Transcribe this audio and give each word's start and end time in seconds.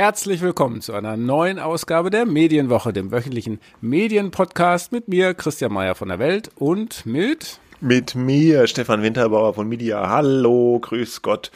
Herzlich 0.00 0.40
willkommen 0.40 0.80
zu 0.80 0.94
einer 0.94 1.18
neuen 1.18 1.58
Ausgabe 1.58 2.08
der 2.08 2.24
Medienwoche, 2.24 2.90
dem 2.90 3.12
wöchentlichen 3.12 3.60
Medienpodcast 3.82 4.92
mit 4.92 5.08
mir, 5.08 5.34
Christian 5.34 5.74
Mayer 5.74 5.94
von 5.94 6.08
der 6.08 6.18
Welt 6.18 6.50
und 6.56 7.04
mit 7.04 7.60
mit 7.82 8.14
mir, 8.14 8.66
Stefan 8.66 9.02
Winterbauer 9.02 9.52
von 9.52 9.68
Media. 9.68 10.08
Hallo, 10.08 10.78
grüß 10.80 11.20
Gott 11.20 11.50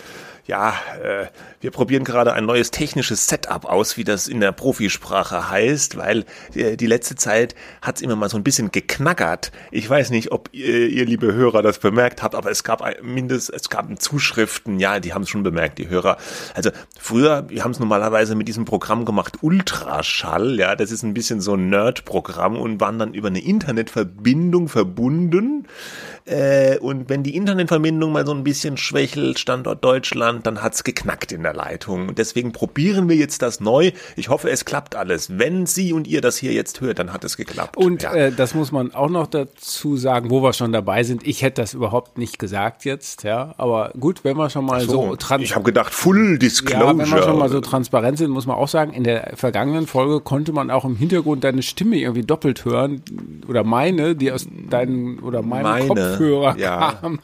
ja, 0.46 0.74
äh, 1.02 1.26
wir 1.60 1.70
probieren 1.70 2.04
gerade 2.04 2.34
ein 2.34 2.44
neues 2.44 2.70
technisches 2.70 3.26
Setup 3.26 3.64
aus, 3.64 3.96
wie 3.96 4.04
das 4.04 4.28
in 4.28 4.40
der 4.40 4.52
Profisprache 4.52 5.48
heißt, 5.48 5.96
weil 5.96 6.24
äh, 6.54 6.76
die 6.76 6.86
letzte 6.86 7.14
Zeit 7.14 7.54
hat 7.80 7.96
es 7.96 8.02
immer 8.02 8.16
mal 8.16 8.28
so 8.28 8.36
ein 8.36 8.44
bisschen 8.44 8.70
geknackert. 8.70 9.52
Ich 9.70 9.88
weiß 9.88 10.10
nicht, 10.10 10.32
ob 10.32 10.50
ihr, 10.52 10.88
ihr 10.88 11.06
liebe 11.06 11.32
Hörer 11.32 11.62
das 11.62 11.78
bemerkt 11.78 12.22
habt, 12.22 12.34
aber 12.34 12.50
es 12.50 12.62
gab 12.62 12.82
ein, 12.82 12.96
mindest, 13.02 13.50
es 13.50 13.70
gab 13.70 13.84
Zuschriften, 14.00 14.78
ja, 14.78 15.00
die 15.00 15.14
haben 15.14 15.22
es 15.22 15.30
schon 15.30 15.42
bemerkt, 15.42 15.78
die 15.78 15.88
Hörer. 15.88 16.18
Also 16.54 16.70
früher, 16.98 17.48
wir 17.48 17.64
haben 17.64 17.70
es 17.70 17.78
normalerweise 17.78 18.34
mit 18.34 18.48
diesem 18.48 18.66
Programm 18.66 19.04
gemacht, 19.04 19.38
Ultraschall, 19.40 20.58
ja, 20.58 20.76
das 20.76 20.90
ist 20.90 21.02
ein 21.02 21.14
bisschen 21.14 21.40
so 21.40 21.54
ein 21.54 21.70
Nerd-Programm 21.70 22.56
und 22.56 22.80
waren 22.80 22.98
dann 22.98 23.14
über 23.14 23.28
eine 23.28 23.40
Internetverbindung 23.40 24.68
verbunden. 24.68 25.66
Äh, 26.26 26.78
und 26.78 27.08
wenn 27.08 27.22
die 27.22 27.36
Internetverbindung 27.36 28.12
mal 28.12 28.26
so 28.26 28.32
ein 28.32 28.44
bisschen 28.44 28.76
schwächelt, 28.76 29.38
Standort 29.38 29.84
Deutschland, 29.84 30.33
dann 30.42 30.62
hat's 30.62 30.84
geknackt 30.84 31.32
in 31.32 31.42
der 31.42 31.54
Leitung. 31.54 32.08
Und 32.08 32.18
deswegen 32.18 32.52
probieren 32.52 33.08
wir 33.08 33.16
jetzt 33.16 33.42
das 33.42 33.60
neu. 33.60 33.92
Ich 34.16 34.28
hoffe, 34.28 34.50
es 34.50 34.64
klappt 34.64 34.96
alles. 34.96 35.38
Wenn 35.38 35.66
Sie 35.66 35.92
und 35.92 36.06
ihr 36.06 36.20
das 36.20 36.36
hier 36.36 36.52
jetzt 36.52 36.80
hört, 36.80 36.98
dann 36.98 37.12
hat 37.12 37.24
es 37.24 37.36
geklappt. 37.36 37.76
Und 37.76 38.02
ja. 38.02 38.14
äh, 38.14 38.32
das 38.32 38.54
muss 38.54 38.72
man 38.72 38.94
auch 38.94 39.10
noch 39.10 39.26
dazu 39.26 39.96
sagen, 39.96 40.30
wo 40.30 40.42
wir 40.42 40.52
schon 40.52 40.72
dabei 40.72 41.02
sind. 41.02 41.26
Ich 41.26 41.42
hätte 41.42 41.62
das 41.62 41.74
überhaupt 41.74 42.18
nicht 42.18 42.38
gesagt 42.38 42.84
jetzt, 42.84 43.22
ja. 43.22 43.54
Aber 43.58 43.92
gut, 43.98 44.24
wenn 44.24 44.36
wir 44.36 44.50
schon 44.50 44.64
mal 44.64 44.80
so, 44.80 45.08
so 45.10 45.16
trans 45.16 45.42
Ich 45.42 45.54
habe 45.54 45.64
gedacht, 45.64 45.92
Full 45.92 46.38
Disclosure. 46.38 46.84
Ja, 46.84 46.98
wenn 46.98 47.10
wir 47.10 47.22
schon 47.22 47.38
mal 47.38 47.48
so 47.48 47.60
transparent 47.60 48.18
sind, 48.18 48.30
muss 48.30 48.46
man 48.46 48.56
auch 48.56 48.68
sagen, 48.68 48.92
in 48.92 49.04
der 49.04 49.32
vergangenen 49.36 49.86
Folge 49.86 50.20
konnte 50.20 50.52
man 50.52 50.70
auch 50.70 50.84
im 50.84 50.96
Hintergrund 50.96 51.44
deine 51.44 51.62
Stimme 51.62 51.96
irgendwie 51.96 52.22
doppelt 52.22 52.64
hören. 52.64 53.02
Oder 53.48 53.64
meine, 53.64 54.14
die 54.14 54.32
aus 54.32 54.46
deinen 54.70 55.18
oder 55.20 55.42
meinem 55.42 55.62
meine. 55.62 55.86
Kopf 55.86 56.04
Kopfhörer 56.14 56.56
ja. 56.58 56.92
kam. 57.00 57.18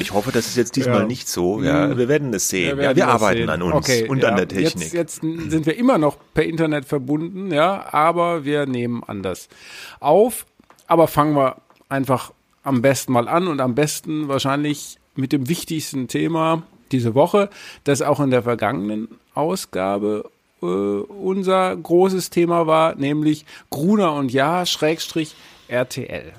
Ich 0.00 0.12
hoffe, 0.12 0.32
das 0.32 0.46
ist 0.48 0.56
jetzt 0.56 0.74
diesmal 0.74 1.00
ja. 1.00 1.06
nicht 1.06 1.28
so. 1.28 1.62
Ja, 1.62 1.86
mhm. 1.86 1.98
wir 1.98 2.08
werden 2.08 2.34
es 2.34 2.48
sehen. 2.48 2.76
Wir, 2.76 2.84
ja, 2.84 2.96
wir 2.96 3.06
arbeiten 3.08 3.40
sehen. 3.40 3.50
an 3.50 3.62
uns 3.62 3.74
okay, 3.74 4.08
und 4.08 4.22
ja. 4.22 4.30
an 4.30 4.36
der 4.36 4.48
Technik. 4.48 4.92
Jetzt, 4.92 5.22
jetzt 5.22 5.50
sind 5.50 5.64
wir 5.64 5.76
immer 5.76 5.98
noch 5.98 6.16
per 6.34 6.44
Internet 6.44 6.86
verbunden, 6.86 7.52
ja, 7.52 7.92
aber 7.92 8.44
wir 8.44 8.66
nehmen 8.66 9.04
anders 9.06 9.48
auf. 10.00 10.46
Aber 10.88 11.06
fangen 11.06 11.36
wir 11.36 11.56
einfach 11.88 12.32
am 12.64 12.82
besten 12.82 13.12
mal 13.12 13.28
an 13.28 13.46
und 13.46 13.60
am 13.60 13.76
besten 13.76 14.26
wahrscheinlich 14.26 14.98
mit 15.14 15.32
dem 15.32 15.48
wichtigsten 15.48 16.08
Thema 16.08 16.64
diese 16.92 17.14
Woche, 17.14 17.48
das 17.84 18.02
auch 18.02 18.20
in 18.20 18.30
der 18.30 18.42
vergangenen 18.42 19.08
Ausgabe 19.34 20.30
äh, 20.62 20.66
unser 20.66 21.76
großes 21.76 22.30
Thema 22.30 22.66
war, 22.66 22.94
nämlich 22.96 23.44
Gruner 23.70 24.14
und 24.14 24.32
Ja, 24.32 24.66
Schrägstrich 24.66 25.34
RTL. 25.68 26.32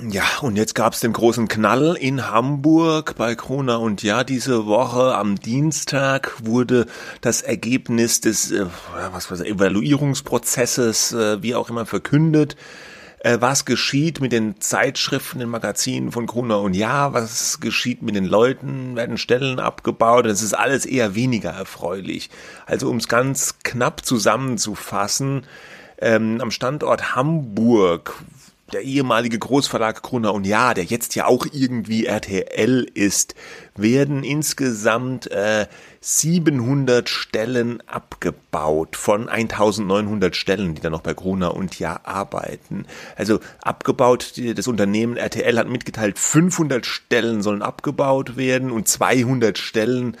Ja, 0.00 0.24
und 0.42 0.54
jetzt 0.54 0.76
gab's 0.76 1.00
den 1.00 1.12
großen 1.12 1.48
Knall 1.48 1.96
in 1.98 2.30
Hamburg 2.30 3.16
bei 3.16 3.34
Krona 3.34 3.76
und 3.76 4.04
ja, 4.04 4.22
diese 4.22 4.66
Woche 4.66 5.16
am 5.16 5.40
Dienstag 5.40 6.34
wurde 6.40 6.86
das 7.20 7.42
Ergebnis 7.42 8.20
des 8.20 8.52
äh, 8.52 8.66
was 9.10 9.28
weiß 9.28 9.40
ich, 9.40 9.50
Evaluierungsprozesses, 9.50 11.12
äh, 11.14 11.42
wie 11.42 11.56
auch 11.56 11.68
immer, 11.68 11.84
verkündet. 11.84 12.54
Äh, 13.20 13.38
was 13.40 13.64
geschieht 13.64 14.20
mit 14.20 14.30
den 14.30 14.60
Zeitschriften, 14.60 15.40
den 15.40 15.48
Magazinen 15.48 16.12
von 16.12 16.28
Krona 16.28 16.54
und 16.56 16.74
ja, 16.74 17.12
was 17.12 17.58
geschieht 17.58 18.00
mit 18.00 18.14
den 18.14 18.24
Leuten, 18.24 18.94
werden 18.94 19.18
Stellen 19.18 19.58
abgebaut, 19.58 20.26
das 20.26 20.42
ist 20.42 20.54
alles 20.54 20.86
eher 20.86 21.16
weniger 21.16 21.50
erfreulich. 21.50 22.30
Also 22.66 22.88
um 22.88 22.98
es 22.98 23.08
ganz 23.08 23.56
knapp 23.64 24.04
zusammenzufassen, 24.04 25.44
ähm, 26.00 26.40
am 26.40 26.52
Standort 26.52 27.16
Hamburg 27.16 28.14
der 28.72 28.82
ehemalige 28.82 29.38
Großverlag 29.38 30.02
Gruner 30.02 30.34
und 30.34 30.46
Ja, 30.46 30.74
der 30.74 30.84
jetzt 30.84 31.14
ja 31.14 31.26
auch 31.26 31.46
irgendwie 31.52 32.06
RTL 32.06 32.86
ist, 32.94 33.34
werden 33.76 34.24
insgesamt 34.24 35.30
äh, 35.30 35.66
700 36.00 37.08
Stellen 37.08 37.82
abgebaut 37.86 38.96
von 38.96 39.28
1900 39.28 40.36
Stellen, 40.36 40.74
die 40.74 40.80
da 40.80 40.90
noch 40.90 41.00
bei 41.00 41.14
Gruner 41.14 41.54
und 41.54 41.78
Ja 41.78 42.00
arbeiten. 42.04 42.86
Also 43.16 43.40
abgebaut, 43.62 44.34
das 44.54 44.68
Unternehmen 44.68 45.16
RTL 45.16 45.58
hat 45.58 45.68
mitgeteilt, 45.68 46.18
500 46.18 46.86
Stellen 46.86 47.42
sollen 47.42 47.62
abgebaut 47.62 48.36
werden 48.36 48.70
und 48.70 48.88
200 48.88 49.58
Stellen 49.58 50.16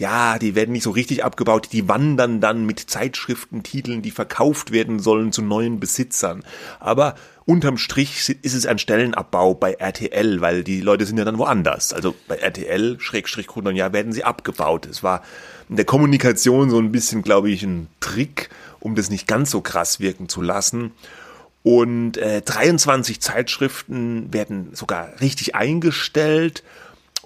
ja, 0.00 0.38
die 0.38 0.54
werden 0.54 0.72
nicht 0.72 0.84
so 0.84 0.92
richtig 0.92 1.24
abgebaut, 1.24 1.68
die 1.72 1.86
wandern 1.86 2.40
dann 2.40 2.64
mit 2.64 2.80
Zeitschriftentiteln, 2.80 4.00
die 4.00 4.10
verkauft 4.10 4.72
werden 4.72 4.98
sollen, 4.98 5.30
zu 5.30 5.42
neuen 5.42 5.78
Besitzern. 5.78 6.42
Aber 6.78 7.16
unterm 7.44 7.76
Strich 7.76 8.30
ist 8.42 8.54
es 8.54 8.64
ein 8.64 8.78
Stellenabbau 8.78 9.52
bei 9.52 9.74
RTL, 9.74 10.40
weil 10.40 10.64
die 10.64 10.80
Leute 10.80 11.04
sind 11.04 11.18
ja 11.18 11.26
dann 11.26 11.36
woanders. 11.36 11.92
Also 11.92 12.14
bei 12.28 12.36
RTL, 12.36 12.98
Schrägstrich 12.98 13.46
Grund 13.46 13.70
ja, 13.76 13.92
werden 13.92 14.12
sie 14.12 14.24
abgebaut. 14.24 14.86
Es 14.86 15.02
war 15.02 15.22
in 15.68 15.76
der 15.76 15.84
Kommunikation 15.84 16.70
so 16.70 16.78
ein 16.78 16.92
bisschen, 16.92 17.20
glaube 17.20 17.50
ich, 17.50 17.62
ein 17.62 17.88
Trick, 18.00 18.48
um 18.80 18.94
das 18.94 19.10
nicht 19.10 19.28
ganz 19.28 19.50
so 19.50 19.60
krass 19.60 20.00
wirken 20.00 20.30
zu 20.30 20.40
lassen. 20.40 20.92
Und 21.62 22.16
äh, 22.16 22.40
23 22.40 23.20
Zeitschriften 23.20 24.32
werden 24.32 24.70
sogar 24.72 25.20
richtig 25.20 25.54
eingestellt 25.54 26.62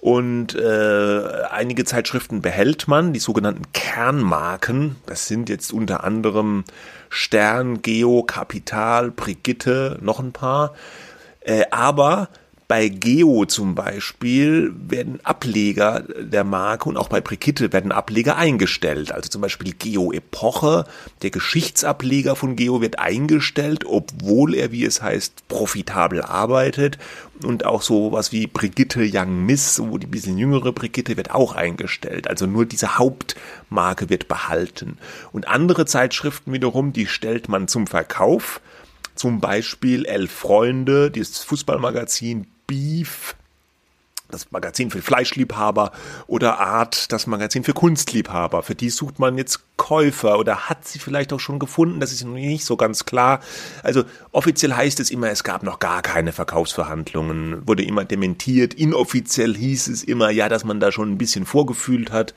und 0.05 0.55
äh, 0.55 1.23
einige 1.51 1.87
Zeitschriften 1.87 2.43
behält 2.43 2.89
man, 2.89 3.15
die 3.15 3.21
sogenannten 3.21 3.73
Kernmarken. 3.73 4.97
Das 5.07 5.29
sind 5.29 5.49
jetzt 5.49 5.73
unter 5.73 6.05
anderem 6.05 6.65
Stern, 7.09 7.81
Geo, 7.81 8.23
Kapital, 8.23 9.11
Brigitte, 9.11 9.99
noch 10.03 10.21
ein 10.21 10.33
paar. 10.33 10.75
Äh, 11.41 11.65
aber 11.71 12.29
bei 12.67 12.89
Geo 12.89 13.45
zum 13.45 13.75
Beispiel 13.75 14.73
werden 14.75 15.21
Ableger 15.23 16.05
der 16.19 16.45
Marke 16.45 16.89
und 16.89 16.97
auch 16.97 17.09
bei 17.09 17.21
Brigitte 17.21 17.73
werden 17.75 17.93
Ableger 17.93 18.37
eingestellt. 18.37 19.13
Also 19.13 19.29
zum 19.29 19.43
Beispiel 19.43 19.75
Geo 19.75 20.13
Epoche, 20.13 20.87
der 21.23 21.31
Geschichtsableger 21.31 22.37
von 22.37 22.57
Geo 22.57 22.81
wird 22.81 22.99
eingestellt, 22.99 23.85
obwohl 23.85 24.55
er, 24.55 24.73
wie 24.73 24.85
es 24.85 25.03
heißt, 25.03 25.47
profitabel 25.49 26.23
arbeitet. 26.23 26.99
Und 27.43 27.67
auch 27.67 27.83
so 27.83 28.13
was 28.13 28.33
wie 28.33 28.47
Brigitte 28.47 29.07
Young 29.13 29.45
Miss, 29.45 29.83
wo 29.85 29.99
die 29.99 30.07
bisschen 30.07 30.39
jüngere 30.39 30.73
Brigitte 30.73 31.19
wird 31.19 31.33
auch 31.33 31.55
eingestellt. 31.55 32.29
Also 32.29 32.47
nur 32.47 32.65
diese 32.65 32.97
Hauptmarke 32.97 34.09
wird 34.09 34.27
behalten. 34.27 34.97
Und 35.33 35.49
andere 35.49 35.85
Zeitschriften 35.85 36.53
wiederum, 36.53 36.95
die 36.95 37.07
stellt 37.07 37.51
man 37.51 37.69
zum 37.69 37.87
Verkauf. 37.87 38.63
Zum 39.15 39.41
Beispiel 39.41 40.07
Elf 40.07 40.33
Freunde, 40.33 41.11
dieses 41.11 41.39
Fußballmagazin 41.45 42.47
Beef, 42.67 43.35
das 44.31 44.51
Magazin 44.51 44.91
für 44.91 45.03
Fleischliebhaber 45.03 45.93
oder 46.27 46.59
Art, 46.59 47.13
das 47.13 47.27
Magazin 47.27 47.63
für 47.63 47.73
Kunstliebhaber. 47.73 48.63
Für 48.63 48.75
die 48.75 48.91
sucht 48.91 49.19
man 49.19 49.39
jetzt 49.39 49.61
Käufer 49.77 50.39
oder 50.39 50.69
hat 50.69 50.87
sie 50.87 50.99
vielleicht 50.99 51.33
auch 51.33 51.41
schon 51.41 51.59
gefunden, 51.59 52.01
das 52.01 52.13
ist 52.13 52.25
noch 52.25 52.33
nicht 52.33 52.65
so 52.65 52.77
ganz 52.77 53.05
klar. 53.05 53.41
Also 53.83 54.05
offiziell 54.33 54.73
heißt 54.75 54.99
es 55.01 55.11
immer, 55.11 55.31
es 55.31 55.45
gab 55.45 55.63
noch 55.63 55.79
gar 55.79 56.03
keine 56.03 56.33
Verkaufsverhandlungen, 56.33 57.67
wurde 57.67 57.85
immer 57.85 58.05
dementiert. 58.05 58.75
Inoffiziell 58.75 59.55
hieß 59.55 59.89
es 59.89 60.03
immer, 60.03 60.31
ja, 60.31 60.49
dass 60.49 60.65
man 60.65 60.81
da 60.81 60.91
schon 60.91 61.13
ein 61.13 61.19
bisschen 61.19 61.47
vorgefühlt 61.47 62.11
hat. 62.11 62.35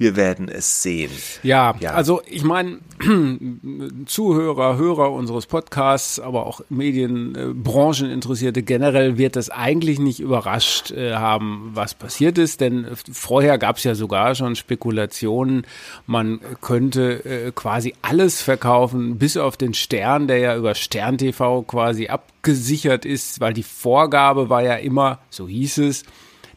Wir 0.00 0.16
werden 0.16 0.48
es 0.48 0.82
sehen. 0.82 1.10
Ja, 1.42 1.74
ja. 1.78 1.90
also 1.90 2.22
ich 2.26 2.42
meine, 2.42 2.78
Zuhörer, 4.06 4.78
Hörer 4.78 5.12
unseres 5.12 5.44
Podcasts, 5.44 6.18
aber 6.18 6.46
auch 6.46 6.62
Medienbrancheninteressierte 6.70 8.62
generell 8.62 9.18
wird 9.18 9.36
das 9.36 9.50
eigentlich 9.50 9.98
nicht 9.98 10.18
überrascht 10.18 10.90
äh, 10.90 11.16
haben, 11.16 11.72
was 11.74 11.92
passiert 11.92 12.38
ist, 12.38 12.62
denn 12.62 12.86
vorher 13.12 13.58
gab 13.58 13.76
es 13.76 13.84
ja 13.84 13.94
sogar 13.94 14.34
schon 14.34 14.56
Spekulationen, 14.56 15.66
man 16.06 16.40
könnte 16.62 17.22
äh, 17.26 17.52
quasi 17.54 17.92
alles 18.00 18.40
verkaufen, 18.40 19.18
bis 19.18 19.36
auf 19.36 19.58
den 19.58 19.74
Stern, 19.74 20.28
der 20.28 20.38
ja 20.38 20.56
über 20.56 20.74
Stern 20.74 21.18
TV 21.18 21.60
quasi 21.60 22.08
abgesichert 22.08 23.04
ist, 23.04 23.40
weil 23.40 23.52
die 23.52 23.62
Vorgabe 23.62 24.48
war 24.48 24.62
ja 24.62 24.76
immer, 24.76 25.18
so 25.28 25.46
hieß 25.46 25.76
es, 25.76 26.04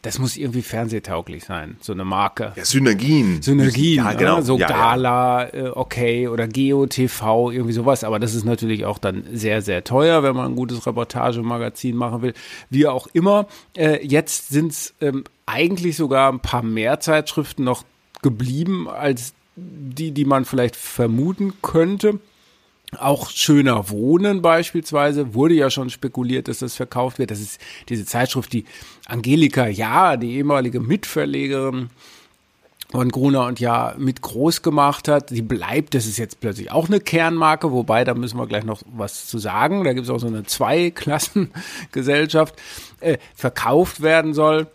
das 0.04 0.18
muss 0.18 0.36
irgendwie 0.36 0.60
fernsehtauglich 0.60 1.44
sein, 1.44 1.76
so 1.80 1.94
eine 1.94 2.04
Marke. 2.04 2.52
Ja, 2.56 2.64
Synergien. 2.66 3.40
Synergien, 3.40 4.04
ja, 4.04 4.12
genau. 4.12 4.42
so 4.42 4.58
ja, 4.58 4.68
Gala, 4.68 5.44
ja. 5.44 5.54
Äh, 5.54 5.68
okay, 5.70 6.28
oder 6.28 6.46
Geo 6.46 6.84
TV, 6.84 7.50
irgendwie 7.50 7.72
sowas. 7.72 8.04
Aber 8.04 8.18
das 8.18 8.34
ist 8.34 8.44
natürlich 8.44 8.84
auch 8.84 8.98
dann 8.98 9.24
sehr, 9.32 9.62
sehr 9.62 9.82
teuer, 9.82 10.22
wenn 10.22 10.36
man 10.36 10.52
ein 10.52 10.56
gutes 10.56 10.86
Reportagemagazin 10.86 11.96
machen 11.96 12.20
will. 12.20 12.34
Wie 12.68 12.86
auch 12.86 13.06
immer. 13.14 13.46
Äh, 13.74 14.06
jetzt 14.06 14.50
sind 14.50 14.72
es 14.72 14.94
ähm, 15.00 15.24
eigentlich 15.46 15.96
sogar 15.96 16.30
ein 16.30 16.40
paar 16.40 16.62
mehr 16.62 17.00
Zeitschriften 17.00 17.64
noch 17.64 17.84
geblieben, 18.20 18.88
als 18.90 19.32
die, 19.56 20.10
die 20.10 20.26
man 20.26 20.44
vielleicht 20.44 20.76
vermuten 20.76 21.54
könnte. 21.62 22.18
Auch 22.96 23.30
schöner 23.30 23.90
Wohnen 23.90 24.42
beispielsweise 24.42 25.34
wurde 25.34 25.54
ja 25.54 25.70
schon 25.70 25.90
spekuliert, 25.90 26.48
dass 26.48 26.58
das 26.58 26.74
verkauft 26.76 27.18
wird. 27.18 27.30
Das 27.30 27.40
ist 27.40 27.60
diese 27.88 28.04
Zeitschrift, 28.04 28.52
die 28.52 28.64
Angelika 29.06 29.66
Ja, 29.66 30.16
die 30.16 30.36
ehemalige 30.36 30.80
Mitverlegerin 30.80 31.90
von 32.90 33.10
Gruner 33.10 33.46
und 33.46 33.60
ja 33.60 33.94
mit 33.98 34.22
groß 34.22 34.62
gemacht 34.62 35.08
hat. 35.08 35.30
Die 35.30 35.42
bleibt, 35.42 35.94
das 35.94 36.06
ist 36.06 36.16
jetzt 36.16 36.40
plötzlich 36.40 36.70
auch 36.70 36.88
eine 36.88 37.00
Kernmarke, 37.00 37.70
wobei 37.72 38.04
da 38.04 38.14
müssen 38.14 38.38
wir 38.38 38.46
gleich 38.46 38.64
noch 38.64 38.82
was 38.86 39.26
zu 39.26 39.38
sagen. 39.38 39.82
Da 39.84 39.92
gibt 39.92 40.04
es 40.04 40.10
auch 40.10 40.20
so 40.20 40.28
eine 40.28 40.44
Zweiklassengesellschaft, 40.44 42.54
äh, 43.00 43.18
verkauft 43.34 44.00
werden 44.02 44.34
soll 44.34 44.68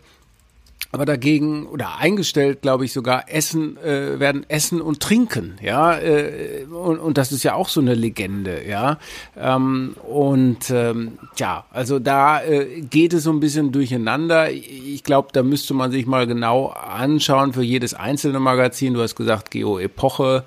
aber 0.92 1.04
dagegen 1.04 1.66
oder 1.66 1.98
eingestellt, 1.98 2.62
glaube 2.62 2.84
ich 2.84 2.92
sogar, 2.92 3.24
Essen 3.28 3.76
äh, 3.76 4.18
werden 4.18 4.44
Essen 4.48 4.80
und 4.80 5.00
Trinken, 5.00 5.56
ja, 5.62 5.96
äh, 5.98 6.64
und, 6.64 6.98
und 6.98 7.16
das 7.16 7.32
ist 7.32 7.42
ja 7.44 7.54
auch 7.54 7.68
so 7.68 7.80
eine 7.80 7.94
Legende, 7.94 8.66
ja, 8.68 8.98
ähm, 9.36 9.94
und 10.08 10.70
ähm, 10.70 11.18
ja, 11.36 11.64
also 11.70 11.98
da 11.98 12.42
äh, 12.42 12.80
geht 12.80 13.12
es 13.12 13.24
so 13.24 13.32
ein 13.32 13.40
bisschen 13.40 13.72
durcheinander. 13.72 14.50
Ich 14.50 15.04
glaube, 15.04 15.28
da 15.32 15.42
müsste 15.42 15.74
man 15.74 15.90
sich 15.92 16.06
mal 16.06 16.26
genau 16.26 16.68
anschauen 16.68 17.52
für 17.52 17.62
jedes 17.62 17.94
einzelne 17.94 18.40
Magazin. 18.40 18.94
Du 18.94 19.00
hast 19.00 19.14
gesagt, 19.14 19.50
Geo 19.50 19.78
Epoche 19.78 20.44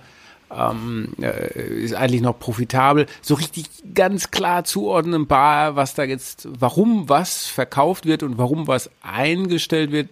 ähm, 0.55 1.09
äh, 1.21 1.83
ist 1.83 1.93
eigentlich 1.93 2.21
noch 2.21 2.37
profitabel. 2.37 3.05
So 3.21 3.35
richtig 3.35 3.65
ganz 3.93 4.31
klar 4.31 4.63
zuordnenbar, 4.63 5.75
was 5.75 5.95
da 5.95 6.03
jetzt, 6.03 6.47
warum 6.59 7.09
was 7.09 7.45
verkauft 7.45 8.05
wird 8.05 8.23
und 8.23 8.37
warum 8.37 8.67
was 8.67 8.89
eingestellt 9.01 9.91
wird, 9.91 10.09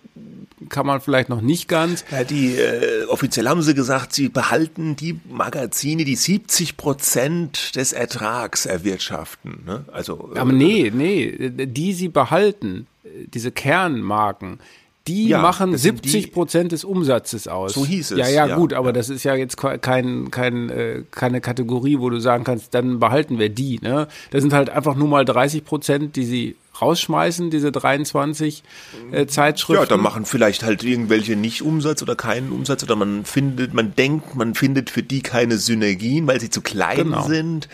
kann 0.70 0.86
man 0.86 1.02
vielleicht 1.02 1.30
noch 1.30 1.42
nicht 1.42 1.68
ganz. 1.68 2.06
Ja, 2.12 2.24
die 2.24 2.56
äh, 2.56 3.06
offiziell 3.06 3.48
haben 3.48 3.62
sie 3.62 3.74
gesagt, 3.74 4.14
sie 4.14 4.30
behalten 4.30 4.96
die 4.96 5.20
Magazine, 5.30 6.06
die 6.06 6.16
70 6.16 6.78
Prozent 6.78 7.76
des 7.76 7.94
Ertrags 7.94 8.66
erwirtschaften. 8.66 9.64
Ne? 9.66 9.86
Also, 9.92 10.32
äh, 10.36 10.40
Aber 10.40 10.52
nee, 10.52 10.92
nee, 10.94 11.50
die 11.50 11.94
sie 11.94 12.10
behalten, 12.10 12.88
diese 13.34 13.52
Kernmarken, 13.52 14.60
die 15.08 15.30
ja, 15.30 15.42
machen 15.42 15.76
70 15.76 16.32
Prozent 16.32 16.72
des 16.72 16.84
Umsatzes 16.84 17.48
aus. 17.48 17.74
So 17.74 17.86
hieß 17.86 18.12
es. 18.12 18.18
Ja, 18.18 18.28
ja, 18.28 18.48
ja 18.48 18.56
gut, 18.56 18.74
aber 18.74 18.90
ja. 18.90 18.94
das 18.94 19.10
ist 19.10 19.24
ja 19.24 19.36
jetzt 19.36 19.58
kein, 19.58 20.30
kein, 20.30 20.70
äh, 20.70 21.04
keine 21.10 21.42
Kategorie, 21.42 22.00
wo 22.00 22.10
du 22.10 22.20
sagen 22.20 22.44
kannst, 22.44 22.74
dann 22.74 23.00
behalten 23.00 23.40
wir 23.40 23.50
die. 23.50 23.80
Ne? 23.82 24.08
Das 24.30 24.42
sind 24.42 24.54
halt 24.54 24.70
einfach 24.70 24.96
nur 24.96 25.08
mal 25.08 25.26
30 25.26 25.66
Prozent, 25.66 26.16
die 26.16 26.26
sie 26.26 26.56
rausschmeißen, 26.80 27.50
diese 27.50 27.72
23 27.72 28.64
äh, 29.12 29.26
Zeitschriften. 29.26 29.84
Ja, 29.84 29.88
da 29.88 29.98
machen 29.98 30.26
vielleicht 30.26 30.64
halt 30.64 30.84
irgendwelche 30.84 31.36
nicht 31.36 31.62
Umsatz 31.62 32.02
oder 32.02 32.16
keinen 32.16 32.52
Umsatz 32.52 32.84
oder 32.84 32.96
man 32.96 33.26
findet, 33.26 33.74
man 33.74 33.96
denkt, 33.96 34.36
man 34.36 34.56
findet 34.56 34.90
für 34.90 35.04
die 35.04 35.22
keine 35.22 35.58
Synergien, 35.58 36.28
weil 36.28 36.40
sie 36.40 36.50
zu 36.50 36.62
klein 36.62 36.98
genau. 36.98 37.28
sind. 37.28 37.70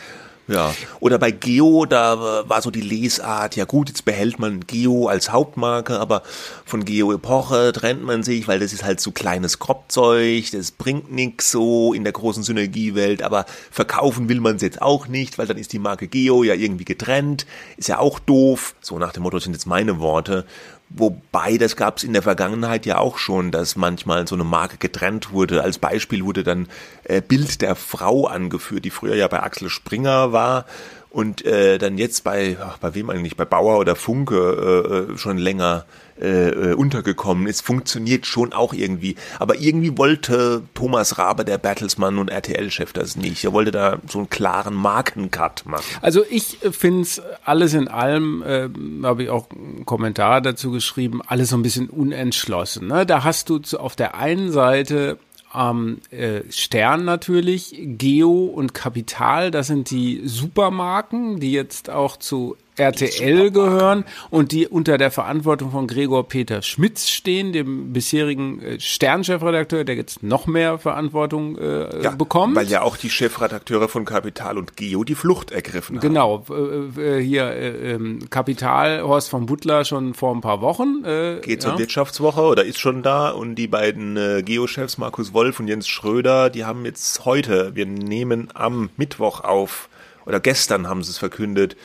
Ja, 0.47 0.73
oder 1.01 1.19
bei 1.19 1.31
Geo, 1.31 1.85
da 1.85 2.47
war 2.47 2.61
so 2.61 2.71
die 2.71 2.81
Lesart, 2.81 3.57
ja 3.57 3.65
gut, 3.65 3.89
jetzt 3.89 4.05
behält 4.05 4.39
man 4.39 4.61
Geo 4.61 5.07
als 5.07 5.31
Hauptmarke, 5.33 5.99
aber 5.99 6.23
von 6.65 6.85
Geo 6.85 7.11
Epoche 7.11 7.73
trennt 7.73 8.03
man 8.03 8.23
sich, 8.23 8.47
weil 8.47 8.59
das 8.59 8.71
ist 8.71 8.85
halt 8.85 9.01
so 9.01 9.11
kleines 9.11 9.59
Kropfzeug, 9.59 10.49
das 10.51 10.71
bringt 10.71 11.11
nix 11.11 11.51
so 11.51 11.93
in 11.93 12.05
der 12.05 12.13
großen 12.13 12.43
Synergiewelt, 12.43 13.23
aber 13.23 13.45
verkaufen 13.71 14.29
will 14.29 14.39
man 14.39 14.55
es 14.55 14.61
jetzt 14.61 14.81
auch 14.81 15.09
nicht, 15.09 15.37
weil 15.37 15.47
dann 15.47 15.57
ist 15.57 15.73
die 15.73 15.79
Marke 15.79 16.07
Geo 16.07 16.43
ja 16.43 16.53
irgendwie 16.53 16.85
getrennt, 16.85 17.45
ist 17.75 17.89
ja 17.89 17.99
auch 17.99 18.17
doof, 18.17 18.75
so 18.79 18.97
nach 18.99 19.11
dem 19.11 19.23
Motto 19.23 19.39
sind 19.39 19.51
jetzt 19.51 19.67
meine 19.67 19.99
Worte. 19.99 20.45
Wobei, 20.89 21.57
das 21.57 21.75
gab 21.75 21.97
es 21.97 22.03
in 22.03 22.13
der 22.13 22.21
Vergangenheit 22.21 22.85
ja 22.85 22.97
auch 22.97 23.17
schon, 23.17 23.51
dass 23.51 23.75
manchmal 23.75 24.25
so 24.25 24.35
eine 24.35 24.45
Marke 24.45 24.77
getrennt 24.77 25.31
wurde. 25.31 25.61
Als 25.61 25.79
Beispiel 25.79 26.23
wurde 26.23 26.43
dann 26.43 26.67
äh, 27.03 27.21
Bild 27.21 27.61
der 27.61 27.75
Frau 27.75 28.25
angeführt, 28.25 28.85
die 28.85 28.89
früher 28.89 29.15
ja 29.15 29.27
bei 29.27 29.43
Axel 29.43 29.69
Springer 29.69 30.31
war 30.31 30.65
und 31.09 31.45
äh, 31.45 31.77
dann 31.77 31.97
jetzt 31.97 32.23
bei, 32.23 32.57
ach, 32.61 32.77
bei 32.77 32.95
wem 32.95 33.09
eigentlich, 33.09 33.35
bei 33.35 33.43
Bauer 33.45 33.79
oder 33.79 33.95
Funke 33.95 35.09
äh, 35.09 35.13
äh 35.13 35.17
schon 35.17 35.37
länger 35.37 35.85
äh, 36.21 36.49
äh, 36.49 36.73
untergekommen 36.73 37.47
ist, 37.47 37.61
funktioniert 37.61 38.25
schon 38.25 38.53
auch 38.53 38.73
irgendwie. 38.73 39.15
Aber 39.39 39.59
irgendwie 39.59 39.97
wollte 39.97 40.63
Thomas 40.73 41.17
Rabe, 41.17 41.45
der 41.45 41.57
Battlesman 41.57 42.17
und 42.17 42.29
RTL-Chef, 42.29 42.93
das 42.93 43.15
nicht. 43.15 43.43
Er 43.43 43.53
wollte 43.53 43.71
da 43.71 43.99
so 44.07 44.19
einen 44.19 44.29
klaren 44.29 44.73
Markencut 44.73 45.65
machen. 45.65 45.85
Also 46.01 46.23
ich 46.29 46.57
finde 46.71 47.01
es 47.01 47.21
alles 47.45 47.73
in 47.73 47.87
allem, 47.87 48.41
äh, 48.41 48.69
habe 49.03 49.23
ich 49.23 49.29
auch 49.29 49.49
einen 49.51 49.85
Kommentar 49.85 50.41
dazu 50.41 50.71
geschrieben, 50.71 51.21
alles 51.25 51.49
so 51.49 51.57
ein 51.57 51.63
bisschen 51.63 51.89
unentschlossen. 51.89 52.87
Ne? 52.87 53.05
Da 53.05 53.23
hast 53.23 53.49
du 53.49 53.59
auf 53.77 53.95
der 53.95 54.15
einen 54.15 54.51
Seite 54.51 55.19
ähm, 55.55 55.99
äh, 56.11 56.41
Stern 56.49 57.05
natürlich, 57.05 57.75
Geo 57.77 58.45
und 58.45 58.73
Kapital, 58.73 59.51
das 59.51 59.67
sind 59.67 59.89
die 59.89 60.21
Supermarken, 60.25 61.39
die 61.39 61.51
jetzt 61.51 61.89
auch 61.89 62.17
zu 62.17 62.57
RTL 62.77 63.51
gehören 63.51 64.05
und 64.29 64.51
die 64.51 64.67
unter 64.67 64.97
der 64.97 65.11
Verantwortung 65.11 65.71
von 65.71 65.87
Gregor 65.87 66.27
Peter 66.27 66.61
Schmitz 66.61 67.09
stehen, 67.09 67.53
dem 67.53 67.93
bisherigen 67.93 68.61
äh, 68.61 68.79
Sternchefredakteur, 68.79 69.83
der 69.83 69.95
jetzt 69.95 70.23
noch 70.23 70.47
mehr 70.47 70.77
Verantwortung 70.77 71.57
äh, 71.57 72.03
ja, 72.03 72.11
bekommt. 72.11 72.55
Weil 72.55 72.67
ja 72.67 72.81
auch 72.81 72.97
die 72.97 73.09
Chefredakteure 73.09 73.87
von 73.87 74.05
Kapital 74.05 74.57
und 74.57 74.77
Geo 74.77 75.03
die 75.03 75.15
Flucht 75.15 75.51
ergriffen 75.51 75.97
haben. 75.97 76.01
Genau, 76.01 76.45
äh, 76.49 77.19
hier 77.19 77.45
äh, 77.51 77.93
ähm, 77.93 78.29
Kapital, 78.29 79.01
Horst 79.01 79.29
von 79.29 79.45
Butler 79.45 79.85
schon 79.85 80.13
vor 80.13 80.33
ein 80.35 80.41
paar 80.41 80.61
Wochen. 80.61 81.03
Äh, 81.05 81.39
Geht 81.41 81.61
zur 81.61 81.73
ja. 81.73 81.79
Wirtschaftswoche 81.79 82.41
oder 82.41 82.65
ist 82.65 82.79
schon 82.79 83.03
da 83.03 83.29
und 83.29 83.55
die 83.55 83.67
beiden 83.67 84.17
äh, 84.17 84.43
Geo-Chefs 84.43 84.97
Markus 84.97 85.33
Wolf 85.33 85.59
und 85.59 85.67
Jens 85.67 85.87
Schröder, 85.87 86.49
die 86.49 86.65
haben 86.65 86.85
jetzt 86.85 87.25
heute, 87.25 87.75
wir 87.75 87.85
nehmen 87.85 88.49
am 88.53 88.89
Mittwoch 88.97 89.41
auf, 89.41 89.89
oder 90.25 90.39
gestern 90.39 90.87
haben 90.87 91.03
sie 91.03 91.11
es 91.11 91.17
verkündet, 91.17 91.75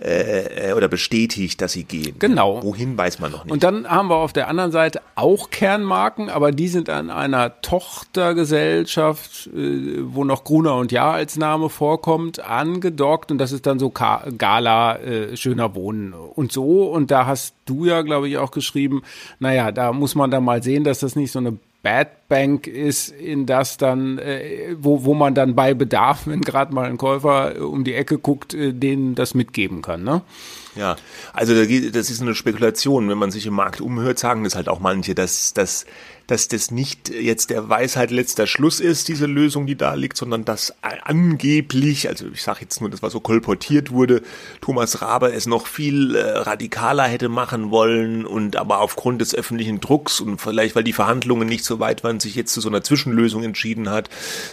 äh, 0.00 0.72
oder 0.74 0.88
bestätigt, 0.88 1.60
dass 1.60 1.72
sie 1.72 1.84
gehen. 1.84 2.16
Genau. 2.18 2.62
Wohin 2.62 2.96
weiß 2.96 3.18
man 3.18 3.32
noch 3.32 3.44
nicht. 3.44 3.52
Und 3.52 3.64
dann 3.64 3.88
haben 3.88 4.08
wir 4.08 4.16
auf 4.16 4.32
der 4.32 4.48
anderen 4.48 4.70
Seite 4.70 5.00
auch 5.16 5.50
Kernmarken, 5.50 6.30
aber 6.30 6.52
die 6.52 6.68
sind 6.68 6.88
an 6.88 7.10
einer 7.10 7.60
Tochtergesellschaft, 7.60 9.48
äh, 9.48 9.98
wo 10.02 10.24
noch 10.24 10.44
Gruner 10.44 10.76
und 10.76 10.92
Ja 10.92 11.10
als 11.10 11.36
Name 11.36 11.68
vorkommt, 11.68 12.38
angedockt 12.40 13.32
und 13.32 13.38
das 13.38 13.52
ist 13.52 13.66
dann 13.66 13.78
so 13.78 13.90
Gala, 13.90 14.96
äh, 14.98 15.36
schöner 15.36 15.74
Wohnen 15.74 16.12
und 16.12 16.52
so. 16.52 16.84
Und 16.84 17.10
da 17.10 17.26
hast 17.26 17.54
du 17.66 17.84
ja, 17.84 18.02
glaube 18.02 18.28
ich, 18.28 18.38
auch 18.38 18.52
geschrieben, 18.52 19.02
naja, 19.40 19.72
da 19.72 19.92
muss 19.92 20.14
man 20.14 20.30
dann 20.30 20.44
mal 20.44 20.62
sehen, 20.62 20.84
dass 20.84 21.00
das 21.00 21.16
nicht 21.16 21.32
so 21.32 21.40
eine 21.40 21.58
Bad 21.82 22.28
Bank 22.28 22.66
ist, 22.66 23.10
in 23.10 23.46
das 23.46 23.76
dann, 23.76 24.18
äh, 24.18 24.74
wo, 24.78 25.04
wo 25.04 25.14
man 25.14 25.34
dann 25.34 25.54
bei 25.54 25.74
Bedarf, 25.74 26.26
wenn 26.26 26.40
gerade 26.40 26.74
mal 26.74 26.86
ein 26.86 26.98
Käufer 26.98 27.56
äh, 27.56 27.60
um 27.60 27.84
die 27.84 27.94
Ecke 27.94 28.18
guckt, 28.18 28.52
äh, 28.52 28.72
denen 28.72 29.14
das 29.14 29.34
mitgeben 29.34 29.80
kann. 29.80 30.02
Ne? 30.02 30.22
Ja, 30.76 30.96
also 31.32 31.54
das 31.54 32.10
ist 32.10 32.22
eine 32.22 32.34
Spekulation. 32.34 33.08
Wenn 33.08 33.18
man 33.18 33.30
sich 33.30 33.46
im 33.46 33.54
Markt 33.54 33.80
umhört, 33.80 34.18
sagen 34.18 34.44
das 34.44 34.54
halt 34.54 34.68
auch 34.68 34.80
manche, 34.80 35.14
dass, 35.14 35.52
dass 35.54 35.86
dass 36.28 36.46
das 36.46 36.70
nicht 36.70 37.08
jetzt 37.08 37.48
der 37.48 37.70
Weisheit 37.70 38.10
letzter 38.10 38.46
Schluss 38.46 38.80
ist, 38.80 39.08
diese 39.08 39.24
Lösung, 39.24 39.66
die 39.66 39.76
da 39.76 39.94
liegt, 39.94 40.18
sondern 40.18 40.44
dass 40.44 40.74
angeblich, 40.82 42.06
also 42.06 42.26
ich 42.32 42.42
sage 42.42 42.60
jetzt 42.60 42.82
nur, 42.82 42.90
das 42.90 43.02
was 43.02 43.14
so 43.14 43.20
kolportiert 43.20 43.90
wurde, 43.90 44.20
Thomas 44.60 45.00
Rabe 45.00 45.32
es 45.32 45.46
noch 45.46 45.66
viel 45.66 46.14
äh, 46.14 46.20
radikaler 46.20 47.04
hätte 47.04 47.30
machen 47.30 47.70
wollen 47.70 48.26
und 48.26 48.56
aber 48.56 48.80
aufgrund 48.80 49.22
des 49.22 49.34
öffentlichen 49.34 49.80
Drucks 49.80 50.20
und 50.20 50.38
vielleicht, 50.38 50.76
weil 50.76 50.84
die 50.84 50.92
Verhandlungen 50.92 51.48
nicht 51.48 51.64
so 51.64 51.80
weit 51.80 52.04
waren, 52.04 52.20
sich 52.20 52.34
jetzt 52.34 52.52
zu 52.52 52.60
so 52.60 52.68
einer 52.68 52.82
Zwischenlösung 52.82 53.42
entschieden 53.42 53.88
hat, 53.88 54.10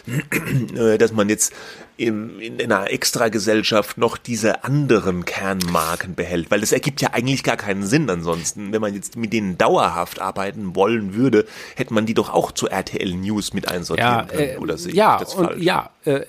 äh, 0.77 0.97
dass 0.97 1.11
man 1.11 1.27
jetzt 1.27 1.51
in, 1.97 2.39
in 2.39 2.61
einer 2.61 2.91
Extragesellschaft 2.91 3.97
noch 3.97 4.17
diese 4.17 4.63
anderen 4.63 5.25
Kernmarken 5.25 6.15
behält, 6.15 6.51
weil 6.51 6.59
das 6.59 6.71
ergibt 6.71 7.01
ja 7.01 7.09
eigentlich 7.13 7.43
gar 7.43 7.57
keinen 7.57 7.83
Sinn 7.83 8.09
ansonsten. 8.09 8.71
Wenn 8.71 8.81
man 8.81 8.93
jetzt 8.93 9.15
mit 9.15 9.33
denen 9.33 9.57
dauerhaft 9.57 10.19
arbeiten 10.19 10.75
wollen 10.75 11.13
würde, 11.13 11.45
hätte 11.75 11.93
man 11.93 12.05
die 12.05 12.13
doch 12.13 12.29
auch 12.29 12.51
zu 12.51 12.67
RTL 12.67 13.13
News 13.13 13.53
mit 13.53 13.67
einsortieren 13.67 14.11
ja, 14.11 14.23
können, 14.25 14.49
äh, 14.49 14.57
oder 14.57 14.77
sehe 14.77 14.93
ja, 14.93 15.17
das 15.19 15.33
falsch? 15.33 15.55
Und, 15.55 15.63
ja, 15.63 15.89
äh, 16.05 16.21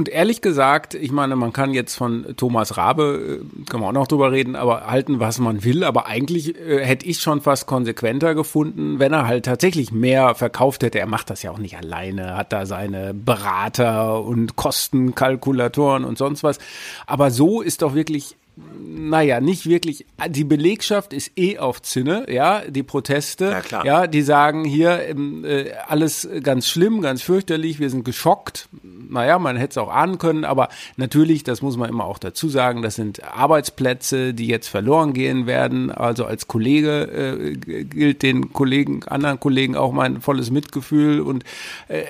und 0.00 0.08
ehrlich 0.08 0.40
gesagt, 0.40 0.94
ich 0.94 1.12
meine, 1.12 1.36
man 1.36 1.52
kann 1.52 1.74
jetzt 1.74 1.94
von 1.94 2.24
Thomas 2.38 2.78
Rabe, 2.78 3.42
äh, 3.42 3.64
kann 3.68 3.80
man 3.80 3.90
auch 3.90 4.00
noch 4.00 4.08
drüber 4.08 4.32
reden, 4.32 4.56
aber 4.56 4.86
halten, 4.86 5.20
was 5.20 5.38
man 5.38 5.62
will. 5.62 5.84
Aber 5.84 6.06
eigentlich 6.06 6.56
äh, 6.58 6.82
hätte 6.82 7.04
ich 7.04 7.20
schon 7.20 7.42
fast 7.42 7.66
konsequenter 7.66 8.34
gefunden, 8.34 8.98
wenn 8.98 9.12
er 9.12 9.26
halt 9.26 9.44
tatsächlich 9.44 9.92
mehr 9.92 10.34
verkauft 10.34 10.82
hätte. 10.82 10.98
Er 10.98 11.06
macht 11.06 11.28
das 11.28 11.42
ja 11.42 11.50
auch 11.50 11.58
nicht 11.58 11.76
alleine, 11.76 12.34
hat 12.34 12.54
da 12.54 12.64
seine 12.64 13.12
Berater 13.12 14.24
und 14.24 14.56
Kostenkalkulatoren 14.56 16.06
und 16.06 16.16
sonst 16.16 16.42
was. 16.44 16.58
Aber 17.06 17.30
so 17.30 17.60
ist 17.60 17.82
doch 17.82 17.94
wirklich 17.94 18.36
naja, 18.82 19.40
nicht 19.40 19.66
wirklich. 19.66 20.06
Die 20.28 20.44
Belegschaft 20.44 21.12
ist 21.12 21.32
eh 21.36 21.58
auf 21.58 21.82
Zinne, 21.82 22.26
ja, 22.30 22.62
die 22.66 22.82
Proteste, 22.82 23.62
ja, 23.70 23.84
ja 23.84 24.06
die 24.06 24.22
sagen 24.22 24.64
hier 24.64 25.06
ähm, 25.08 25.44
äh, 25.44 25.72
alles 25.86 26.28
ganz 26.42 26.68
schlimm, 26.68 27.00
ganz 27.00 27.22
fürchterlich, 27.22 27.78
wir 27.78 27.90
sind 27.90 28.04
geschockt. 28.04 28.68
Naja, 29.10 29.38
man 29.38 29.56
hätte 29.56 29.72
es 29.72 29.78
auch 29.78 29.92
ahnen 29.92 30.18
können, 30.18 30.44
aber 30.44 30.68
natürlich, 30.96 31.44
das 31.44 31.62
muss 31.62 31.76
man 31.76 31.88
immer 31.88 32.04
auch 32.04 32.18
dazu 32.18 32.48
sagen, 32.48 32.82
das 32.82 32.94
sind 32.94 33.22
Arbeitsplätze, 33.24 34.34
die 34.34 34.46
jetzt 34.46 34.68
verloren 34.68 35.12
gehen 35.12 35.46
werden. 35.46 35.90
Also 35.90 36.24
als 36.24 36.48
Kollege 36.48 37.02
äh, 37.02 37.56
gilt 37.56 38.22
den 38.22 38.52
Kollegen, 38.52 39.04
anderen 39.04 39.40
Kollegen 39.40 39.76
auch 39.76 39.92
mein 39.92 40.20
volles 40.20 40.50
Mitgefühl 40.50 41.20
und 41.20 41.44
äh, 41.88 42.04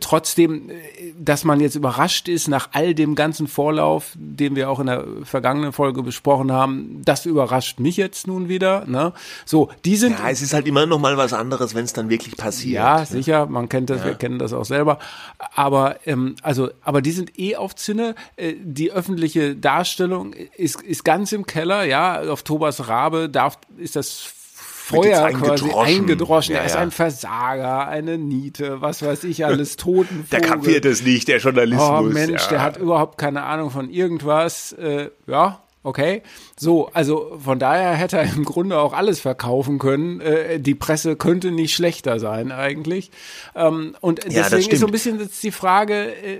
trotzdem, 0.00 0.70
dass 1.18 1.44
man 1.44 1.60
jetzt 1.60 1.74
überrascht 1.74 2.28
ist 2.28 2.48
nach 2.48 2.70
all 2.72 2.94
dem 2.94 3.14
ganzen 3.14 3.46
Vorlauf, 3.46 4.12
den 4.14 4.56
wir 4.56 4.70
auch 4.70 4.80
in 4.80 4.86
der 4.86 5.04
vergangenen 5.24 5.72
Folge 5.72 6.02
besprochen 6.02 6.52
haben, 6.52 7.02
das 7.04 7.26
überrascht 7.26 7.80
mich 7.80 7.96
jetzt 7.96 8.26
nun 8.26 8.48
wieder. 8.48 8.84
Ne? 8.86 9.12
So, 9.44 9.70
die 9.84 9.96
sind. 9.96 10.18
Ja, 10.18 10.30
es 10.30 10.42
ist 10.42 10.54
halt 10.54 10.66
immer 10.66 10.86
noch 10.86 10.98
mal 10.98 11.16
was 11.16 11.32
anderes, 11.32 11.74
wenn 11.74 11.84
es 11.84 11.92
dann 11.92 12.08
wirklich 12.08 12.36
passiert. 12.36 12.74
Ja, 12.74 13.00
ne? 13.00 13.06
sicher, 13.06 13.46
man 13.46 13.68
kennt 13.68 13.90
das, 13.90 14.00
ja. 14.00 14.06
wir 14.06 14.14
kennen 14.14 14.38
das 14.38 14.52
auch 14.52 14.64
selber. 14.64 14.98
Aber 15.54 15.96
ähm, 16.06 16.36
also, 16.42 16.70
aber 16.82 17.02
die 17.02 17.12
sind 17.12 17.38
eh 17.38 17.56
auf 17.56 17.74
Zinne. 17.76 18.14
Äh, 18.36 18.54
die 18.58 18.92
öffentliche 18.92 19.56
Darstellung 19.56 20.32
ist, 20.32 20.82
ist 20.82 21.04
ganz 21.04 21.32
im 21.32 21.46
Keller. 21.46 21.84
Ja, 21.84 22.20
auf 22.22 22.42
Thomas 22.42 22.88
Rabe 22.88 23.28
darf 23.28 23.58
ist 23.78 23.96
das 23.96 24.32
Feuer 24.92 25.30
quasi 25.30 25.70
eingedroschen. 25.72 26.54
Ja, 26.54 26.60
er 26.60 26.66
ist 26.66 26.76
ein 26.76 26.90
Versager, 26.90 27.86
eine 27.86 28.18
Niete, 28.18 28.80
was 28.80 29.02
weiß 29.02 29.24
ich 29.24 29.46
alles, 29.46 29.76
Totenvogel. 29.76 30.26
Der 30.30 30.40
kapiert 30.40 30.84
es 30.84 31.02
nicht, 31.02 31.28
der 31.28 31.38
Journalismus. 31.38 31.88
Oh 31.88 32.02
Mensch, 32.02 32.42
ja. 32.42 32.48
der 32.48 32.62
hat 32.62 32.76
überhaupt 32.76 33.16
keine 33.16 33.44
Ahnung 33.44 33.70
von 33.70 33.90
irgendwas. 33.90 34.72
Äh, 34.72 35.10
ja, 35.26 35.62
Okay, 35.84 36.22
so, 36.56 36.90
also 36.92 37.38
von 37.42 37.58
daher 37.58 37.94
hätte 37.94 38.16
er 38.16 38.32
im 38.32 38.44
Grunde 38.44 38.78
auch 38.78 38.92
alles 38.92 39.18
verkaufen 39.18 39.80
können. 39.80 40.20
Äh, 40.20 40.60
die 40.60 40.76
Presse 40.76 41.16
könnte 41.16 41.50
nicht 41.50 41.74
schlechter 41.74 42.20
sein 42.20 42.52
eigentlich. 42.52 43.10
Ähm, 43.56 43.96
und 44.00 44.22
ja, 44.24 44.48
deswegen 44.48 44.70
ist 44.70 44.78
so 44.78 44.86
ein 44.86 44.92
bisschen 44.92 45.18
jetzt 45.18 45.42
die 45.42 45.50
Frage, 45.50 46.14
äh, 46.14 46.38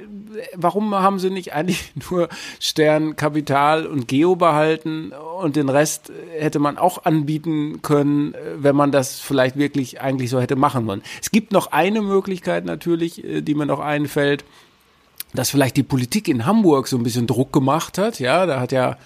warum 0.54 0.94
haben 0.94 1.18
sie 1.18 1.30
nicht 1.30 1.54
eigentlich 1.54 1.92
nur 2.10 2.28
Stern, 2.60 3.16
Kapital 3.16 3.84
und 3.84 4.06
Geo 4.06 4.36
behalten 4.36 5.10
und 5.10 5.56
den 5.56 5.68
Rest 5.68 6.12
hätte 6.38 6.60
man 6.60 6.78
auch 6.78 7.04
anbieten 7.04 7.82
können, 7.82 8.34
äh, 8.34 8.38
wenn 8.58 8.76
man 8.76 8.92
das 8.92 9.18
vielleicht 9.18 9.56
wirklich 9.56 10.00
eigentlich 10.00 10.30
so 10.30 10.40
hätte 10.40 10.54
machen 10.54 10.86
wollen. 10.86 11.02
Es 11.20 11.32
gibt 11.32 11.50
noch 11.50 11.72
eine 11.72 12.00
Möglichkeit 12.00 12.64
natürlich, 12.64 13.24
äh, 13.24 13.40
die 13.40 13.56
mir 13.56 13.66
noch 13.66 13.80
einfällt, 13.80 14.44
dass 15.34 15.50
vielleicht 15.50 15.76
die 15.76 15.82
Politik 15.82 16.28
in 16.28 16.46
Hamburg 16.46 16.86
so 16.86 16.96
ein 16.96 17.02
bisschen 17.02 17.26
Druck 17.26 17.52
gemacht 17.52 17.98
hat. 17.98 18.20
Ja, 18.20 18.46
da 18.46 18.60
hat 18.60 18.70
ja 18.70 18.98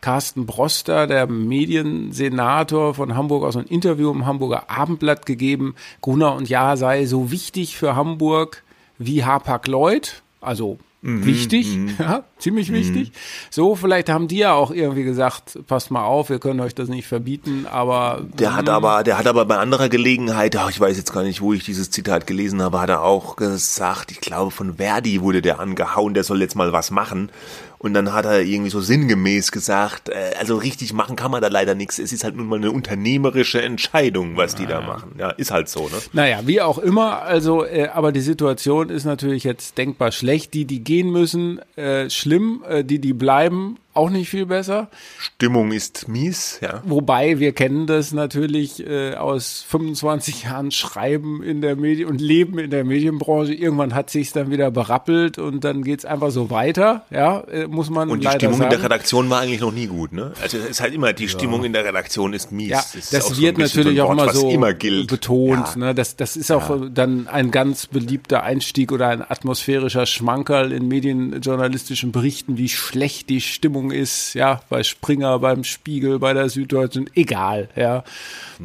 Carsten 0.00 0.46
Broster, 0.46 1.06
der 1.06 1.26
Mediensenator 1.26 2.94
von 2.94 3.14
Hamburg, 3.14 3.44
aus 3.44 3.56
einem 3.56 3.66
Interview 3.66 4.10
im 4.10 4.26
Hamburger 4.26 4.70
Abendblatt 4.70 5.26
gegeben, 5.26 5.74
Gruner 6.00 6.34
und 6.34 6.48
Jahr 6.48 6.76
sei 6.76 7.06
so 7.06 7.30
wichtig 7.30 7.76
für 7.76 7.96
Hamburg 7.96 8.62
wie 8.98 9.24
Hapag-Lloyd, 9.24 10.22
also 10.40 10.78
Mhm, 11.00 11.26
wichtig, 11.26 11.76
mhm. 11.76 11.94
ja, 12.00 12.24
ziemlich 12.38 12.72
wichtig. 12.72 13.10
Mhm. 13.10 13.14
So, 13.50 13.76
vielleicht 13.76 14.08
haben 14.08 14.26
die 14.26 14.38
ja 14.38 14.54
auch 14.54 14.72
irgendwie 14.72 15.04
gesagt, 15.04 15.56
passt 15.68 15.92
mal 15.92 16.04
auf, 16.04 16.28
wir 16.28 16.40
können 16.40 16.58
euch 16.58 16.74
das 16.74 16.88
nicht 16.88 17.06
verbieten, 17.06 17.66
aber. 17.70 18.26
Der 18.36 18.56
hat 18.56 18.68
aber, 18.68 19.04
der 19.04 19.16
hat 19.16 19.28
aber 19.28 19.44
bei 19.44 19.58
anderer 19.58 19.88
Gelegenheit, 19.88 20.56
ach, 20.56 20.70
ich 20.70 20.80
weiß 20.80 20.96
jetzt 20.96 21.12
gar 21.12 21.22
nicht, 21.22 21.40
wo 21.40 21.52
ich 21.52 21.62
dieses 21.62 21.90
Zitat 21.90 22.26
gelesen 22.26 22.60
habe, 22.62 22.80
hat 22.80 22.90
er 22.90 23.02
auch 23.02 23.36
gesagt, 23.36 24.10
ich 24.10 24.20
glaube 24.20 24.50
von 24.50 24.76
Verdi 24.76 25.22
wurde 25.22 25.40
der 25.40 25.60
angehauen, 25.60 26.14
der 26.14 26.24
soll 26.24 26.40
jetzt 26.40 26.56
mal 26.56 26.72
was 26.72 26.90
machen. 26.90 27.30
Und 27.78 27.94
dann 27.94 28.12
hat 28.12 28.24
er 28.24 28.40
irgendwie 28.40 28.70
so 28.70 28.80
sinngemäß 28.80 29.52
gesagt, 29.52 30.08
äh, 30.08 30.32
also 30.38 30.56
richtig 30.56 30.92
machen 30.92 31.14
kann 31.14 31.30
man 31.30 31.40
da 31.40 31.48
leider 31.48 31.74
nichts. 31.74 31.98
Es 31.98 32.12
ist 32.12 32.24
halt 32.24 32.36
nun 32.36 32.46
mal 32.48 32.56
eine 32.56 32.72
unternehmerische 32.72 33.62
Entscheidung, 33.62 34.36
was 34.36 34.54
die 34.56 34.66
da 34.66 34.80
machen. 34.80 35.12
Ja, 35.18 35.30
ist 35.30 35.50
halt 35.52 35.68
so, 35.68 35.84
ne? 35.84 35.96
Naja, 36.12 36.40
wie 36.44 36.60
auch 36.60 36.78
immer, 36.78 37.22
also, 37.22 37.64
äh, 37.64 37.88
aber 37.88 38.10
die 38.10 38.20
Situation 38.20 38.90
ist 38.90 39.04
natürlich 39.04 39.44
jetzt 39.44 39.78
denkbar 39.78 40.10
schlecht. 40.10 40.54
Die, 40.54 40.64
die 40.64 40.82
gehen 40.82 41.10
müssen, 41.10 41.60
äh, 41.76 42.10
schlimm. 42.10 42.64
Äh, 42.68 42.84
die, 42.84 42.98
die 42.98 43.12
bleiben, 43.12 43.78
auch 43.98 44.10
nicht 44.10 44.30
viel 44.30 44.46
besser. 44.46 44.88
Stimmung 45.18 45.72
ist 45.72 46.08
mies, 46.08 46.60
ja. 46.62 46.82
Wobei 46.84 47.38
wir 47.38 47.52
kennen 47.52 47.86
das 47.86 48.12
natürlich 48.12 48.86
äh, 48.86 49.14
aus 49.14 49.64
25 49.68 50.44
Jahren 50.44 50.70
Schreiben 50.70 51.42
in 51.42 51.60
der 51.60 51.76
Medien 51.76 52.08
und 52.08 52.20
Leben 52.20 52.58
in 52.58 52.70
der 52.70 52.84
Medienbranche. 52.84 53.52
Irgendwann 53.52 53.94
hat 53.94 54.10
sich's 54.10 54.32
dann 54.32 54.50
wieder 54.50 54.70
berappelt 54.70 55.38
und 55.38 55.64
dann 55.64 55.82
geht's 55.82 56.04
einfach 56.04 56.30
so 56.30 56.48
weiter, 56.50 57.04
ja, 57.10 57.40
äh, 57.40 57.66
muss 57.66 57.90
man 57.90 58.08
Und 58.08 58.22
die 58.22 58.28
Stimmung 58.28 58.58
sagen. 58.58 58.72
in 58.72 58.78
der 58.78 58.84
Redaktion 58.84 59.28
war 59.30 59.40
eigentlich 59.40 59.60
noch 59.60 59.72
nie 59.72 59.86
gut, 59.86 60.12
ne? 60.12 60.32
Also 60.40 60.58
es 60.58 60.70
ist 60.70 60.80
halt 60.80 60.94
immer, 60.94 61.12
die 61.12 61.24
ja. 61.24 61.28
Stimmung 61.28 61.64
in 61.64 61.72
der 61.72 61.84
Redaktion 61.84 62.32
ist 62.32 62.52
mies. 62.52 62.68
Ja, 62.68 62.84
das, 62.94 63.10
das 63.10 63.40
wird 63.40 63.56
so 63.56 63.62
natürlich 63.62 64.00
auch 64.00 64.12
immer 64.12 64.32
so 64.32 64.48
immer 64.50 64.72
betont, 64.72 65.68
ja. 65.74 65.76
ne? 65.76 65.94
Das, 65.94 66.16
das 66.16 66.36
ist 66.36 66.52
auch 66.52 66.70
ja. 66.70 66.88
dann 66.88 67.26
ein 67.26 67.50
ganz 67.50 67.86
beliebter 67.88 68.44
Einstieg 68.44 68.92
oder 68.92 69.08
ein 69.08 69.22
atmosphärischer 69.22 70.06
Schmankerl 70.06 70.72
in 70.72 70.86
medienjournalistischen 70.86 72.12
Berichten, 72.12 72.58
wie 72.58 72.68
schlecht 72.68 73.28
die 73.28 73.40
Stimmung 73.40 73.87
Stimmung 73.88 73.90
ist, 73.90 74.34
ja, 74.34 74.60
bei 74.68 74.82
Springer, 74.82 75.38
beim 75.38 75.64
Spiegel, 75.64 76.18
bei 76.18 76.32
der 76.32 76.48
Süddeutschen, 76.48 77.08
egal, 77.14 77.68
ja. 77.74 78.04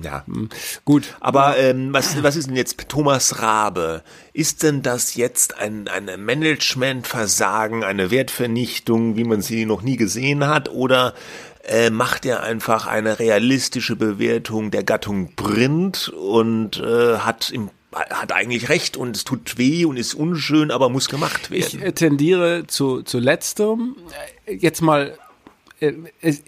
Ja. 0.02 0.24
Hm, 0.26 0.50
gut. 0.86 1.16
Aber 1.20 1.58
ähm, 1.58 1.94
was, 1.94 2.22
was 2.24 2.36
ist 2.36 2.48
denn 2.48 2.56
jetzt 2.56 2.78
Thomas 2.90 3.42
Rabe? 3.42 4.04
Ist 4.34 4.64
denn 4.64 4.82
das 4.82 5.16
jetzt 5.16 5.58
ein, 5.58 5.88
ein 5.88 6.24
Managementversagen, 6.24 7.84
eine 7.84 8.12
Wertvernichtung, 8.12 9.16
wie 9.16 9.24
man 9.24 9.42
sie 9.42 9.66
noch 9.66 9.82
nie 9.82 9.98
gesehen 9.98 10.48
hat, 10.48 10.70
oder 10.70 11.14
äh, 11.64 11.90
macht 11.90 12.26
er 12.26 12.44
einfach 12.44 12.88
eine 12.88 13.20
realistische 13.20 13.96
Bewertung 13.96 14.72
der 14.72 14.84
Gattung 14.84 15.36
Print 15.36 16.10
und 16.10 16.78
äh, 16.80 17.18
hat 17.20 17.52
im 17.52 17.70
hat 17.96 18.32
eigentlich 18.32 18.70
recht 18.70 18.98
und 18.98 19.16
es 19.16 19.24
tut 19.24 19.58
weh 19.58 19.86
und 19.86 19.98
ist 19.98 20.14
unschön, 20.14 20.72
aber 20.72 20.90
muss 20.90 21.10
gemacht 21.10 21.52
werden. 21.52 21.84
Ich 21.86 21.94
tendiere 21.94 22.66
zu, 22.68 23.02
zu 23.02 23.20
letzterem. 23.20 23.96
Jetzt 24.48 24.82
mal 24.82 25.18
äh, 25.80 25.94
es, 26.22 26.44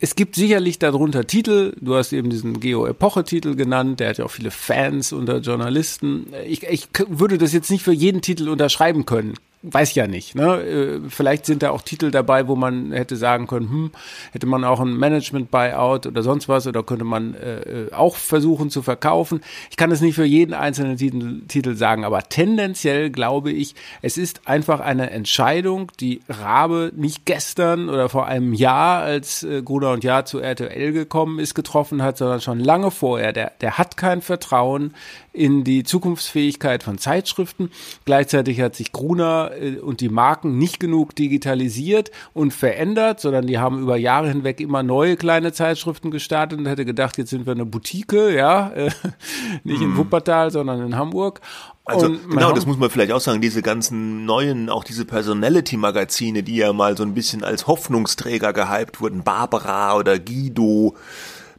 es, 0.00 0.14
gibt 0.14 0.34
sicherlich 0.34 0.78
darunter 0.78 1.26
Titel, 1.26 1.74
du 1.80 1.94
hast 1.94 2.12
eben 2.12 2.30
diesen 2.30 2.60
Geo-Epoche-Titel 2.60 3.54
genannt, 3.54 4.00
der 4.00 4.10
hat 4.10 4.18
ja 4.18 4.24
auch 4.24 4.30
viele 4.30 4.50
Fans 4.50 5.12
unter 5.12 5.38
Journalisten. 5.38 6.26
Ich, 6.46 6.62
ich 6.64 6.88
würde 7.08 7.38
das 7.38 7.52
jetzt 7.52 7.70
nicht 7.70 7.82
für 7.82 7.92
jeden 7.92 8.22
Titel 8.22 8.48
unterschreiben 8.48 9.06
können 9.06 9.34
weiß 9.62 9.90
ich 9.90 9.96
ja 9.96 10.06
nicht. 10.06 10.34
Ne? 10.34 10.62
Äh, 10.62 11.00
vielleicht 11.08 11.44
sind 11.44 11.62
da 11.62 11.70
auch 11.70 11.82
Titel 11.82 12.10
dabei, 12.10 12.48
wo 12.48 12.56
man 12.56 12.92
hätte 12.92 13.16
sagen 13.16 13.46
können, 13.46 13.68
hm, 13.68 13.90
hätte 14.32 14.46
man 14.46 14.64
auch 14.64 14.80
ein 14.80 14.96
Management-Buyout 14.96 16.06
oder 16.06 16.22
sonst 16.22 16.48
was 16.48 16.66
oder 16.66 16.82
könnte 16.82 17.04
man 17.04 17.34
äh, 17.34 17.60
äh, 17.60 17.92
auch 17.92 18.16
versuchen 18.16 18.70
zu 18.70 18.80
verkaufen. 18.80 19.42
Ich 19.70 19.76
kann 19.76 19.90
es 19.90 20.00
nicht 20.00 20.14
für 20.14 20.24
jeden 20.24 20.54
einzelnen 20.54 20.96
Titel, 20.96 21.42
Titel 21.46 21.74
sagen, 21.74 22.04
aber 22.04 22.22
tendenziell 22.22 23.10
glaube 23.10 23.52
ich, 23.52 23.74
es 24.00 24.16
ist 24.16 24.48
einfach 24.48 24.80
eine 24.80 25.10
Entscheidung, 25.10 25.92
die 26.00 26.22
Rabe 26.28 26.92
nicht 26.96 27.26
gestern 27.26 27.90
oder 27.90 28.08
vor 28.08 28.26
einem 28.26 28.54
Jahr, 28.54 29.02
als 29.02 29.42
äh, 29.42 29.62
Gruner 29.62 29.90
und 29.90 30.04
Jahr 30.04 30.24
zu 30.24 30.40
RTL 30.40 30.92
gekommen 30.92 31.38
ist, 31.38 31.54
getroffen 31.54 32.02
hat, 32.02 32.16
sondern 32.16 32.40
schon 32.40 32.60
lange 32.60 32.90
vorher. 32.90 33.34
Der, 33.34 33.52
der 33.60 33.76
hat 33.76 33.98
kein 33.98 34.22
Vertrauen 34.22 34.94
in 35.32 35.64
die 35.64 35.84
Zukunftsfähigkeit 35.84 36.82
von 36.82 36.98
Zeitschriften. 36.98 37.70
Gleichzeitig 38.04 38.60
hat 38.60 38.74
sich 38.74 38.92
Gruner 38.92 39.49
äh, 39.52 39.78
und 39.78 40.00
die 40.00 40.08
Marken 40.08 40.58
nicht 40.58 40.80
genug 40.80 41.14
digitalisiert 41.14 42.10
und 42.32 42.52
verändert, 42.52 43.20
sondern 43.20 43.46
die 43.46 43.58
haben 43.58 43.80
über 43.80 43.96
Jahre 43.96 44.28
hinweg 44.28 44.60
immer 44.60 44.82
neue 44.82 45.16
kleine 45.16 45.52
Zeitschriften 45.52 46.10
gestartet 46.10 46.58
und 46.58 46.66
hätte 46.66 46.84
gedacht, 46.84 47.18
jetzt 47.18 47.30
sind 47.30 47.46
wir 47.46 47.52
eine 47.52 47.66
Boutique, 47.66 48.12
ja, 48.34 48.70
äh, 48.70 48.90
nicht 49.64 49.82
in 49.82 49.90
mhm. 49.90 49.96
Wuppertal, 49.96 50.50
sondern 50.50 50.80
in 50.84 50.96
Hamburg. 50.96 51.40
Also 51.84 52.10
genau, 52.30 52.52
das 52.52 52.66
muss 52.66 52.78
man 52.78 52.90
vielleicht 52.90 53.12
auch 53.12 53.20
sagen, 53.20 53.40
diese 53.40 53.62
ganzen 53.62 54.24
neuen, 54.24 54.68
auch 54.68 54.84
diese 54.84 55.04
Personality-Magazine, 55.04 56.42
die 56.42 56.56
ja 56.56 56.72
mal 56.72 56.96
so 56.96 57.02
ein 57.02 57.14
bisschen 57.14 57.42
als 57.42 57.66
Hoffnungsträger 57.66 58.52
gehypt 58.52 59.00
wurden, 59.00 59.24
Barbara 59.24 59.96
oder 59.96 60.18
Guido, 60.18 60.94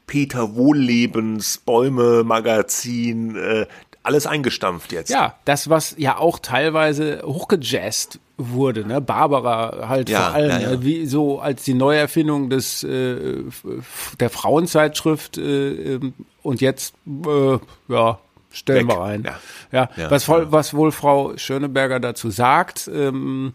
Peter 0.07 0.55
Wohllebens 0.55 1.57
Bäume 1.57 2.23
Magazin, 2.23 3.35
äh, 3.35 3.65
alles 4.03 4.25
eingestampft 4.25 4.91
jetzt. 4.91 5.09
Ja, 5.09 5.35
das, 5.45 5.69
was 5.69 5.95
ja 5.97 6.17
auch 6.17 6.39
teilweise 6.39 7.21
hochgejazzt 7.23 8.19
wurde, 8.37 8.85
ne? 8.85 8.99
Barbara 9.01 9.87
halt 9.87 10.09
ja, 10.09 10.21
vor 10.21 10.35
allem, 10.35 10.49
ja, 10.49 10.59
ja. 10.59 10.69
Ne? 10.71 10.83
wie 10.83 11.05
so 11.05 11.39
als 11.39 11.63
die 11.63 11.73
Neuerfindung 11.75 12.49
des 12.49 12.83
äh, 12.83 13.43
der 14.19 14.29
Frauenzeitschrift 14.29 15.37
äh, 15.37 15.93
ähm, 15.95 16.13
und 16.41 16.61
jetzt 16.61 16.95
äh, 17.07 17.59
ja 17.87 18.19
stellen 18.49 18.87
Weg. 18.87 18.97
wir 18.97 19.03
ein. 19.03 19.23
Ja, 19.71 19.89
ja, 19.95 20.11
was, 20.11 20.25
voll, 20.25 20.51
was 20.51 20.73
wohl 20.73 20.91
Frau 20.91 21.37
Schöneberger 21.37 21.99
dazu 21.99 22.31
sagt. 22.31 22.89
Ähm, 22.93 23.53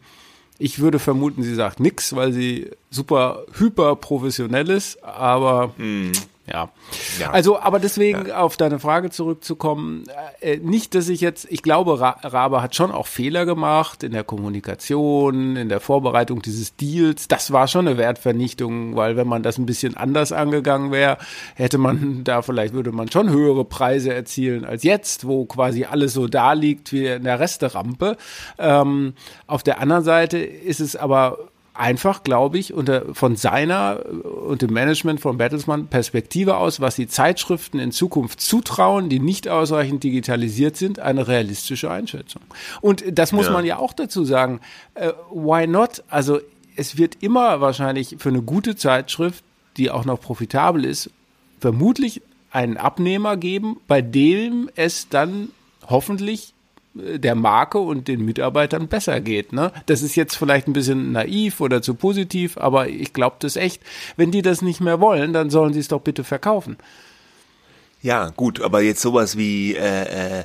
ich 0.59 0.79
würde 0.79 0.99
vermuten, 0.99 1.43
sie 1.43 1.55
sagt 1.55 1.81
nix, 1.81 2.17
weil 2.17 2.33
sie 2.33 2.71
super 2.91 3.43
hyper 3.59 3.95
professionell 3.97 4.71
ist, 4.71 5.03
aber 5.05 5.75
mm 5.77 6.13
Ja. 6.53 6.71
ja. 7.19 7.31
Also, 7.31 7.59
aber 7.59 7.79
deswegen 7.79 8.29
ja. 8.29 8.39
auf 8.41 8.57
deine 8.57 8.79
Frage 8.79 9.11
zurückzukommen, 9.11 10.05
äh, 10.41 10.59
nicht, 10.59 10.95
dass 10.95 11.09
ich 11.09 11.21
jetzt, 11.21 11.47
ich 11.51 11.63
glaube, 11.63 12.01
Ra 12.01 12.17
Rabe 12.23 12.63
hat 12.63 12.75
schon 12.75 12.93
auch 12.93 13.07
Fehler 13.07 13.47
gemacht 13.47 14.03
in 14.03 14.13
der 14.13 14.25
Kommunikation, 14.25 15.57
in 15.57 15.69
der 15.69 15.81
Vorbereitung 15.81 16.43
dieses 16.43 16.77
Deals. 16.77 17.29
Das 17.29 17.53
war 17.53 17.67
schon 17.69 17.89
eine 17.89 17.99
Wertvernichtung, 17.99 18.97
weil 18.97 19.17
wenn 19.17 19.27
man 19.27 19.43
das 19.43 19.59
ein 19.59 19.67
bisschen 19.67 19.97
anders 19.97 20.33
angegangen 20.33 20.93
wäre, 20.93 21.19
hätte 21.55 21.79
man 21.79 22.23
da 22.25 22.43
vielleicht 22.43 22.75
würde 22.75 22.93
man 22.93 23.11
schon 23.11 23.31
höhere 23.31 23.65
Preise 23.65 24.15
erzielen 24.15 24.65
als 24.65 24.83
jetzt, 24.83 25.27
wo 25.27 25.45
quasi 25.47 25.85
alles 25.85 26.13
so 26.13 26.29
da 26.29 26.53
liegt 26.53 26.93
wie 26.93 27.07
in 27.07 27.25
der 27.25 27.41
Resterampe. 27.41 28.17
Ähm, 28.59 29.15
auf 29.47 29.63
der 29.63 29.81
anderen 29.81 30.05
Seite 30.05 30.39
ist 30.39 30.81
es 30.81 30.97
aber 30.97 31.39
einfach, 31.79 32.23
glaube 32.23 32.59
ich, 32.59 32.73
unter, 32.73 33.15
von 33.15 33.37
seiner 33.37 34.01
und 34.47 34.63
dem 34.63 34.73
Management 34.73 35.21
von 35.21 35.39
Bertelsmann 35.39 35.87
Perspektive 35.89 36.57
aus, 36.57 36.81
was 36.81 36.97
die 36.97 37.09
Zeitschriften 37.09 37.79
in 37.79 37.93
Zukunft 37.93 38.41
zutrauen, 38.41 39.09
die 39.09 39.19
nicht 39.19 39.49
ausreichend 39.49 40.03
digitalisiert 40.05 40.77
sind, 40.77 40.99
eine 40.99 41.29
realistische 41.29 41.91
Einschätzung. 41.91 42.43
Und 42.81 43.05
das 43.11 43.33
muss 43.33 43.47
ja. 43.47 43.53
man 43.53 43.65
ja 43.65 43.79
auch 43.79 43.93
dazu 43.93 44.25
sagen. 44.25 44.61
Äh, 44.95 45.13
why 45.31 45.67
not? 45.67 46.03
Also 46.09 46.41
es 46.77 46.99
wird 46.99 47.23
immer 47.23 47.61
wahrscheinlich 47.61 48.17
für 48.19 48.29
eine 48.29 48.43
gute 48.43 48.77
Zeitschrift, 48.77 49.45
die 49.77 49.91
auch 49.91 50.05
noch 50.05 50.21
profitabel 50.21 50.85
ist, 50.85 51.11
vermutlich 51.61 52.23
einen 52.51 52.77
Abnehmer 52.77 53.37
geben, 53.37 53.79
bei 53.87 54.03
dem 54.03 54.71
es 54.77 55.09
dann 55.09 55.51
hoffentlich 55.89 56.55
der 57.17 57.35
Marke 57.35 57.79
und 57.79 58.09
den 58.09 58.25
Mitarbeitern 58.25 58.89
besser 58.89 59.21
geht. 59.21 59.53
Ne? 59.53 59.73
Das 59.87 60.03
ist 60.03 60.17
jetzt 60.17 60.37
vielleicht 60.37 60.67
ein 60.67 60.73
bisschen 60.73 61.13
naiv 61.13 61.61
oder 61.61 61.83
zu 61.83 61.95
positiv, 61.95 62.59
aber 62.59 62.89
ich 62.89 63.13
glaube 63.13 63.37
das 63.41 63.57
echt. 63.57 63.83
Wenn 64.17 64.31
die 64.31 64.43
das 64.43 64.63
nicht 64.63 64.81
mehr 64.81 65.01
wollen, 65.01 65.33
dann 65.33 65.51
sollen 65.51 65.73
sie 65.73 65.81
es 65.81 65.89
doch 65.89 66.01
bitte 66.01 66.25
verkaufen. 66.25 66.77
Ja, 68.03 68.29
gut, 68.31 68.61
aber 68.61 68.83
jetzt 68.83 69.01
sowas 69.01 69.37
wie 69.37 69.75
äh, 69.75 70.41
äh, 70.41 70.45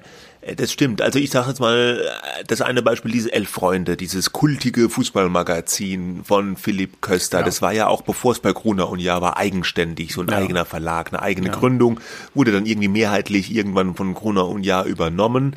das 0.57 0.71
stimmt. 0.71 1.01
Also 1.01 1.19
ich 1.19 1.29
sage 1.29 1.49
jetzt 1.49 1.59
mal, 1.59 2.01
das 2.47 2.61
eine 2.61 2.81
Beispiel, 2.81 3.11
diese 3.11 3.31
Elf 3.31 3.49
Freunde, 3.49 3.95
dieses 3.95 4.31
kultige 4.31 4.89
Fußballmagazin 4.89 6.23
von 6.23 6.57
Philipp 6.57 7.01
Köster, 7.01 7.39
ja. 7.39 7.45
das 7.45 7.61
war 7.61 7.73
ja 7.73 7.87
auch, 7.87 8.01
bevor 8.01 8.31
es 8.31 8.39
bei 8.39 8.51
Gruner 8.51 8.89
und 8.89 8.99
Ja 8.99 9.21
war, 9.21 9.37
eigenständig, 9.37 10.13
so 10.13 10.21
ein 10.21 10.29
ja. 10.29 10.37
eigener 10.37 10.65
Verlag, 10.65 11.09
eine 11.13 11.21
eigene 11.21 11.47
ja. 11.49 11.53
Gründung, 11.53 11.99
wurde 12.33 12.51
dann 12.51 12.65
irgendwie 12.65 12.87
mehrheitlich 12.87 13.53
irgendwann 13.53 13.93
von 13.95 14.15
Gruner 14.15 14.47
und 14.47 14.63
Ja 14.63 14.83
übernommen. 14.83 15.55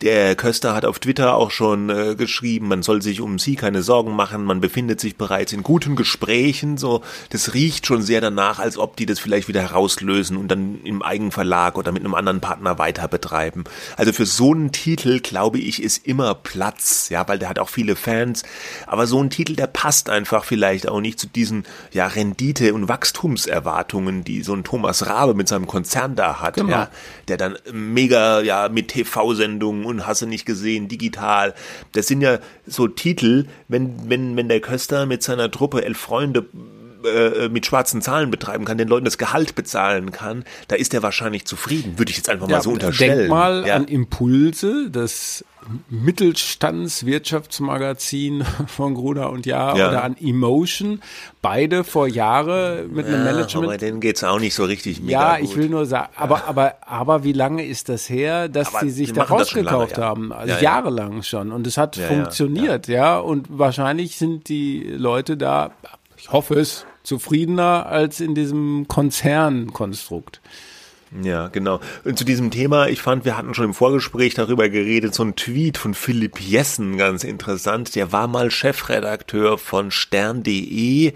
Der 0.00 0.36
Köster 0.36 0.76
hat 0.76 0.84
auf 0.84 1.00
Twitter 1.00 1.34
auch 1.34 1.50
schon 1.50 1.90
äh, 1.90 2.14
geschrieben, 2.14 2.68
man 2.68 2.84
soll 2.84 3.02
sich 3.02 3.20
um 3.20 3.40
sie 3.40 3.56
keine 3.56 3.82
Sorgen 3.82 4.14
machen, 4.14 4.44
man 4.44 4.60
befindet 4.60 5.00
sich 5.00 5.16
bereits 5.16 5.52
in 5.52 5.64
guten 5.64 5.96
Gesprächen, 5.96 6.78
so, 6.78 7.02
das 7.30 7.52
riecht 7.52 7.84
schon 7.84 8.02
sehr 8.02 8.20
danach, 8.20 8.60
als 8.60 8.78
ob 8.78 8.96
die 8.96 9.06
das 9.06 9.18
vielleicht 9.18 9.48
wieder 9.48 9.60
herauslösen 9.60 10.36
und 10.36 10.48
dann 10.52 10.80
im 10.84 11.02
Eigenverlag 11.02 11.76
oder 11.76 11.90
mit 11.90 12.04
einem 12.04 12.14
anderen 12.14 12.40
Partner 12.40 12.78
weiter 12.78 13.08
betreiben. 13.08 13.64
Also 13.96 14.12
für 14.12 14.24
so 14.24 14.52
einen 14.52 14.70
Titel, 14.70 15.18
glaube 15.18 15.58
ich, 15.58 15.82
ist 15.82 16.06
immer 16.06 16.32
Platz, 16.36 17.08
ja, 17.08 17.26
weil 17.26 17.40
der 17.40 17.48
hat 17.48 17.58
auch 17.58 17.68
viele 17.68 17.96
Fans, 17.96 18.44
aber 18.86 19.08
so 19.08 19.20
ein 19.20 19.30
Titel, 19.30 19.56
der 19.56 19.66
passt 19.66 20.10
einfach 20.10 20.44
vielleicht 20.44 20.88
auch 20.88 21.00
nicht 21.00 21.18
zu 21.18 21.26
diesen, 21.26 21.64
ja, 21.90 22.06
Rendite- 22.06 22.72
und 22.72 22.88
Wachstumserwartungen, 22.88 24.22
die 24.22 24.44
so 24.44 24.54
ein 24.54 24.62
Thomas 24.62 25.06
Rabe 25.06 25.34
mit 25.34 25.48
seinem 25.48 25.66
Konzern 25.66 26.14
da 26.14 26.40
hat, 26.40 26.54
genau. 26.54 26.70
ja, 26.70 26.90
der 27.26 27.36
dann 27.36 27.58
mega, 27.72 28.42
ja, 28.42 28.68
mit 28.68 28.88
TV-Sendungen 28.88 29.87
und 29.88 30.06
hast 30.06 30.22
du 30.22 30.26
nicht 30.26 30.46
gesehen, 30.46 30.88
digital. 30.88 31.54
Das 31.92 32.06
sind 32.06 32.20
ja 32.20 32.38
so 32.66 32.88
Titel, 32.88 33.46
wenn, 33.68 34.08
wenn, 34.08 34.36
wenn 34.36 34.48
der 34.48 34.60
Köster 34.60 35.06
mit 35.06 35.22
seiner 35.22 35.50
Truppe 35.50 35.84
elf 35.84 35.98
Freunde 35.98 36.46
äh, 37.08 37.48
mit 37.48 37.66
schwarzen 37.66 38.02
Zahlen 38.02 38.30
betreiben 38.30 38.64
kann, 38.64 38.78
den 38.78 38.88
Leuten 38.88 39.04
das 39.04 39.18
Gehalt 39.18 39.54
bezahlen 39.54 40.12
kann, 40.12 40.44
da 40.68 40.76
ist 40.76 40.94
er 40.94 41.02
wahrscheinlich 41.02 41.46
zufrieden, 41.46 41.98
würde 41.98 42.10
ich 42.10 42.16
jetzt 42.16 42.28
einfach 42.28 42.48
ja, 42.48 42.56
mal 42.56 42.62
so 42.62 42.70
unterstellen. 42.70 43.18
Denk 43.18 43.30
mal 43.30 43.66
ja. 43.66 43.74
an 43.74 43.86
Impulse, 43.86 44.90
das 44.90 45.44
Mittelstandswirtschaftsmagazin 45.90 48.44
von 48.66 48.94
Gruner 48.94 49.30
und 49.30 49.46
Jahr 49.46 49.76
ja. 49.76 49.88
oder 49.88 50.04
an 50.04 50.16
Emotion. 50.20 51.00
Beide 51.42 51.82
vor 51.84 52.08
Jahre 52.08 52.86
mit 52.90 53.06
einem 53.06 53.22
Management. 53.24 53.66
Aber 53.66 53.76
denen 53.76 54.00
geht's 54.00 54.24
auch 54.24 54.40
nicht 54.40 54.54
so 54.54 54.64
richtig 54.64 55.00
mega 55.00 55.36
Ja, 55.36 55.42
ich 55.42 55.54
will 55.56 55.68
nur 55.68 55.86
sagen, 55.86 56.08
aber, 56.16 56.46
aber, 56.46 56.74
aber 56.86 57.24
wie 57.24 57.32
lange 57.32 57.64
ist 57.64 57.88
das 57.88 58.08
her, 58.08 58.48
dass 58.48 58.74
aber 58.74 58.80
sie 58.80 58.90
sich 58.90 59.12
da 59.12 59.22
rausgekauft 59.24 59.98
haben? 59.98 60.32
Also 60.32 60.54
jahrelang 60.62 61.22
schon. 61.22 61.52
Und 61.52 61.66
es 61.66 61.76
hat 61.76 61.96
funktioniert, 61.96 62.88
ja. 62.88 63.18
Und 63.18 63.46
wahrscheinlich 63.50 64.16
sind 64.16 64.48
die 64.48 64.82
Leute 64.82 65.36
da, 65.36 65.72
ich 66.16 66.32
hoffe 66.32 66.54
es, 66.54 66.86
zufriedener 67.08 67.86
als 67.86 68.20
in 68.20 68.34
diesem 68.34 68.86
Konzernkonstrukt. 68.86 70.40
Ja, 71.22 71.48
genau. 71.48 71.80
Und 72.04 72.18
zu 72.18 72.24
diesem 72.24 72.50
Thema, 72.50 72.88
ich 72.88 73.00
fand, 73.00 73.24
wir 73.24 73.36
hatten 73.36 73.54
schon 73.54 73.64
im 73.64 73.74
Vorgespräch 73.74 74.34
darüber 74.34 74.68
geredet, 74.68 75.14
so 75.14 75.24
ein 75.24 75.36
Tweet 75.36 75.78
von 75.78 75.94
Philipp 75.94 76.38
Jessen, 76.38 76.98
ganz 76.98 77.24
interessant. 77.24 77.94
Der 77.94 78.12
war 78.12 78.28
mal 78.28 78.50
Chefredakteur 78.50 79.56
von 79.56 79.90
stern.de, 79.90 81.14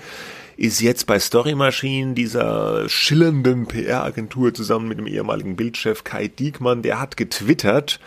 ist 0.57 0.81
jetzt 0.81 1.07
bei 1.07 1.19
Story 1.19 1.55
Machine, 1.55 2.15
dieser 2.15 2.89
schillernden 2.89 3.67
PR-Agentur, 3.67 4.55
zusammen 4.55 4.89
mit 4.89 4.99
dem 4.99 5.07
ehemaligen 5.07 5.57
Bildchef 5.57 6.05
Kai 6.05 6.29
Diekmann, 6.29 6.81
der 6.81 6.99
hat 6.99 7.19
getwittert, 7.19 8.01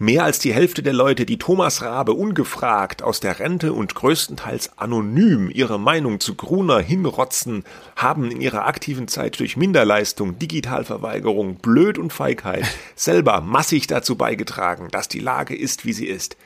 Mehr 0.00 0.24
als 0.24 0.40
die 0.40 0.52
Hälfte 0.52 0.82
der 0.82 0.92
Leute, 0.92 1.24
die 1.24 1.38
Thomas 1.38 1.82
Rabe 1.82 2.14
ungefragt 2.14 3.02
aus 3.02 3.20
der 3.20 3.38
Rente 3.38 3.72
und 3.72 3.94
größtenteils 3.94 4.76
anonym 4.76 5.50
ihre 5.50 5.78
Meinung 5.78 6.18
zu 6.18 6.34
Gruner 6.34 6.80
hinrotzen, 6.80 7.62
haben 7.94 8.28
in 8.30 8.40
ihrer 8.40 8.66
aktiven 8.66 9.06
Zeit 9.06 9.38
durch 9.38 9.56
Minderleistung, 9.56 10.36
Digitalverweigerung, 10.38 11.56
Blöd 11.56 11.98
und 11.98 12.12
Feigheit 12.12 12.64
selber 12.96 13.40
massig 13.40 13.86
dazu 13.86 14.16
beigetragen, 14.16 14.88
dass 14.90 15.06
die 15.06 15.20
Lage 15.20 15.54
ist, 15.56 15.84
wie 15.84 15.92
sie 15.92 16.06
ist. 16.06 16.36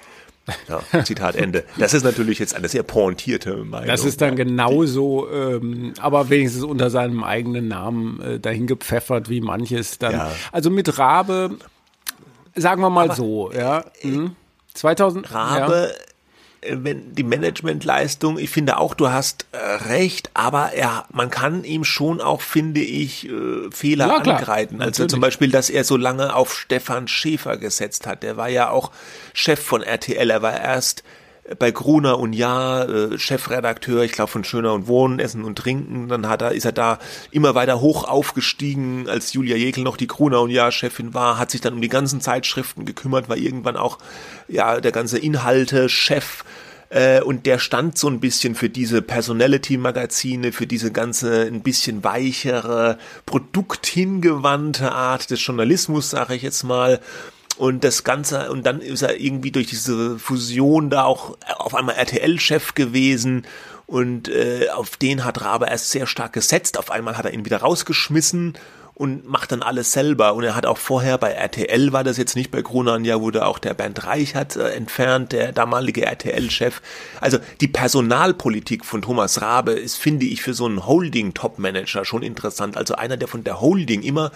Ja, 0.66 1.04
Zitat 1.04 1.36
Ende. 1.36 1.64
Das 1.78 1.94
ist 1.94 2.04
natürlich 2.04 2.38
jetzt 2.38 2.54
eine 2.54 2.68
sehr 2.68 2.82
pointierte 2.82 3.64
Meinung. 3.64 3.86
Das 3.86 4.04
ist 4.04 4.20
dann 4.20 4.36
genauso, 4.36 5.28
ähm, 5.30 5.92
aber 6.00 6.30
wenigstens 6.30 6.64
unter 6.64 6.90
seinem 6.90 7.22
eigenen 7.22 7.68
Namen 7.68 8.20
äh, 8.20 8.40
dahin 8.40 8.66
gepfeffert, 8.66 9.28
wie 9.28 9.40
manches 9.40 9.98
dann. 9.98 10.12
Ja. 10.12 10.32
Also 10.52 10.70
mit 10.70 10.98
Rabe 10.98 11.58
Sagen 12.60 12.82
wir 12.82 12.90
mal 12.90 13.06
Aber, 13.06 13.14
so, 13.14 13.52
ja. 13.52 13.84
Mhm. 14.02 14.36
2000 14.74 15.32
Rabe, 15.32 15.92
ja. 15.92 16.04
Äh, 16.60 16.76
wenn 16.82 17.14
die 17.14 17.22
Managementleistung, 17.22 18.38
ich 18.38 18.50
finde 18.50 18.78
auch, 18.78 18.94
du 18.94 19.10
hast 19.10 19.46
äh, 19.52 19.58
recht, 19.58 20.30
aber 20.34 20.72
er, 20.72 21.06
man 21.12 21.30
kann 21.30 21.64
ihm 21.64 21.84
schon 21.84 22.20
auch, 22.20 22.40
finde 22.40 22.80
ich, 22.80 23.28
äh, 23.28 23.70
Fehler 23.70 24.08
ja, 24.08 24.16
angreifen. 24.16 24.80
Also 24.80 25.02
Natürlich. 25.02 25.10
zum 25.10 25.20
Beispiel, 25.20 25.50
dass 25.50 25.70
er 25.70 25.84
so 25.84 25.96
lange 25.96 26.34
auf 26.34 26.54
Stefan 26.54 27.08
Schäfer 27.08 27.56
gesetzt 27.56 28.06
hat. 28.06 28.22
Der 28.22 28.36
war 28.36 28.48
ja 28.48 28.70
auch 28.70 28.90
Chef 29.34 29.60
von 29.60 29.82
RTL. 29.82 30.30
Er 30.30 30.42
war 30.42 30.58
erst 30.58 31.04
bei 31.58 31.70
Gruner 31.70 32.18
und 32.18 32.32
Ja, 32.32 32.84
äh, 32.84 33.18
Chefredakteur, 33.18 34.02
ich 34.02 34.12
glaube 34.12 34.30
von 34.30 34.44
Schöner 34.44 34.72
und 34.72 34.86
Wohnen, 34.86 35.18
Essen 35.18 35.44
und 35.44 35.56
Trinken. 35.56 36.08
Dann 36.08 36.28
hat 36.28 36.42
er, 36.42 36.52
ist 36.52 36.64
er 36.64 36.72
da 36.72 36.98
immer 37.30 37.54
weiter 37.54 37.80
hoch 37.80 38.04
aufgestiegen, 38.04 39.08
als 39.08 39.32
Julia 39.32 39.56
Jekel 39.56 39.84
noch 39.84 39.96
die 39.96 40.06
Gruner 40.06 40.40
und 40.40 40.50
Ja 40.50 40.70
Chefin 40.70 41.14
war, 41.14 41.38
hat 41.38 41.50
sich 41.50 41.60
dann 41.60 41.74
um 41.74 41.80
die 41.80 41.88
ganzen 41.88 42.20
Zeitschriften 42.20 42.84
gekümmert, 42.84 43.28
war 43.28 43.36
irgendwann 43.36 43.76
auch 43.76 43.98
ja 44.48 44.80
der 44.80 44.92
ganze 44.92 45.18
Inhalte 45.18 45.88
Chef 45.88 46.44
äh, 46.90 47.20
und 47.20 47.46
der 47.46 47.58
stand 47.58 47.98
so 47.98 48.08
ein 48.08 48.20
bisschen 48.20 48.54
für 48.54 48.68
diese 48.68 49.02
Personality-Magazine, 49.02 50.52
für 50.52 50.66
diese 50.66 50.90
ganze 50.90 51.42
ein 51.42 51.62
bisschen 51.62 52.04
weichere, 52.04 52.98
produkthingewandte 53.26 54.92
Art 54.92 55.30
des 55.30 55.44
Journalismus, 55.44 56.10
sage 56.10 56.34
ich 56.34 56.42
jetzt 56.42 56.62
mal. 56.62 57.00
Und 57.58 57.82
das 57.82 58.04
Ganze, 58.04 58.50
und 58.52 58.64
dann 58.64 58.80
ist 58.80 59.02
er 59.02 59.20
irgendwie 59.20 59.50
durch 59.50 59.66
diese 59.66 60.18
Fusion 60.18 60.90
da 60.90 61.04
auch 61.04 61.36
auf 61.56 61.74
einmal 61.74 61.96
RTL-Chef 61.96 62.74
gewesen. 62.74 63.46
Und 63.86 64.28
äh, 64.28 64.68
auf 64.72 64.96
den 64.96 65.24
hat 65.24 65.40
Rabe 65.40 65.66
erst 65.66 65.90
sehr 65.90 66.06
stark 66.06 66.32
gesetzt. 66.34 66.78
Auf 66.78 66.90
einmal 66.90 67.18
hat 67.18 67.24
er 67.24 67.34
ihn 67.34 67.44
wieder 67.44 67.58
rausgeschmissen 67.58 68.54
und 68.98 69.28
macht 69.28 69.52
dann 69.52 69.62
alles 69.62 69.92
selber. 69.92 70.34
Und 70.34 70.42
er 70.42 70.56
hat 70.56 70.66
auch 70.66 70.76
vorher 70.76 71.18
bei 71.18 71.30
RTL, 71.30 71.92
war 71.92 72.02
das 72.02 72.16
jetzt 72.16 72.34
nicht 72.34 72.50
bei 72.50 72.62
Kronan, 72.62 73.04
ja, 73.04 73.20
wurde 73.20 73.46
auch 73.46 73.60
der 73.60 73.74
Bernd 73.74 74.04
Reichert 74.04 74.56
äh, 74.56 74.70
entfernt, 74.70 75.30
der 75.30 75.52
damalige 75.52 76.04
RTL-Chef. 76.04 76.82
Also 77.20 77.38
die 77.60 77.68
Personalpolitik 77.68 78.84
von 78.84 79.00
Thomas 79.00 79.40
Rabe 79.40 79.72
ist, 79.72 79.96
finde 79.96 80.26
ich, 80.26 80.42
für 80.42 80.52
so 80.52 80.66
einen 80.66 80.84
Holding-Top-Manager 80.84 82.04
schon 82.04 82.22
interessant. 82.22 82.76
Also 82.76 82.96
einer, 82.96 83.16
der 83.16 83.28
von 83.28 83.44
der 83.44 83.60
Holding 83.60 84.02
immer 84.02 84.32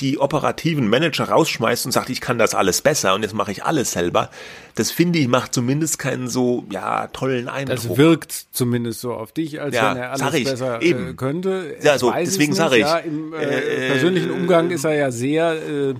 die 0.00 0.18
operativen 0.18 0.88
Manager 0.88 1.28
rausschmeißt 1.28 1.86
und 1.86 1.92
sagt, 1.92 2.10
ich 2.10 2.20
kann 2.20 2.38
das 2.38 2.54
alles 2.54 2.82
besser 2.82 3.14
und 3.14 3.22
jetzt 3.22 3.34
mache 3.34 3.52
ich 3.52 3.64
alles 3.64 3.92
selber. 3.92 4.30
Das 4.74 4.90
finde 4.90 5.18
ich 5.18 5.28
macht 5.28 5.54
zumindest 5.54 5.98
keinen 5.98 6.28
so 6.28 6.64
ja 6.70 7.06
tollen 7.08 7.48
Eindruck. 7.48 7.76
Das 7.76 7.96
wirkt 7.96 8.46
zumindest 8.52 9.00
so 9.00 9.14
auf 9.14 9.32
dich, 9.32 9.60
als 9.60 9.74
ja, 9.74 9.90
wenn 9.90 9.96
er 9.98 10.12
alles 10.12 10.34
ich, 10.34 10.44
besser 10.44 10.82
eben. 10.82 11.10
Äh, 11.10 11.14
könnte. 11.14 11.76
Ja, 11.82 11.98
so 11.98 12.12
deswegen 12.12 12.54
sage 12.54 12.76
ich. 12.76 12.82
Ja, 12.82 12.98
im, 12.98 13.32
äh, 13.32 13.44
äh, 13.44 13.90
persönlichen 13.90 14.30
Umgang 14.30 14.70
ist 14.70 14.84
er 14.84 14.94
ja 14.94 15.10
sehr 15.10 15.52
äh, 15.52 15.94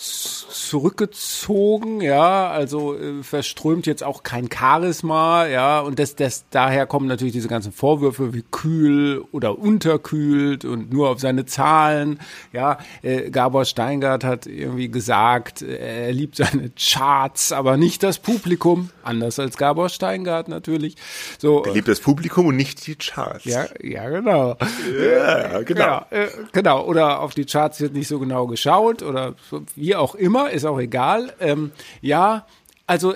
zurückgezogen, 0.00 2.00
ja, 2.00 2.48
also 2.48 2.96
äh, 2.96 3.22
verströmt 3.22 3.86
jetzt 3.86 4.02
auch 4.02 4.22
kein 4.22 4.48
Charisma, 4.50 5.46
ja, 5.46 5.80
und 5.80 5.98
das, 5.98 6.16
das, 6.16 6.46
daher 6.50 6.86
kommen 6.86 7.06
natürlich 7.06 7.34
diese 7.34 7.48
ganzen 7.48 7.70
Vorwürfe 7.70 8.32
wie 8.32 8.42
kühl 8.50 9.22
oder 9.32 9.58
unterkühlt 9.58 10.64
und 10.64 10.90
nur 10.90 11.10
auf 11.10 11.20
seine 11.20 11.44
Zahlen, 11.44 12.18
ja, 12.52 12.78
äh, 13.02 13.30
Gabor 13.30 13.66
Steingart 13.66 14.24
hat 14.24 14.46
irgendwie 14.46 14.88
gesagt, 14.88 15.60
äh, 15.60 16.06
er 16.06 16.12
liebt 16.12 16.36
seine 16.36 16.70
Charts, 16.78 17.52
aber 17.52 17.76
nicht 17.76 18.02
das 18.02 18.18
Publikum, 18.18 18.88
anders 19.02 19.38
als 19.38 19.58
Gabor 19.58 19.90
Steingart 19.90 20.48
natürlich, 20.48 20.96
so. 21.38 21.62
Er 21.64 21.74
liebt 21.74 21.88
das 21.88 22.00
Publikum 22.00 22.46
und 22.46 22.56
nicht 22.56 22.86
die 22.86 22.94
Charts. 22.94 23.44
Ja, 23.44 23.66
ja, 23.82 24.08
genau. 24.08 24.56
Ja, 24.98 25.60
genau. 25.60 26.06
Äh, 26.08 26.28
genau, 26.52 26.86
oder 26.86 27.20
auf 27.20 27.34
die 27.34 27.44
Charts 27.44 27.82
wird 27.82 27.92
nicht 27.92 28.08
so 28.08 28.18
genau 28.18 28.46
geschaut 28.46 29.02
oder 29.02 29.34
so, 29.50 29.62
wie 29.74 29.89
auch 29.96 30.14
immer, 30.14 30.50
ist 30.50 30.64
auch 30.64 30.78
egal. 30.78 31.32
Ähm, 31.40 31.72
ja, 32.00 32.46
also, 32.86 33.14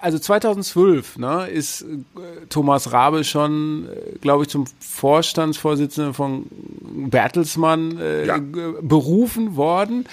also 0.00 0.18
2012 0.20 1.18
ne, 1.18 1.46
ist 1.48 1.82
äh, 1.82 1.86
Thomas 2.48 2.92
Rabe 2.92 3.24
schon, 3.24 3.88
äh, 3.88 4.18
glaube 4.20 4.44
ich, 4.44 4.48
zum 4.48 4.66
Vorstandsvorsitzenden 4.78 6.14
von 6.14 6.46
Bertelsmann 7.10 7.98
äh, 7.98 8.26
Ja. 8.26 8.38
berufen 8.80 9.56
worden. 9.56 10.06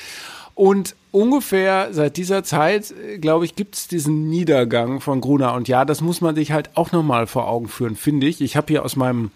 Und 0.55 0.95
ungefähr 1.11 1.89
seit 1.91 2.17
dieser 2.17 2.43
Zeit, 2.43 2.91
äh, 2.91 3.17
glaube 3.19 3.45
ich, 3.45 3.55
gibt 3.55 3.75
es 3.75 3.87
diesen 3.87 4.29
Niedergang 4.29 4.99
von 4.99 5.21
Gruner. 5.21 5.53
Und 5.53 5.67
ja, 5.67 5.85
das 5.85 6.01
muss 6.01 6.21
man 6.21 6.35
sich 6.35 6.51
halt 6.51 6.71
auch 6.75 6.91
nochmal 6.91 7.27
vor 7.27 7.47
Augen 7.47 7.67
führen, 7.67 7.95
finde 7.95 8.27
ich. 8.27 8.41
Ich 8.41 8.55
habe 8.55 8.67
hier 8.69 8.83
aus 8.83 8.95
meinem 8.95 9.29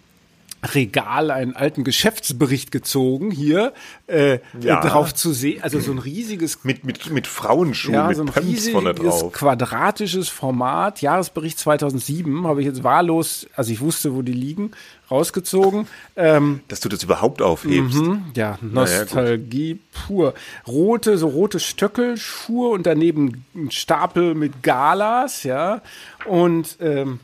Regal 0.73 1.29
einen 1.31 1.55
alten 1.55 1.83
Geschäftsbericht 1.83 2.71
gezogen, 2.71 3.29
hier 3.31 3.73
äh, 4.07 4.39
Ja. 4.59 4.79
äh, 4.83 4.87
drauf 4.87 5.13
zu 5.13 5.33
sehen. 5.33 5.61
Also 5.63 5.79
so 5.79 5.91
ein 5.91 5.99
riesiges 5.99 6.59
Mit, 6.63 6.83
mit, 6.85 7.09
mit 7.11 7.27
Frauenschuhen, 7.27 7.93
ja, 7.93 8.07
mit 8.07 8.17
so 8.17 8.23
ein 8.23 8.27
Pumps 8.27 8.47
riesiges 8.47 8.95
drauf. 9.19 9.31
quadratisches 9.33 10.29
Format. 10.29 11.01
Jahresbericht 11.01 11.59
2007 11.59 12.47
habe 12.47 12.61
ich 12.61 12.67
jetzt 12.67 12.83
wahllos, 12.83 13.47
also 13.55 13.71
ich 13.71 13.81
wusste, 13.81 14.15
wo 14.15 14.21
die 14.21 14.33
liegen, 14.33 14.71
rausgezogen. 15.11 15.87
Ähm, 16.15 16.61
Dass 16.67 16.79
du 16.79 16.89
das 16.89 17.03
überhaupt 17.03 17.41
aufhebst. 17.41 17.97
hm, 17.97 18.25
ja, 18.35 18.57
Naja. 18.61 19.01
Nostalgie 19.01 19.79
pur. 20.07 20.33
Rote, 20.67 21.17
so 21.17 21.27
rote 21.27 21.59
Stöckelschuhe 21.59 22.69
und 22.69 22.85
daneben 22.87 23.45
ein 23.55 23.69
Stapel 23.71 24.33
mit 24.35 24.63
Galas, 24.63 25.43
ja. 25.43 25.81
Und 26.25 26.77
ähm, 26.81 27.19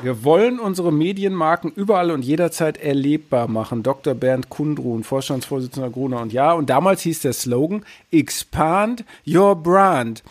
wir 0.00 0.24
wollen 0.24 0.58
unsere 0.58 0.92
Medienmarken 0.92 1.70
überall 1.70 2.10
und 2.10 2.24
jederzeit 2.24 2.76
erlebbar 2.76 3.46
machen. 3.46 3.82
Dr. 3.82 4.14
Bernd 4.14 4.48
Kundrun, 4.48 5.04
Vorstandsvorsitzender 5.04 5.90
Gruner 5.90 6.20
und 6.20 6.32
Ja. 6.32 6.52
Und 6.52 6.70
damals 6.70 7.02
hieß 7.02 7.20
der 7.20 7.32
Slogan 7.32 7.84
Expand 8.10 9.04
Your 9.26 9.54
Brand. 9.54 10.22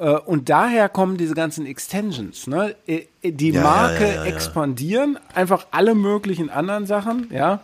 Äh, 0.00 0.18
Und 0.26 0.48
daher 0.48 0.88
kommen 0.88 1.16
diese 1.16 1.34
ganzen 1.34 1.66
Extensions. 1.66 2.46
Ne? 2.46 2.74
Äh, 2.86 3.02
Die 3.22 3.50
Ja, 3.50 3.62
Marke 3.62 4.04
ja, 4.04 4.10
ja, 4.10 4.14
ja. 4.16 4.24
expandieren, 4.24 5.18
einfach 5.34 5.66
alle 5.72 5.94
möglichen 5.96 6.50
anderen 6.50 6.86
Sachen, 6.86 7.26
ja. 7.32 7.60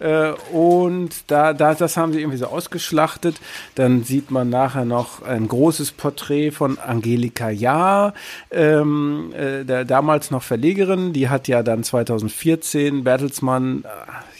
Äh, 0.00 0.32
Und 0.52 1.30
da, 1.30 1.52
da, 1.52 1.74
das 1.74 1.96
haben 1.96 2.12
sie 2.12 2.20
irgendwie 2.20 2.38
so 2.38 2.46
ausgeschlachtet. 2.46 3.36
Dann 3.76 4.02
sieht 4.04 4.30
man 4.30 4.50
nachher 4.50 4.84
noch 4.84 5.22
ein 5.22 5.46
großes 5.48 5.92
Porträt 5.92 6.50
von 6.50 6.78
Angelika 6.78 7.50
Jahr, 7.50 8.14
ähm, 8.50 9.32
äh, 9.34 9.64
der 9.64 9.84
damals 9.84 10.30
noch 10.30 10.42
Verlegerin. 10.42 11.12
Die 11.12 11.28
hat 11.28 11.46
ja 11.48 11.62
dann 11.62 11.84
2014 11.84 13.04
Bertelsmann, 13.04 13.84
äh, 13.84 13.88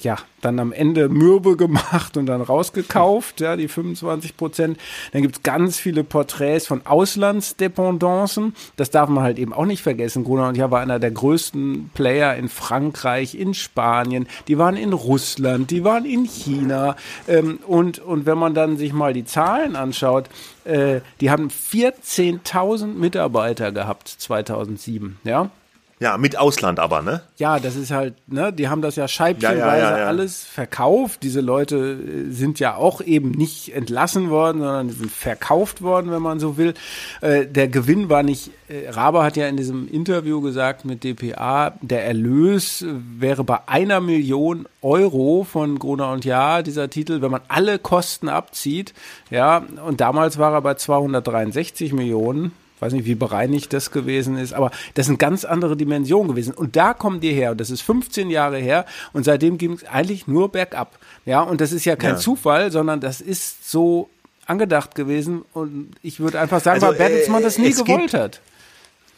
ja, 0.06 0.18
dann 0.40 0.60
am 0.60 0.72
Ende 0.72 1.08
mürbe 1.08 1.56
gemacht 1.56 2.16
und 2.16 2.26
dann 2.26 2.40
rausgekauft, 2.40 3.40
ja, 3.40 3.56
die 3.56 3.66
25 3.66 4.36
Prozent. 4.36 4.78
Dann 5.12 5.22
gibt's 5.22 5.42
ganz 5.42 5.80
viele 5.80 6.04
Porträts 6.04 6.68
von 6.68 6.86
Auslandsdependancen. 6.86 8.54
Das 8.76 8.90
darf 8.90 9.08
man 9.08 9.24
halt 9.24 9.40
eben 9.40 9.52
auch 9.52 9.64
nicht 9.64 9.82
vergessen. 9.82 10.22
Gruner 10.22 10.46
und 10.46 10.56
ja 10.56 10.70
war 10.70 10.80
einer 10.80 11.00
der 11.00 11.10
größten 11.10 11.90
Player 11.92 12.36
in 12.36 12.48
Frankreich, 12.48 13.34
in 13.34 13.52
Spanien. 13.52 14.28
Die 14.46 14.58
waren 14.58 14.76
in 14.76 14.92
Russland, 14.92 15.72
die 15.72 15.82
waren 15.82 16.04
in 16.04 16.24
China. 16.24 16.94
Ähm, 17.26 17.58
und, 17.66 17.98
und 17.98 18.26
wenn 18.26 18.38
man 18.38 18.54
dann 18.54 18.76
sich 18.76 18.92
mal 18.92 19.12
die 19.12 19.24
Zahlen 19.24 19.74
anschaut, 19.74 20.30
äh, 20.62 21.00
die 21.20 21.32
haben 21.32 21.48
14.000 21.48 22.86
Mitarbeiter 22.86 23.72
gehabt 23.72 24.06
2007, 24.06 25.18
ja. 25.24 25.50
Ja, 25.98 26.18
mit 26.18 26.36
Ausland 26.36 26.78
aber, 26.78 27.00
ne? 27.00 27.22
Ja, 27.38 27.58
das 27.58 27.74
ist 27.74 27.90
halt, 27.90 28.14
ne, 28.26 28.52
die 28.52 28.68
haben 28.68 28.82
das 28.82 28.96
ja 28.96 29.08
scheibchenweise 29.08 29.58
Ja, 29.58 29.76
ja, 29.76 29.98
ja, 30.00 30.06
alles 30.06 30.44
verkauft. 30.44 31.22
Diese 31.22 31.40
Leute 31.40 31.76
äh, 31.76 32.30
sind 32.30 32.60
ja 32.60 32.76
auch 32.76 33.00
eben 33.00 33.30
nicht 33.30 33.74
entlassen 33.74 34.28
worden, 34.28 34.58
sondern 34.58 34.90
sind 34.90 35.10
verkauft 35.10 35.80
worden, 35.80 36.10
wenn 36.10 36.20
man 36.20 36.38
so 36.38 36.58
will. 36.58 36.74
Äh, 37.22 37.46
der 37.46 37.68
Gewinn 37.68 38.10
war 38.10 38.22
nicht, 38.22 38.50
äh, 38.68 38.90
Raber 38.90 39.24
hat 39.24 39.38
ja 39.38 39.48
in 39.48 39.56
diesem 39.56 39.88
Interview 39.88 40.42
gesagt 40.42 40.84
mit 40.84 41.02
dpa, 41.02 41.72
der 41.80 42.04
Erlös 42.04 42.82
äh, 42.82 42.88
wäre 43.18 43.42
bei 43.42 43.66
einer 43.66 44.02
Million 44.02 44.66
Euro 44.82 45.46
von 45.50 45.78
Gruner 45.78 46.12
und 46.12 46.26
Jahr, 46.26 46.62
dieser 46.62 46.90
Titel, 46.90 47.22
wenn 47.22 47.30
man 47.30 47.40
alle 47.48 47.78
Kosten 47.78 48.28
abzieht. 48.28 48.92
Ja, 49.30 49.64
und 49.86 50.02
damals 50.02 50.36
war 50.36 50.52
er 50.52 50.60
bei 50.60 50.74
263 50.74 51.94
Millionen 51.94 52.52
weiß 52.80 52.92
nicht, 52.92 53.06
wie 53.06 53.14
bereinigt 53.14 53.72
das 53.72 53.90
gewesen 53.90 54.36
ist, 54.38 54.52
aber 54.52 54.70
das 54.94 55.06
sind 55.06 55.18
ganz 55.18 55.44
andere 55.44 55.76
Dimensionen 55.76 56.28
gewesen. 56.28 56.54
Und 56.54 56.76
da 56.76 56.94
kommen 56.94 57.20
die 57.20 57.32
her, 57.32 57.52
und 57.52 57.60
das 57.60 57.70
ist 57.70 57.82
15 57.82 58.30
Jahre 58.30 58.58
her, 58.58 58.84
und 59.12 59.24
seitdem 59.24 59.58
ging 59.58 59.72
es 59.72 59.84
eigentlich 59.84 60.26
nur 60.26 60.50
bergab. 60.52 60.98
Ja, 61.24 61.40
und 61.40 61.60
das 61.60 61.72
ist 61.72 61.84
ja 61.84 61.96
kein 61.96 62.12
Ja. 62.14 62.16
Zufall, 62.16 62.70
sondern 62.70 63.00
das 63.00 63.20
ist 63.20 63.70
so 63.70 64.08
angedacht 64.46 64.94
gewesen. 64.94 65.42
Und 65.52 65.90
ich 66.02 66.20
würde 66.20 66.38
einfach 66.40 66.60
sagen, 66.60 66.76
Also, 66.82 66.88
weil 66.88 66.94
Bertelsmann 67.08 67.40
äh, 67.42 67.44
das 67.44 67.58
nie 67.58 67.72
gewollt 67.72 68.14
hat. 68.14 68.40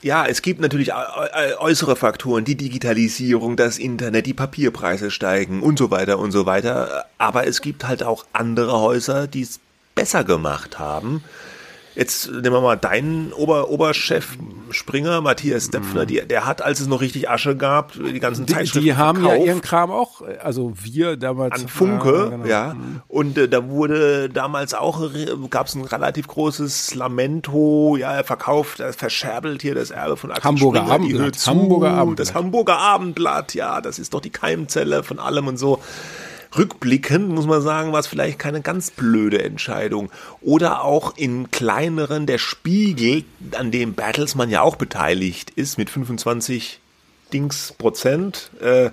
Ja, 0.00 0.24
es 0.26 0.42
gibt 0.42 0.60
natürlich 0.60 0.94
äu- 0.94 0.96
äu- 0.96 1.56
äußere 1.58 1.96
Faktoren, 1.96 2.44
die 2.44 2.54
Digitalisierung, 2.54 3.56
das 3.56 3.78
Internet, 3.78 4.26
die 4.26 4.32
Papierpreise 4.34 5.10
steigen 5.10 5.60
und 5.60 5.76
so 5.76 5.90
weiter 5.90 6.20
und 6.20 6.30
so 6.30 6.46
weiter. 6.46 7.06
Aber 7.18 7.48
es 7.48 7.60
gibt 7.60 7.84
halt 7.86 8.04
auch 8.04 8.24
andere 8.32 8.80
Häuser, 8.80 9.26
die 9.26 9.42
es 9.42 9.58
besser 9.96 10.22
gemacht 10.22 10.78
haben. 10.78 11.24
Jetzt 11.98 12.30
nehmen 12.30 12.52
wir 12.52 12.60
mal 12.60 12.76
deinen 12.76 13.32
Ober 13.32 13.70
Oberchef 13.70 14.38
Springer, 14.70 15.20
Matthias 15.20 15.70
Depfner, 15.70 16.06
die, 16.06 16.20
der 16.24 16.46
hat, 16.46 16.62
als 16.62 16.78
es 16.78 16.86
noch 16.86 17.00
richtig 17.00 17.28
Asche 17.28 17.56
gab, 17.56 17.92
die 17.94 18.20
ganzen 18.20 18.42
Mhm. 18.42 18.46
Die, 18.46 18.52
Zeitschriften 18.52 18.84
die 18.84 18.94
haben 18.94 19.24
ja 19.24 19.30
verkauft 19.30 19.46
ihren 19.46 19.60
Kram 19.62 19.90
auch, 19.90 20.22
äh, 20.22 20.38
also 20.38 20.72
wir 20.80 21.16
damals. 21.16 21.60
an 21.60 21.66
Funke, 21.66 22.28
genau. 22.30 22.46
ja. 22.46 22.76
Und 23.08 23.36
äh, 23.36 23.48
da 23.48 23.68
wurde 23.68 24.28
damals 24.28 24.74
auch, 24.74 25.10
gab 25.50 25.66
es 25.66 25.74
ein 25.74 25.84
relativ 25.84 26.28
großes 26.28 26.94
Lamento, 26.94 27.96
ja, 27.96 28.12
er 28.12 28.22
verkauft, 28.22 28.78
er 28.78 28.92
verscherbelt 28.92 29.62
hier 29.62 29.74
das 29.74 29.90
Erbe 29.90 30.16
von 30.16 30.30
Axel 30.30 30.44
Hamburger 30.44 30.82
Springer, 30.82 30.98
die 31.00 31.14
Abendblatt, 31.14 31.34
zu, 31.34 31.50
Hamburger 31.50 31.90
Abendblatt. 31.90 32.28
Das 32.28 32.34
Hamburger 32.36 32.78
Abendblatt, 32.78 33.54
ja, 33.54 33.80
das 33.80 33.98
ist 33.98 34.14
doch 34.14 34.20
die 34.20 34.30
Keimzelle 34.30 35.02
von 35.02 35.18
allem 35.18 35.48
und 35.48 35.56
so. 35.56 35.80
Rückblickend 36.56 37.28
muss 37.28 37.46
man 37.46 37.62
sagen, 37.62 37.92
war 37.92 38.00
es 38.00 38.06
vielleicht 38.06 38.38
keine 38.38 38.62
ganz 38.62 38.90
blöde 38.90 39.42
Entscheidung. 39.42 40.10
Oder 40.40 40.82
auch 40.82 41.16
in 41.16 41.50
kleineren, 41.50 42.26
der 42.26 42.38
Spiegel, 42.38 43.24
an 43.52 43.70
dem 43.70 43.94
Bertelsmann 43.94 44.50
ja 44.50 44.62
auch 44.62 44.76
beteiligt 44.76 45.50
ist, 45.50 45.78
mit 45.78 45.90
25 45.90 46.80
Dings 47.32 47.74
Prozent. 47.76 48.50
Äh, 48.60 48.90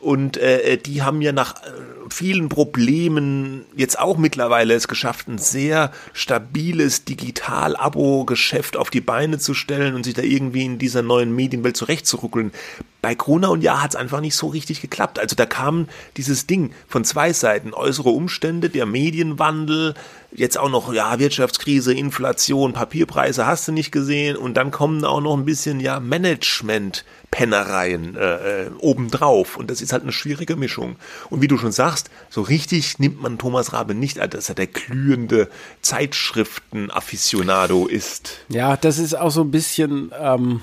und 0.00 0.36
äh, 0.36 0.76
die 0.76 1.02
haben 1.02 1.20
ja 1.22 1.32
nach 1.32 1.56
äh, 1.56 1.70
vielen 2.08 2.48
Problemen 2.48 3.64
jetzt 3.74 3.98
auch 3.98 4.16
mittlerweile 4.16 4.74
es 4.74 4.86
geschafft, 4.86 5.28
ein 5.28 5.38
sehr 5.38 5.92
stabiles 6.12 7.04
Digital-Abo-Geschäft 7.04 8.76
auf 8.76 8.90
die 8.90 9.00
Beine 9.00 9.38
zu 9.38 9.54
stellen 9.54 9.94
und 9.94 10.04
sich 10.04 10.14
da 10.14 10.22
irgendwie 10.22 10.64
in 10.64 10.78
dieser 10.78 11.02
neuen 11.02 11.34
Medienwelt 11.34 11.76
zurechtzuruckeln. 11.76 12.52
Bei 13.00 13.14
Gruner 13.14 13.50
und 13.50 13.62
Ja 13.62 13.82
hat 13.82 13.90
es 13.90 13.96
einfach 13.96 14.20
nicht 14.20 14.34
so 14.34 14.48
richtig 14.48 14.80
geklappt. 14.80 15.18
Also 15.18 15.36
da 15.36 15.46
kam 15.46 15.88
dieses 16.16 16.46
Ding 16.46 16.72
von 16.88 17.04
zwei 17.04 17.32
Seiten. 17.32 17.72
Äußere 17.72 18.10
Umstände, 18.10 18.70
der 18.70 18.86
Medienwandel, 18.86 19.94
jetzt 20.32 20.58
auch 20.58 20.70
noch, 20.70 20.92
ja, 20.92 21.18
Wirtschaftskrise, 21.18 21.94
Inflation, 21.94 22.72
Papierpreise 22.72 23.46
hast 23.46 23.68
du 23.68 23.72
nicht 23.72 23.92
gesehen 23.92 24.36
und 24.36 24.56
dann 24.56 24.70
kommen 24.70 25.04
auch 25.04 25.20
noch 25.20 25.36
ein 25.36 25.44
bisschen, 25.44 25.80
ja, 25.80 26.00
Management-Pennereien 26.00 27.17
äh, 27.36 28.64
äh, 28.64 28.70
obendrauf 28.78 29.56
und 29.56 29.70
das 29.70 29.80
ist 29.80 29.92
halt 29.92 30.02
eine 30.02 30.12
schwierige 30.12 30.56
Mischung. 30.56 30.96
Und 31.30 31.40
wie 31.40 31.48
du 31.48 31.56
schon 31.56 31.72
sagst, 31.72 32.10
so 32.30 32.42
richtig 32.42 32.98
nimmt 32.98 33.22
man 33.22 33.38
Thomas 33.38 33.72
Rabe 33.72 33.94
nicht, 33.94 34.18
als 34.18 34.34
dass 34.34 34.48
er 34.48 34.56
der 34.56 34.66
glühende 34.66 35.48
Zeitschriften-Afficionado 35.82 37.86
ist. 37.86 38.38
Ja, 38.48 38.76
das 38.76 38.98
ist 38.98 39.14
auch 39.14 39.30
so 39.30 39.42
ein 39.42 39.50
bisschen, 39.50 40.12
ähm, 40.18 40.62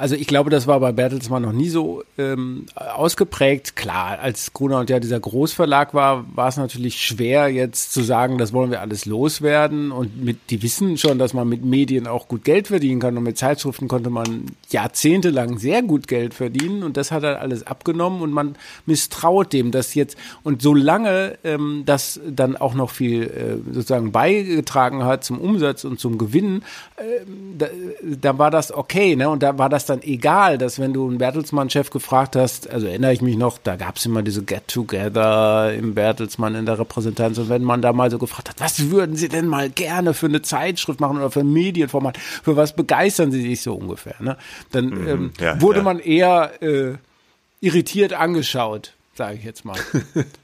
Also 0.00 0.14
ich 0.14 0.26
glaube, 0.26 0.48
das 0.48 0.66
war 0.66 0.80
bei 0.80 0.92
Bertelsmann 0.92 1.42
noch 1.42 1.52
nie 1.52 1.68
so 1.68 2.02
ähm, 2.16 2.64
ausgeprägt. 2.74 3.76
Klar, 3.76 4.18
als 4.18 4.54
Gruner 4.54 4.78
und 4.78 4.88
ja 4.88 4.98
dieser 4.98 5.20
Großverlag 5.20 5.92
war, 5.92 6.24
war 6.34 6.48
es 6.48 6.56
natürlich 6.56 7.04
schwer 7.04 7.48
jetzt 7.48 7.92
zu 7.92 8.00
sagen, 8.00 8.38
das 8.38 8.54
wollen 8.54 8.70
wir 8.70 8.80
alles 8.80 9.04
loswerden. 9.04 9.92
Und 9.92 10.24
mit, 10.24 10.38
die 10.48 10.62
wissen 10.62 10.96
schon, 10.96 11.18
dass 11.18 11.34
man 11.34 11.46
mit 11.46 11.66
Medien 11.66 12.06
auch 12.06 12.28
gut 12.28 12.44
Geld 12.44 12.68
verdienen 12.68 12.98
kann. 12.98 13.18
Und 13.18 13.24
mit 13.24 13.36
Zeitschriften 13.36 13.88
konnte 13.88 14.08
man 14.08 14.46
jahrzehntelang 14.70 15.58
sehr 15.58 15.82
gut 15.82 16.08
Geld 16.08 16.32
verdienen. 16.32 16.82
Und 16.82 16.96
das 16.96 17.10
hat 17.10 17.22
er 17.22 17.42
alles 17.42 17.66
abgenommen 17.66 18.22
und 18.22 18.32
man 18.32 18.56
misstraut 18.86 19.52
dem, 19.52 19.70
dass 19.70 19.94
jetzt 19.94 20.16
und 20.42 20.62
solange 20.62 21.36
ähm, 21.44 21.82
das 21.84 22.18
dann 22.26 22.56
auch 22.56 22.72
noch 22.72 22.88
viel 22.88 23.24
äh, 23.24 23.74
sozusagen 23.74 24.12
beigetragen 24.12 25.04
hat 25.04 25.24
zum 25.24 25.38
Umsatz 25.38 25.84
und 25.84 26.00
zum 26.00 26.16
Gewinn, 26.16 26.62
äh, 26.96 27.02
da, 27.58 27.66
da 28.02 28.38
war 28.38 28.50
das 28.50 28.72
okay, 28.72 29.14
ne? 29.14 29.28
Und 29.28 29.42
da 29.42 29.58
war 29.58 29.68
das 29.68 29.89
dann 29.90 30.02
egal, 30.02 30.56
dass 30.56 30.78
wenn 30.78 30.92
du 30.92 31.06
einen 31.06 31.18
Bertelsmann-Chef 31.18 31.90
gefragt 31.90 32.36
hast, 32.36 32.70
also 32.70 32.86
erinnere 32.86 33.12
ich 33.12 33.20
mich 33.20 33.36
noch, 33.36 33.58
da 33.58 33.76
gab 33.76 33.96
es 33.96 34.06
immer 34.06 34.22
diese 34.22 34.42
Get-Together 34.42 35.74
im 35.74 35.94
Bertelsmann 35.94 36.54
in 36.54 36.66
der 36.66 36.78
Repräsentanz 36.78 37.38
und 37.38 37.48
wenn 37.48 37.62
man 37.62 37.82
da 37.82 37.92
mal 37.92 38.10
so 38.10 38.18
gefragt 38.18 38.48
hat, 38.48 38.60
was 38.60 38.90
würden 38.90 39.16
Sie 39.16 39.28
denn 39.28 39.46
mal 39.46 39.68
gerne 39.68 40.14
für 40.14 40.26
eine 40.26 40.42
Zeitschrift 40.42 41.00
machen 41.00 41.18
oder 41.18 41.30
für 41.30 41.40
ein 41.40 41.52
Medienformat, 41.52 42.16
für 42.18 42.56
was 42.56 42.74
begeistern 42.74 43.32
Sie 43.32 43.42
sich 43.42 43.60
so 43.62 43.74
ungefähr, 43.74 44.16
ne? 44.20 44.36
Dann 44.70 44.86
mhm, 44.86 45.08
ähm, 45.08 45.32
ja, 45.40 45.60
wurde 45.60 45.80
ja. 45.80 45.84
man 45.84 45.98
eher 45.98 46.62
äh, 46.62 46.94
irritiert 47.60 48.12
angeschaut 48.12 48.94
sage 49.14 49.36
ich 49.36 49.44
jetzt 49.44 49.64
mal. 49.64 49.78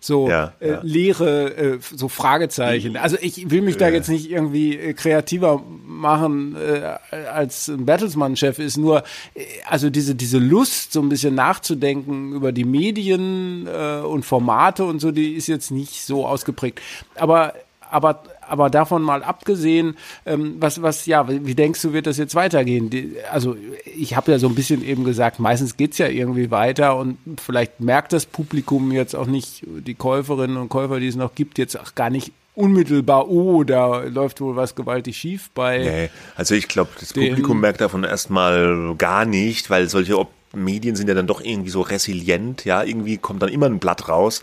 So 0.00 0.28
ja, 0.28 0.52
äh, 0.60 0.70
ja. 0.70 0.80
leere, 0.82 1.56
äh, 1.56 1.78
so 1.80 2.08
Fragezeichen. 2.08 2.96
Also 2.96 3.16
ich 3.20 3.50
will 3.50 3.62
mich 3.62 3.76
da 3.76 3.88
jetzt 3.88 4.08
nicht 4.08 4.30
irgendwie 4.30 4.76
äh, 4.76 4.92
kreativer 4.92 5.62
machen, 5.84 6.56
äh, 6.56 7.16
als 7.32 7.68
ein 7.68 7.86
Bertelsmann-Chef 7.86 8.58
ist. 8.60 8.76
Nur, 8.76 9.02
äh, 9.34 9.44
also 9.68 9.90
diese, 9.90 10.14
diese 10.14 10.38
Lust, 10.38 10.92
so 10.92 11.00
ein 11.00 11.08
bisschen 11.08 11.34
nachzudenken 11.34 12.32
über 12.32 12.52
die 12.52 12.64
Medien 12.64 13.66
äh, 13.66 14.00
und 14.00 14.24
Formate 14.24 14.84
und 14.84 15.00
so, 15.00 15.10
die 15.10 15.34
ist 15.34 15.48
jetzt 15.48 15.70
nicht 15.70 16.02
so 16.02 16.26
ausgeprägt. 16.26 16.80
Aber 17.16 17.54
aber 17.90 18.22
aber 18.48 18.70
davon 18.70 19.02
mal 19.02 19.22
abgesehen, 19.22 19.96
ähm, 20.24 20.56
was, 20.58 20.82
was, 20.82 21.06
ja, 21.06 21.28
wie 21.28 21.54
denkst 21.54 21.82
du, 21.82 21.92
wird 21.92 22.06
das 22.06 22.18
jetzt 22.18 22.34
weitergehen? 22.34 22.90
Die, 22.90 23.16
also 23.30 23.56
ich 23.84 24.16
habe 24.16 24.32
ja 24.32 24.38
so 24.38 24.48
ein 24.48 24.54
bisschen 24.54 24.84
eben 24.84 25.04
gesagt, 25.04 25.38
meistens 25.38 25.76
geht's 25.76 25.98
ja 25.98 26.08
irgendwie 26.08 26.50
weiter 26.50 26.96
und 26.96 27.18
vielleicht 27.44 27.80
merkt 27.80 28.12
das 28.12 28.26
Publikum 28.26 28.92
jetzt 28.92 29.14
auch 29.14 29.26
nicht, 29.26 29.62
die 29.66 29.94
Käuferinnen 29.94 30.56
und 30.56 30.68
Käufer, 30.68 31.00
die 31.00 31.08
es 31.08 31.16
noch 31.16 31.34
gibt, 31.34 31.58
jetzt 31.58 31.78
auch 31.78 31.94
gar 31.94 32.10
nicht 32.10 32.32
unmittelbar, 32.54 33.28
oh, 33.28 33.64
da 33.64 34.04
läuft 34.04 34.40
wohl 34.40 34.56
was 34.56 34.74
gewaltig 34.74 35.16
schief 35.16 35.50
bei. 35.54 35.78
Nee, 35.78 36.10
also 36.36 36.54
ich 36.54 36.68
glaube, 36.68 36.90
das 36.98 37.12
Publikum 37.12 37.60
merkt 37.60 37.82
davon 37.82 38.02
erstmal 38.02 38.94
gar 38.96 39.26
nicht, 39.26 39.68
weil 39.68 39.88
solche 39.88 40.26
Medien 40.54 40.96
sind 40.96 41.08
ja 41.08 41.14
dann 41.14 41.26
doch 41.26 41.42
irgendwie 41.42 41.70
so 41.70 41.82
resilient, 41.82 42.64
ja, 42.64 42.82
irgendwie 42.82 43.18
kommt 43.18 43.42
dann 43.42 43.50
immer 43.50 43.66
ein 43.66 43.78
Blatt 43.78 44.08
raus 44.08 44.42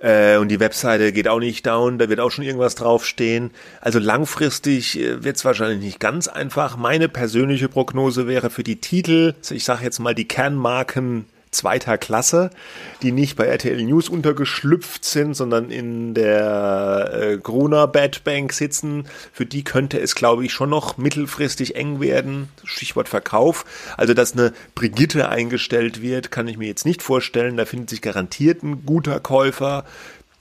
äh, 0.00 0.36
und 0.36 0.48
die 0.48 0.60
Webseite 0.60 1.12
geht 1.12 1.28
auch 1.28 1.40
nicht 1.40 1.66
down, 1.66 1.98
da 1.98 2.08
wird 2.08 2.20
auch 2.20 2.30
schon 2.30 2.44
irgendwas 2.44 2.74
draufstehen. 2.74 3.50
Also 3.80 3.98
langfristig 3.98 4.98
äh, 4.98 5.24
wird 5.24 5.36
es 5.36 5.44
wahrscheinlich 5.44 5.80
nicht 5.80 6.00
ganz 6.00 6.28
einfach. 6.28 6.76
Meine 6.76 7.08
persönliche 7.08 7.68
Prognose 7.68 8.26
wäre 8.26 8.50
für 8.50 8.64
die 8.64 8.80
Titel, 8.80 9.34
ich 9.50 9.64
sage 9.64 9.84
jetzt 9.84 9.98
mal 9.98 10.14
die 10.14 10.28
Kernmarken 10.28 11.26
zweiter 11.50 11.98
Klasse, 11.98 12.50
die 13.02 13.12
nicht 13.12 13.36
bei 13.36 13.46
RTL 13.46 13.82
News 13.82 14.08
untergeschlüpft 14.08 15.04
sind, 15.04 15.34
sondern 15.34 15.70
in 15.70 16.14
der 16.14 17.10
äh, 17.12 17.38
Gruner 17.38 17.86
Bad 17.86 18.24
Bank 18.24 18.52
sitzen. 18.52 19.06
Für 19.32 19.46
die 19.46 19.64
könnte 19.64 20.00
es, 20.00 20.14
glaube 20.14 20.44
ich, 20.44 20.52
schon 20.52 20.70
noch 20.70 20.96
mittelfristig 20.96 21.76
eng 21.76 22.00
werden. 22.00 22.48
Stichwort 22.64 23.08
Verkauf. 23.08 23.64
Also, 23.96 24.14
dass 24.14 24.32
eine 24.32 24.52
Brigitte 24.74 25.28
eingestellt 25.28 26.02
wird, 26.02 26.30
kann 26.30 26.48
ich 26.48 26.58
mir 26.58 26.68
jetzt 26.68 26.86
nicht 26.86 27.02
vorstellen. 27.02 27.56
Da 27.56 27.64
findet 27.64 27.90
sich 27.90 28.02
garantiert 28.02 28.62
ein 28.62 28.84
guter 28.84 29.20
Käufer 29.20 29.84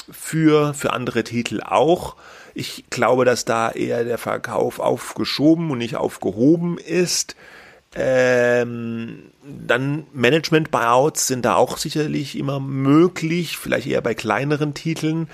für, 0.10 0.74
für 0.74 0.93
andere 0.93 1.24
Titel 1.24 1.62
auch. 1.62 2.15
Ich 2.54 2.86
glaube, 2.89 3.26
dass 3.26 3.46
da 3.46 3.70
eher 3.70 4.04
der 4.04 4.17
Verkauf 4.17 4.80
aufgeschoben 4.80 5.70
und 5.70 5.78
nicht 5.78 5.96
aufgehoben 5.96 6.78
ist. 6.78 7.36
Ähm, 7.95 9.32
dann 9.43 10.06
Management-Buyouts 10.13 11.28
sind 11.28 11.45
da 11.45 11.56
auch 11.56 11.78
sicherlich 11.78 12.38
immer 12.38 12.60
möglich, 12.60 13.58
vielleicht 13.58 13.88
eher 13.88 14.02
bei 14.02 14.13
kleineren 14.13 14.73
Titeln. 14.73 15.30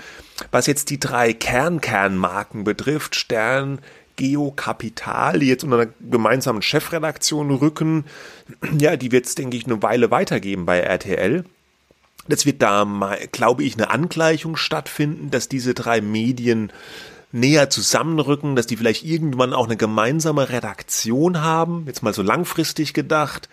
Was 0.50 0.66
jetzt 0.66 0.90
die 0.90 1.00
drei 1.00 1.32
Kern-Kernmarken 1.32 2.64
betrifft, 2.64 3.16
Stern, 3.16 3.80
Geo 4.16 4.52
Kapital, 4.52 5.40
die 5.40 5.48
jetzt 5.48 5.64
unter 5.64 5.80
einer 5.80 5.90
gemeinsamen 6.00 6.62
Chefredaktion 6.62 7.50
rücken, 7.50 8.04
ja, 8.78 8.96
die 8.96 9.12
wird 9.12 9.26
es, 9.26 9.34
denke 9.34 9.56
ich, 9.56 9.66
eine 9.66 9.82
Weile 9.82 10.10
weitergeben 10.10 10.66
bei 10.66 10.78
RTL. 10.78 11.44
Das 12.28 12.46
wird 12.46 12.62
da, 12.62 12.86
glaube 13.32 13.64
ich, 13.64 13.74
eine 13.74 13.90
Angleichung 13.90 14.56
stattfinden, 14.56 15.30
dass 15.30 15.48
diese 15.48 15.74
drei 15.74 16.00
Medien 16.00 16.72
näher 17.34 17.68
zusammenrücken, 17.68 18.56
dass 18.56 18.66
die 18.66 18.76
vielleicht 18.76 19.04
irgendwann 19.04 19.52
auch 19.52 19.66
eine 19.66 19.76
gemeinsame 19.76 20.48
Redaktion 20.48 21.42
haben, 21.42 21.84
jetzt 21.86 22.02
mal 22.02 22.14
so 22.14 22.22
langfristig 22.22 22.94
gedacht. 22.94 23.48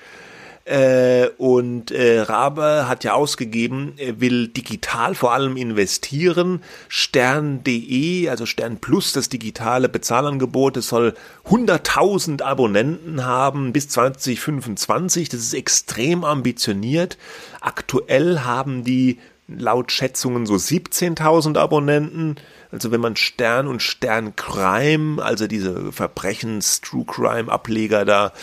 Äh, 0.64 1.30
und 1.40 1.90
äh, 1.90 2.20
Rabe 2.20 2.86
hat 2.88 3.04
ja 3.04 3.14
ausgegeben, 3.14 3.94
er 3.98 4.22
will 4.22 4.48
digital 4.48 5.16
vor 5.16 5.34
allem 5.34 5.58
investieren. 5.58 6.62
Stern.de, 6.88 8.30
also 8.30 8.46
Stern 8.46 8.78
Plus, 8.78 9.12
das 9.12 9.28
digitale 9.28 9.90
Bezahlangebot, 9.90 10.78
es 10.78 10.88
soll 10.88 11.16
100.000 11.50 12.44
Abonnenten 12.44 13.26
haben 13.26 13.74
bis 13.74 13.90
2025. 13.90 15.30
Das 15.30 15.40
ist 15.40 15.56
extrem 15.56 16.24
ambitioniert. 16.24 17.18
Aktuell 17.60 18.42
haben 18.42 18.84
die 18.84 19.18
laut 19.48 19.92
Schätzungen 19.92 20.46
so 20.46 20.56
17.000 20.56 21.58
Abonnenten. 21.58 22.36
Also 22.72 22.92
wenn 22.92 23.02
man 23.02 23.16
Stern 23.16 23.68
und 23.68 23.82
Stern 23.82 24.36
Crime, 24.36 25.22
also 25.22 25.48
diese 25.48 25.92
Verbrechens 25.92 26.82
True 26.82 27.06
Crime 27.06 27.52
Ableger 27.52 28.06
da 28.06 28.34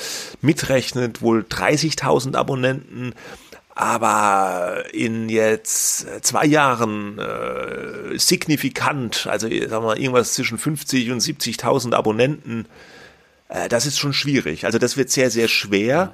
mitrechnet, 0.43 1.23
wohl 1.23 1.41
30.000 1.41 2.37
Abonnenten. 2.37 3.15
Aber 3.75 4.85
in 4.93 5.29
jetzt 5.29 6.07
zwei 6.23 6.45
Jahren 6.47 7.19
äh, 7.19 8.19
signifikant, 8.19 9.29
also 9.29 9.49
sagen 9.49 9.87
wir 9.87 9.97
irgendwas 9.97 10.35
zwischen 10.35 10.59
50 10.59 11.13
und 11.13 11.23
70.000 11.23 11.95
Abonnenten, 11.95 12.67
äh, 13.49 13.69
das 13.69 13.87
ist 13.87 13.99
schon 13.99 14.13
schwierig. 14.13 14.65
Also 14.65 14.79
das 14.79 14.97
wird 14.97 15.11
sehr, 15.11 15.31
sehr 15.31 15.47
schwer, 15.47 16.13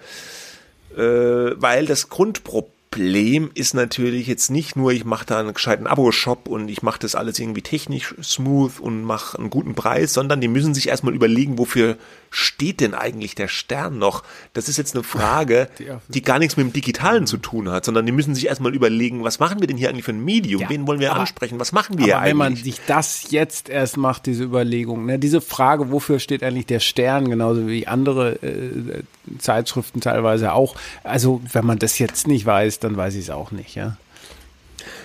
äh, 0.95 1.01
weil 1.01 1.87
das 1.87 2.11
Grundproblem 2.11 2.74
Problem 2.95 3.51
ist 3.55 3.75
natürlich 3.75 4.29
jetzt 4.29 4.53
nicht 4.53 4.77
nur, 4.77 4.93
ich 4.93 5.05
mache 5.05 5.27
da 5.27 5.41
einen 5.41 5.53
gescheiten 5.53 5.89
Abo-Shop 5.89 6.47
und 6.47 6.69
ich 6.69 6.83
mache 6.83 7.01
das 7.01 7.17
alles 7.17 7.41
irgendwie 7.41 7.63
technisch 7.63 8.15
smooth 8.23 8.79
und 8.79 9.03
mache 9.03 9.37
einen 9.37 9.51
guten 9.51 9.75
Preis, 9.75 10.13
sondern 10.15 10.41
die 10.41 10.47
müssen 10.47 10.75
sich 10.75 10.89
erstmal 10.89 11.13
überlegen, 11.13 11.59
wofür 11.59 11.97
steht 12.31 12.81
denn 12.81 12.95
eigentlich 12.95 13.35
der 13.35 13.49
Stern 13.49 13.99
noch? 13.99 14.23
Das 14.53 14.69
ist 14.69 14.77
jetzt 14.77 14.95
eine 14.95 15.03
Frage, 15.03 15.69
die 16.09 16.23
gar 16.23 16.39
nichts 16.39 16.57
mit 16.57 16.67
dem 16.67 16.73
Digitalen 16.73 17.27
zu 17.27 17.37
tun 17.37 17.69
hat, 17.69 17.85
sondern 17.85 18.07
die 18.07 18.13
müssen 18.13 18.33
sich 18.35 18.47
erstmal 18.47 18.73
überlegen, 18.73 19.25
was 19.25 19.41
machen 19.41 19.59
wir 19.59 19.67
denn 19.67 19.77
hier 19.77 19.89
eigentlich 19.89 20.05
für 20.05 20.13
ein 20.13 20.25
Medium? 20.25 20.63
Ja, 20.63 20.71
Wen 20.71 20.87
wollen 20.87 21.01
wir 21.01 21.11
aber, 21.11 21.21
ansprechen? 21.21 21.59
Was 21.59 21.73
machen 21.73 21.99
wir 21.99 22.15
aber 22.15 22.23
eigentlich? 22.23 22.31
Wenn 22.31 22.37
man 22.37 22.57
sich 22.57 22.81
das 22.87 23.31
jetzt 23.33 23.69
erst 23.69 23.97
macht, 23.97 24.27
diese 24.27 24.45
Überlegung, 24.45 25.05
ne, 25.05 25.19
diese 25.19 25.41
Frage, 25.41 25.91
wofür 25.91 26.21
steht 26.21 26.45
eigentlich 26.45 26.67
der 26.67 26.81
Stern, 26.81 27.29
genauso 27.29 27.67
wie 27.67 27.89
andere 27.89 28.41
äh, 28.41 29.03
Zeitschriften 29.39 30.01
teilweise 30.01 30.53
auch. 30.53 30.77
Also, 31.03 31.41
wenn 31.53 31.67
man 31.67 31.79
das 31.79 31.99
jetzt 31.99 32.27
nicht 32.27 32.47
weiß, 32.47 32.79
dann 32.79 32.97
weiß 32.97 33.15
ich 33.15 33.23
es 33.23 33.31
auch 33.31 33.51
nicht, 33.51 33.75
ja. 33.75 33.97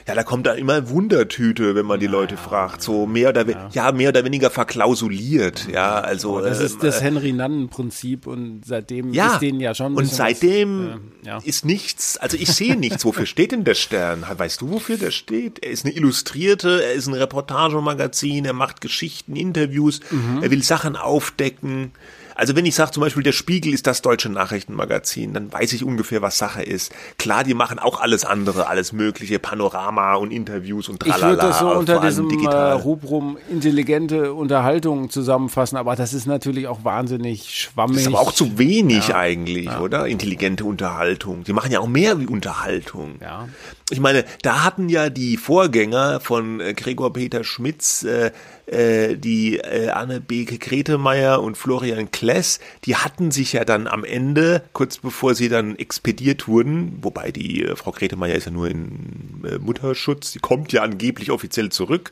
Ja, 0.07 0.15
da 0.15 0.23
kommt 0.23 0.47
da 0.47 0.53
immer 0.53 0.89
Wundertüte, 0.89 1.75
wenn 1.75 1.85
man 1.85 1.99
die 1.99 2.07
Leute 2.07 2.33
ja, 2.33 2.41
fragt. 2.41 2.81
So 2.81 3.05
mehr 3.05 3.29
oder 3.29 3.47
ja. 3.47 3.69
ja. 3.71 3.91
mehr 3.91 4.09
oder 4.09 4.25
weniger 4.25 4.49
verklausuliert. 4.49 5.67
Ja, 5.71 5.99
also 5.99 6.37
oh, 6.37 6.41
das 6.41 6.59
ähm, 6.59 6.65
ist 6.65 6.83
das 6.83 6.99
äh, 6.99 7.03
Henry 7.03 7.31
Nannen 7.31 7.69
Prinzip 7.69 8.25
und 8.25 8.63
seitdem 8.65 9.13
ja, 9.13 9.33
ist 9.33 9.41
denen 9.41 9.59
ja 9.59 9.75
schon. 9.75 9.95
Und 9.95 10.07
seitdem 10.07 10.99
was, 11.23 11.43
äh, 11.43 11.47
ist 11.47 11.63
nichts. 11.63 12.17
Also 12.17 12.37
ich 12.37 12.49
sehe 12.49 12.75
nichts. 12.75 13.05
Wofür 13.05 13.25
steht 13.27 13.51
denn 13.51 13.63
der 13.63 13.75
Stern? 13.75 14.25
Weißt 14.27 14.61
du, 14.61 14.71
wofür 14.71 14.97
der 14.97 15.11
steht? 15.11 15.63
Er 15.63 15.69
ist 15.69 15.85
eine 15.85 15.93
Illustrierte. 15.93 16.83
Er 16.83 16.93
ist 16.93 17.05
ein 17.05 17.13
Reportagemagazin. 17.13 18.45
Er 18.45 18.53
macht 18.53 18.81
Geschichten, 18.81 19.35
Interviews. 19.35 19.99
Mhm. 20.09 20.41
Er 20.41 20.49
will 20.49 20.63
Sachen 20.63 20.95
aufdecken. 20.95 21.91
Also 22.39 22.55
wenn 22.55 22.65
ich 22.65 22.73
sage 22.73 22.91
zum 22.91 23.01
Beispiel, 23.01 23.21
der 23.21 23.33
Spiegel 23.33 23.73
ist 23.73 23.85
das 23.85 24.01
deutsche 24.01 24.29
Nachrichtenmagazin, 24.29 25.33
dann 25.33 25.51
weiß 25.51 25.73
ich 25.73 25.83
ungefähr, 25.83 26.21
was 26.21 26.37
Sache 26.37 26.63
ist. 26.63 26.93
Klar, 27.17 27.43
die 27.43 27.53
machen 27.53 27.79
auch 27.79 27.99
alles 27.99 28.23
andere, 28.23 28.67
alles 28.67 28.93
mögliche, 28.93 29.39
Panorama 29.39 30.15
und 30.15 30.31
Interviews 30.31 30.87
und 30.87 31.01
tralala. 31.01 31.17
Ich 31.17 31.23
würde 31.23 31.47
das 31.49 31.59
so 31.59 31.69
unter 31.69 31.99
diesem 31.99 32.29
digital. 32.29 32.69
Äh, 32.69 32.81
Rubrum 32.81 33.37
intelligente 33.49 34.33
Unterhaltung 34.33 35.09
zusammenfassen, 35.09 35.75
aber 35.75 35.97
das 35.97 36.13
ist 36.13 36.27
natürlich 36.27 36.67
auch 36.67 36.85
wahnsinnig 36.85 37.53
schwammig. 37.59 37.97
Das 37.97 38.03
ist 38.03 38.07
aber 38.07 38.21
auch 38.21 38.31
zu 38.31 38.57
wenig 38.57 39.09
ja. 39.09 39.17
eigentlich, 39.17 39.65
ja. 39.65 39.81
oder? 39.81 40.07
Intelligente 40.07 40.63
Unterhaltung. 40.63 41.43
Die 41.43 41.51
machen 41.51 41.73
ja 41.73 41.81
auch 41.81 41.87
mehr 41.87 42.21
wie 42.21 42.27
Unterhaltung. 42.27 43.15
Ja. 43.21 43.49
Ich 43.89 43.99
meine, 43.99 44.23
da 44.43 44.63
hatten 44.63 44.87
ja 44.87 45.09
die 45.09 45.35
Vorgänger 45.35 46.21
von 46.21 46.61
äh, 46.61 46.73
Gregor 46.73 47.11
Peter 47.11 47.43
Schmitz 47.43 48.03
äh, 48.03 48.31
äh, 48.69 49.15
die 49.15 49.57
äh, 49.57 49.89
Anne 49.89 50.21
Beke 50.21 50.57
Gretemeyer 50.57 51.41
und 51.41 51.57
Florian 51.57 52.11
Kless, 52.11 52.59
die 52.85 52.95
hatten 52.95 53.31
sich 53.31 53.53
ja 53.53 53.65
dann 53.65 53.87
am 53.87 54.03
Ende, 54.03 54.63
kurz 54.73 54.99
bevor 54.99 55.35
sie 55.35 55.49
dann 55.49 55.75
expediert 55.75 56.47
wurden, 56.47 56.99
wobei 57.01 57.31
die 57.31 57.63
äh, 57.63 57.75
Frau 57.75 57.91
Gretemeyer 57.91 58.35
ist 58.35 58.45
ja 58.45 58.51
nur 58.51 58.69
in 58.69 59.43
äh, 59.43 59.57
Mutterschutz, 59.57 60.31
die 60.31 60.39
kommt 60.39 60.71
ja 60.71 60.83
angeblich 60.83 61.31
offiziell 61.31 61.69
zurück, 61.69 62.11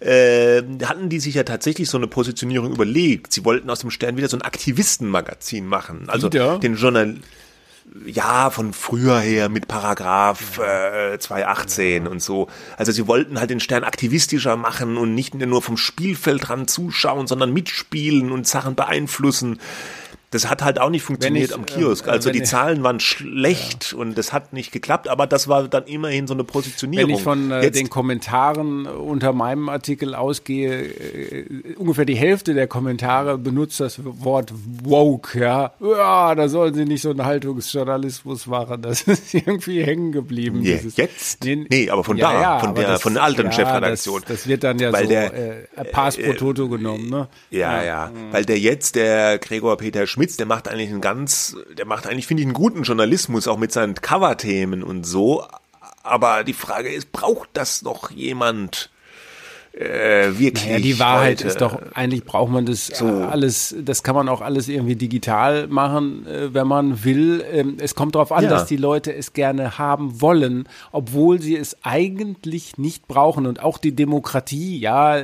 äh, 0.00 0.62
hatten 0.84 1.08
die 1.08 1.20
sich 1.20 1.34
ja 1.34 1.44
tatsächlich 1.44 1.88
so 1.88 1.98
eine 1.98 2.08
Positionierung 2.08 2.72
überlegt. 2.72 3.32
Sie 3.32 3.44
wollten 3.44 3.70
aus 3.70 3.80
dem 3.80 3.90
Stern 3.90 4.16
wieder 4.16 4.28
so 4.28 4.36
ein 4.36 4.42
Aktivistenmagazin 4.42 5.66
machen. 5.66 6.04
Also 6.08 6.28
wieder? 6.28 6.58
den 6.58 6.76
Journal 6.76 7.16
ja, 8.06 8.50
von 8.50 8.72
früher 8.72 9.18
her 9.18 9.48
mit 9.48 9.68
Paragraph 9.68 10.58
äh, 10.58 11.18
218 11.18 12.06
und 12.06 12.22
so. 12.22 12.48
Also 12.76 12.92
sie 12.92 13.06
wollten 13.06 13.38
halt 13.38 13.50
den 13.50 13.60
Stern 13.60 13.84
aktivistischer 13.84 14.56
machen 14.56 14.96
und 14.96 15.14
nicht 15.14 15.34
nur 15.34 15.62
vom 15.62 15.76
Spielfeld 15.76 16.48
dran 16.48 16.68
zuschauen, 16.68 17.26
sondern 17.26 17.52
mitspielen 17.52 18.32
und 18.32 18.46
Sachen 18.46 18.74
beeinflussen. 18.74 19.58
Das 20.32 20.48
hat 20.48 20.62
halt 20.62 20.80
auch 20.80 20.90
nicht 20.90 21.02
funktioniert 21.02 21.50
ich, 21.50 21.54
am 21.54 21.66
Kiosk. 21.66 22.06
Ähm, 22.06 22.12
also 22.12 22.30
die 22.30 22.38
ich, 22.38 22.46
Zahlen 22.46 22.82
waren 22.82 23.00
schlecht 23.00 23.92
ja. 23.92 23.98
und 23.98 24.16
das 24.16 24.32
hat 24.32 24.52
nicht 24.52 24.72
geklappt, 24.72 25.06
aber 25.08 25.26
das 25.26 25.46
war 25.46 25.68
dann 25.68 25.84
immerhin 25.84 26.26
so 26.26 26.34
eine 26.34 26.42
Positionierung. 26.42 27.08
Wenn 27.08 27.16
ich 27.16 27.22
von 27.22 27.50
äh, 27.50 27.70
den 27.70 27.90
Kommentaren 27.90 28.86
unter 28.86 29.32
meinem 29.32 29.68
Artikel 29.68 30.14
ausgehe, 30.14 30.84
äh, 30.84 31.74
ungefähr 31.76 32.06
die 32.06 32.16
Hälfte 32.16 32.54
der 32.54 32.66
Kommentare 32.66 33.36
benutzt 33.38 33.78
das 33.80 34.00
Wort 34.02 34.52
woke, 34.82 35.38
ja. 35.38 35.72
Ja, 35.80 36.34
da 36.34 36.48
sollen 36.48 36.74
sie 36.74 36.86
nicht 36.86 37.02
so 37.02 37.10
einen 37.10 37.24
Haltungsjournalismus 37.24 38.46
machen. 38.46 38.80
Das 38.80 39.02
ist 39.06 39.34
irgendwie 39.34 39.84
hängen 39.84 40.12
geblieben. 40.12 40.64
Yeah, 40.64 40.80
jetzt? 40.96 41.44
Nee, 41.44 41.66
nee, 41.68 41.90
aber 41.90 42.04
von 42.04 42.16
ja, 42.16 42.32
da, 42.32 42.40
ja, 42.40 42.58
von 42.58 42.74
der 42.74 42.86
das, 42.86 43.02
von 43.02 43.14
der 43.14 43.22
alten 43.22 43.52
Chefredaktion. 43.52 44.22
Das, 44.22 44.38
das, 44.38 44.46
wird 44.46 44.64
dann 44.64 44.78
ja 44.78 44.92
Weil 44.92 45.04
so 45.04 45.10
der, 45.10 45.34
äh, 45.76 45.84
Pass 45.84 46.16
pro 46.16 46.32
Toto 46.32 46.68
genommen, 46.68 47.10
ne? 47.10 47.28
Ja, 47.50 47.82
ja, 47.82 48.10
Weil 48.30 48.44
der 48.44 48.58
jetzt, 48.58 48.94
der 48.94 49.38
Gregor 49.38 49.76
Peter 49.76 50.06
Schmidt, 50.06 50.21
Schmitz, 50.22 50.36
der 50.36 50.46
macht 50.46 50.68
eigentlich 50.68 50.90
einen 50.90 51.00
ganz, 51.00 51.56
der 51.76 51.84
macht 51.84 52.06
eigentlich, 52.06 52.28
finde 52.28 52.42
ich, 52.42 52.46
einen 52.46 52.54
guten 52.54 52.84
Journalismus, 52.84 53.48
auch 53.48 53.58
mit 53.58 53.72
seinen 53.72 53.96
Cover-Themen 53.96 54.84
und 54.84 55.04
so. 55.04 55.44
Aber 56.04 56.44
die 56.44 56.52
Frage 56.52 56.92
ist, 56.92 57.10
braucht 57.10 57.48
das 57.54 57.82
noch 57.82 58.12
jemand? 58.12 58.92
äh, 59.72 60.38
wirklich. 60.38 60.66
Naja, 60.66 60.78
die 60.80 60.98
Wahrheit 60.98 61.38
heute. 61.38 61.48
ist 61.48 61.60
doch, 61.60 61.80
eigentlich 61.94 62.24
braucht 62.24 62.52
man 62.52 62.66
das 62.66 62.86
so. 62.86 63.06
alles, 63.06 63.74
das 63.80 64.02
kann 64.02 64.14
man 64.14 64.28
auch 64.28 64.40
alles 64.40 64.68
irgendwie 64.68 64.96
digital 64.96 65.66
machen, 65.68 66.26
äh, 66.26 66.52
wenn 66.52 66.66
man 66.66 67.04
will. 67.04 67.44
Ähm, 67.50 67.76
es 67.80 67.94
kommt 67.94 68.14
darauf 68.14 68.32
an, 68.32 68.44
ja. 68.44 68.50
dass 68.50 68.66
die 68.66 68.76
Leute 68.76 69.14
es 69.14 69.32
gerne 69.32 69.78
haben 69.78 70.20
wollen, 70.20 70.68
obwohl 70.90 71.40
sie 71.40 71.56
es 71.56 71.76
eigentlich 71.82 72.76
nicht 72.76 73.08
brauchen. 73.08 73.46
Und 73.46 73.62
auch 73.62 73.78
die 73.78 73.92
Demokratie, 73.92 74.78
ja, 74.78 75.16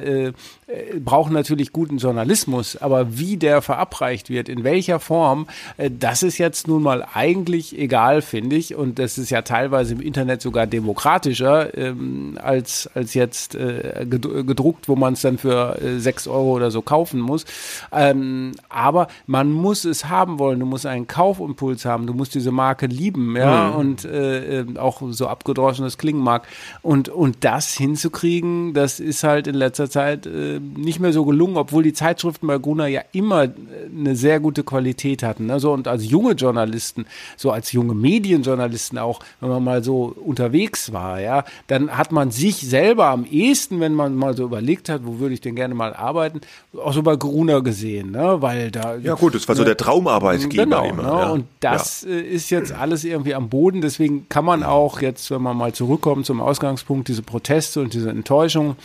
äh, 0.68 1.00
brauchen 1.00 1.32
natürlich 1.32 1.72
guten 1.72 1.96
Journalismus, 1.96 2.76
aber 2.76 3.16
wie 3.16 3.38
der 3.38 3.62
verabreicht 3.62 4.28
wird, 4.28 4.50
in 4.50 4.64
welcher 4.64 5.00
Form, 5.00 5.46
äh, 5.78 5.90
das 5.90 6.22
ist 6.22 6.36
jetzt 6.36 6.68
nun 6.68 6.82
mal 6.82 7.06
eigentlich 7.14 7.78
egal, 7.78 8.20
finde 8.20 8.56
ich. 8.56 8.74
Und 8.74 8.98
das 8.98 9.16
ist 9.16 9.30
ja 9.30 9.40
teilweise 9.40 9.94
im 9.94 10.02
Internet 10.02 10.42
sogar 10.42 10.66
demokratischer 10.66 11.76
ähm, 11.76 12.38
als, 12.42 12.86
als 12.92 13.14
jetzt 13.14 13.54
äh, 13.54 14.04
gedruckt, 14.08 14.90
wo 14.90 14.96
man 14.96 15.14
es 15.14 15.22
dann 15.22 15.38
für 15.38 15.80
äh, 15.80 16.00
6 16.00 16.28
Euro 16.28 16.56
oder 16.56 16.70
so 16.70 16.82
kaufen 16.82 17.20
muss. 17.20 17.46
Ähm, 17.90 18.52
aber 18.68 19.08
man 19.26 19.50
muss 19.50 19.86
es 19.86 20.04
haben 20.10 20.38
wollen, 20.38 20.60
du 20.60 20.66
musst 20.66 20.84
einen 20.84 21.06
Kaufimpuls 21.06 21.86
haben, 21.86 22.06
du 22.06 22.12
musst 22.12 22.34
diese 22.34 22.52
Marke 22.52 22.86
lieben, 22.86 23.36
ja, 23.36 23.70
mhm. 23.70 23.74
und 23.74 24.04
äh, 24.04 24.60
äh 24.60 24.78
auch 24.78 25.00
so 25.10 25.28
abgedroschen 25.28 25.84
das 25.84 25.96
klingen 25.96 26.20
mag. 26.20 26.46
Und, 26.82 27.08
und 27.08 27.38
das 27.40 27.72
hinzukriegen, 27.74 28.74
das 28.74 29.00
ist 29.00 29.24
halt 29.24 29.46
in 29.46 29.54
letzter 29.54 29.88
Zeit 29.88 30.26
äh, 30.26 30.57
nicht 30.60 31.00
mehr 31.00 31.12
so 31.12 31.24
gelungen, 31.24 31.56
obwohl 31.56 31.82
die 31.82 31.92
Zeitschriften 31.92 32.46
bei 32.46 32.58
Gruner 32.58 32.86
ja 32.86 33.02
immer 33.12 33.44
äh, 33.44 33.50
eine 33.96 34.16
sehr 34.16 34.40
gute 34.40 34.64
Qualität 34.64 35.22
hatten. 35.22 35.46
Ne? 35.46 35.60
So, 35.60 35.72
und 35.72 35.88
als 35.88 36.08
junge 36.08 36.32
Journalisten, 36.32 37.06
so 37.36 37.50
als 37.50 37.72
junge 37.72 37.94
Medienjournalisten 37.94 38.98
auch, 38.98 39.20
wenn 39.40 39.48
man 39.48 39.64
mal 39.64 39.82
so 39.82 40.14
unterwegs 40.24 40.92
war, 40.92 41.20
ja, 41.20 41.44
dann 41.66 41.96
hat 41.96 42.12
man 42.12 42.30
sich 42.30 42.56
selber 42.56 43.06
am 43.06 43.24
ehesten, 43.24 43.80
wenn 43.80 43.94
man 43.94 44.14
mal 44.14 44.36
so 44.36 44.44
überlegt 44.44 44.88
hat, 44.88 45.02
wo 45.04 45.18
würde 45.18 45.34
ich 45.34 45.40
denn 45.40 45.54
gerne 45.54 45.74
mal 45.74 45.94
arbeiten, 45.94 46.40
auch 46.76 46.92
so 46.92 47.02
bei 47.02 47.16
Gruner 47.16 47.62
gesehen, 47.62 48.10
ne? 48.12 48.40
Weil 48.40 48.70
da. 48.70 48.96
Ja, 48.96 49.14
gut, 49.14 49.34
das 49.34 49.48
war 49.48 49.56
so 49.56 49.64
der 49.64 49.76
Traumarbeitgeber 49.76 50.64
genau, 50.64 50.84
immer. 50.84 51.02
Ne? 51.02 51.08
Ja. 51.08 51.30
Und 51.30 51.44
das 51.60 52.02
ja. 52.02 52.10
Äh, 52.10 52.20
ist 52.20 52.50
jetzt 52.50 52.72
alles 52.72 53.04
irgendwie 53.04 53.34
am 53.34 53.48
Boden. 53.48 53.80
Deswegen 53.80 54.28
kann 54.28 54.44
man 54.44 54.62
auch 54.62 55.00
jetzt, 55.00 55.30
wenn 55.30 55.42
man 55.42 55.56
mal 55.56 55.72
zurückkommt 55.72 56.26
zum 56.26 56.40
Ausgangspunkt, 56.40 57.08
diese 57.08 57.22
Proteste 57.22 57.80
und 57.80 57.94
diese 57.94 58.10
Enttäuschung 58.10 58.76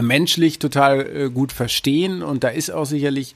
menschlich 0.00 0.58
total 0.58 1.00
äh, 1.00 1.30
gut 1.30 1.52
verstehen. 1.52 2.22
Und 2.22 2.44
da 2.44 2.48
ist 2.48 2.70
auch 2.70 2.86
sicherlich 2.86 3.34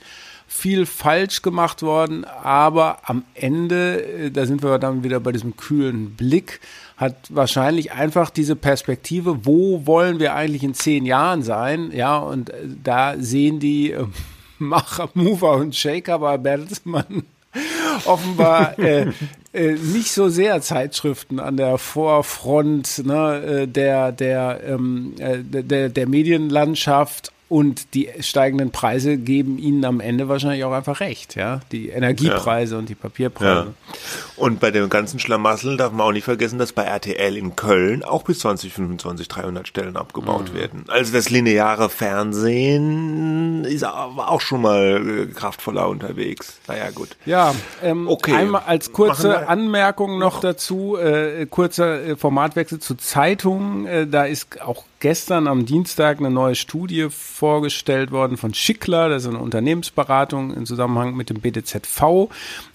viel 0.50 0.84
falsch 0.84 1.42
gemacht 1.42 1.80
worden, 1.80 2.24
aber 2.24 3.08
am 3.08 3.22
Ende, 3.34 4.02
äh, 4.02 4.30
da 4.32 4.46
sind 4.46 4.64
wir 4.64 4.78
dann 4.78 5.04
wieder 5.04 5.20
bei 5.20 5.30
diesem 5.30 5.56
kühlen 5.56 6.16
Blick, 6.16 6.60
hat 6.96 7.14
wahrscheinlich 7.28 7.92
einfach 7.92 8.30
diese 8.30 8.56
Perspektive, 8.56 9.46
wo 9.46 9.86
wollen 9.86 10.18
wir 10.18 10.34
eigentlich 10.34 10.64
in 10.64 10.74
zehn 10.74 11.06
Jahren 11.06 11.44
sein, 11.44 11.92
ja, 11.92 12.18
und 12.18 12.52
da 12.82 13.14
sehen 13.16 13.60
die 13.60 13.94
Macher, 14.58 15.08
Mover 15.14 15.52
und 15.52 15.76
Shaker 15.76 16.18
bei 16.18 16.36
Bertelsmann 16.36 17.22
offenbar 18.04 18.78
äh, 18.78 19.06
äh, 19.52 19.72
nicht 19.72 20.12
so 20.12 20.28
sehr 20.28 20.60
Zeitschriften 20.60 21.40
an 21.40 21.56
der 21.56 21.78
Vorfront 21.78 23.02
ne, 23.04 23.62
äh, 23.62 23.66
der, 23.66 24.12
der, 24.12 24.60
ähm, 24.64 25.14
äh, 25.18 25.38
der, 25.42 25.88
der 25.88 26.08
Medienlandschaft 26.08 27.32
und 27.50 27.94
die 27.94 28.08
steigenden 28.20 28.70
Preise 28.70 29.16
geben 29.16 29.58
ihnen 29.58 29.84
am 29.84 29.98
Ende 29.98 30.28
wahrscheinlich 30.28 30.62
auch 30.62 30.70
einfach 30.70 31.00
recht, 31.00 31.34
ja. 31.34 31.58
Die 31.72 31.88
Energiepreise 31.88 32.74
ja. 32.74 32.78
und 32.78 32.88
die 32.88 32.94
Papierpreise. 32.94 33.66
Ja. 33.66 33.94
Und 34.36 34.60
bei 34.60 34.70
dem 34.70 34.88
ganzen 34.88 35.18
Schlamassel 35.18 35.76
darf 35.76 35.90
man 35.90 36.06
auch 36.06 36.12
nicht 36.12 36.22
vergessen, 36.22 36.60
dass 36.60 36.72
bei 36.72 36.84
RTL 36.84 37.36
in 37.36 37.56
Köln 37.56 38.04
auch 38.04 38.22
bis 38.22 38.38
2025 38.38 39.26
300 39.26 39.66
Stellen 39.66 39.96
abgebaut 39.96 40.52
mhm. 40.52 40.58
werden. 40.58 40.84
Also 40.86 41.12
das 41.12 41.28
lineare 41.28 41.90
Fernsehen 41.90 43.64
ist 43.64 43.84
auch 43.84 44.40
schon 44.40 44.62
mal 44.62 45.02
äh, 45.04 45.26
kraftvoller 45.26 45.88
unterwegs. 45.88 46.60
Naja, 46.68 46.90
gut. 46.90 47.16
Ja, 47.26 47.52
ähm, 47.82 48.06
okay. 48.06 48.32
einmal 48.32 48.62
als 48.66 48.92
kurze 48.92 49.48
Anmerkung 49.48 50.20
noch 50.20 50.40
dazu, 50.40 50.96
äh, 50.96 51.46
kurzer 51.46 52.00
äh, 52.00 52.16
Formatwechsel 52.16 52.78
zu 52.78 52.94
Zeitungen. 52.94 53.86
Äh, 53.86 54.06
da 54.06 54.24
ist 54.24 54.62
auch 54.62 54.84
gestern 55.00 55.48
am 55.48 55.66
Dienstag 55.66 56.18
eine 56.18 56.30
neue 56.30 56.54
Studie 56.54 57.08
vorgestellt 57.10 58.12
worden 58.12 58.36
von 58.36 58.54
Schickler, 58.54 59.08
das 59.08 59.24
ist 59.24 59.30
eine 59.30 59.38
Unternehmensberatung 59.38 60.54
im 60.54 60.66
Zusammenhang 60.66 61.16
mit 61.16 61.30
dem 61.30 61.40
BDZV. 61.40 62.28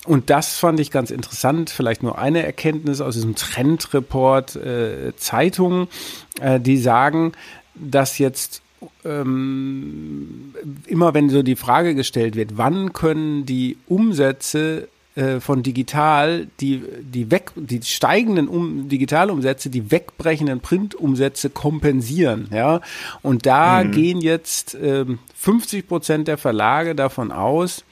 Und 0.05 0.29
das 0.29 0.57
fand 0.57 0.79
ich 0.79 0.91
ganz 0.91 1.11
interessant, 1.11 1.69
vielleicht 1.69 2.03
nur 2.03 2.17
eine 2.17 2.43
Erkenntnis 2.43 2.99
aus 2.99 3.13
diesem 3.13 3.35
Trendreport 3.35 4.55
äh, 4.55 5.15
Zeitungen, 5.15 5.87
äh, 6.41 6.59
die 6.59 6.77
sagen, 6.77 7.31
dass 7.75 8.17
jetzt 8.17 8.61
ähm, 9.03 10.53
immer 10.87 11.13
wenn 11.13 11.29
so 11.29 11.43
die 11.43 11.55
Frage 11.55 11.95
gestellt 11.95 12.35
wird, 12.35 12.57
wann 12.57 12.93
können 12.93 13.45
die 13.45 13.77
Umsätze 13.87 14.87
äh, 15.15 15.39
von 15.39 15.63
digital, 15.63 16.47
die, 16.59 16.83
die 17.01 17.31
weg, 17.31 17.51
die 17.55 17.81
steigenden 17.81 18.47
um, 18.47 18.89
Digitalumsätze, 18.89 19.69
die 19.69 19.89
wegbrechenden 19.89 20.59
Printumsätze 20.59 21.49
kompensieren, 21.49 22.49
ja. 22.51 22.81
Und 23.21 23.45
da 23.45 23.83
mhm. 23.83 23.91
gehen 23.91 24.21
jetzt 24.21 24.77
ähm, 24.81 25.19
50 25.35 25.87
Prozent 25.87 26.27
der 26.27 26.37
Verlage 26.37 26.95
davon 26.95 27.31
aus, 27.31 27.85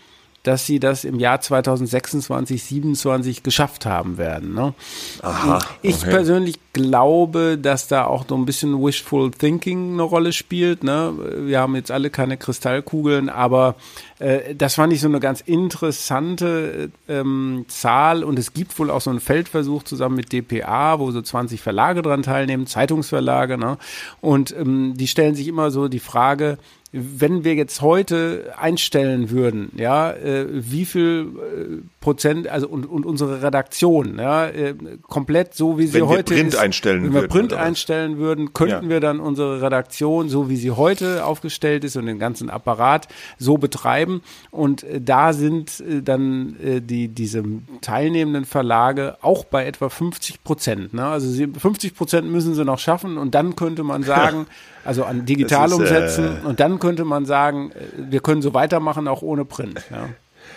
dass 0.44 0.66
sie 0.66 0.80
das 0.80 1.06
im 1.06 1.20
Jahr 1.20 1.40
2026, 1.40 2.28
2027 2.28 3.44
geschafft 3.44 3.86
haben 3.86 4.18
werden. 4.18 4.54
Ne? 4.54 4.74
Aha, 5.22 5.56
okay. 5.56 5.66
Ich 5.82 6.02
persönlich 6.02 6.60
glaube, 6.74 7.58
dass 7.58 7.88
da 7.88 8.06
auch 8.06 8.26
so 8.28 8.36
ein 8.36 8.46
bisschen 8.46 8.84
Wishful 8.84 9.32
Thinking 9.32 9.94
eine 9.94 10.04
Rolle 10.04 10.34
spielt. 10.34 10.84
Ne? 10.84 11.14
Wir 11.46 11.60
haben 11.60 11.76
jetzt 11.76 11.92
alle 11.92 12.10
keine 12.10 12.36
Kristallkugeln, 12.36 13.30
aber 13.30 13.76
äh, 14.20 14.54
das 14.54 14.76
fand 14.76 14.92
ich 14.92 15.00
so 15.00 15.08
eine 15.08 15.22
ganz 15.22 15.40
interessante 15.40 16.92
ähm, 17.08 17.66
Zahl 17.70 18.26
und 18.26 18.38
es 18.38 18.54
gibt 18.54 18.78
wohl 18.80 18.92
auch 18.92 19.02
so 19.02 19.12
einen 19.12 19.22
Feldversuch 19.22 19.84
zusammen 19.84 20.16
mit 20.16 20.34
DPA, 20.34 21.00
wo 21.00 21.12
so 21.12 21.22
20 21.22 21.62
Verlage 21.62 22.02
dran 22.02 22.22
teilnehmen, 22.22 22.68
Zeitungsverlage. 22.68 23.58
Ne? 23.58 23.78
Und 24.20 24.54
ähm, 24.58 24.96
die 24.98 25.08
stellen 25.08 25.36
sich 25.36 25.48
immer 25.48 25.72
so 25.72 25.88
die 25.88 26.00
Frage, 26.00 26.58
wenn 26.96 27.44
wir 27.44 27.56
jetzt 27.56 27.82
heute 27.82 28.54
einstellen 28.56 29.32
würden, 29.32 29.72
ja, 29.76 30.12
äh, 30.12 30.46
wie 30.52 30.86
viel 30.86 31.26
äh, 31.26 31.82
Prozent, 32.00 32.48
also 32.48 32.68
und, 32.68 32.86
und 32.86 33.04
unsere 33.04 33.42
Redaktion, 33.42 34.20
ja, 34.20 34.46
äh, 34.46 34.76
komplett 35.02 35.56
so 35.56 35.80
wie 35.80 35.88
sie 35.88 35.96
wenn 35.96 36.08
heute 36.08 36.36
wir 36.36 36.38
Print 36.38 36.54
ist, 36.54 36.60
einstellen 36.60 37.04
wenn 37.04 37.14
wir 37.14 37.28
Print 37.28 37.52
einstellen 37.54 38.20
würden, 38.20 38.54
könnten 38.54 38.86
ja. 38.86 38.90
wir 38.90 39.00
dann 39.00 39.20
unsere 39.20 39.64
Redaktion, 39.64 40.30
so 40.30 40.50
wie 40.50 40.56
sie 40.56 40.70
heute 40.70 41.26
aufgestellt 41.26 41.84
ist 41.84 41.96
und 41.96 42.06
den 42.06 42.20
ganzen 42.20 42.52
Apparat 42.52 43.08
so 43.40 43.58
betreiben. 43.58 44.22
Und 44.52 44.84
äh, 44.84 45.02
da 45.02 45.34
sind 45.34 45.80
äh, 45.80 46.04
dann 46.04 46.58
äh, 46.64 46.80
die 46.80 47.08
diese 47.08 47.44
teilnehmenden 47.82 48.46
Verlage 48.46 49.18
auch 49.22 49.46
bei 49.46 49.66
etwa 49.66 49.90
50 49.90 50.44
Prozent. 50.44 50.94
Ne? 50.94 51.06
Also 51.08 51.28
sie, 51.28 51.48
50 51.48 51.96
Prozent 51.96 52.30
müssen 52.30 52.54
sie 52.54 52.64
noch 52.64 52.78
schaffen 52.78 53.18
und 53.18 53.34
dann 53.34 53.56
könnte 53.56 53.84
man 53.84 54.04
sagen, 54.04 54.46
also 54.86 55.06
an 55.06 55.26
Digitalumsätzen. 55.26 56.44
Äh, 56.44 56.48
und 56.48 56.60
dann 56.60 56.80
könnte 56.80 57.06
man 57.06 57.26
sagen, 57.26 57.72
äh, 57.72 58.12
wir 58.12 58.20
können 58.20 58.42
so 58.42 58.54
weitermachen, 58.54 59.08
auch 59.08 59.22
ohne 59.22 59.46
Print. 59.46 59.82
Ja. 59.92 60.10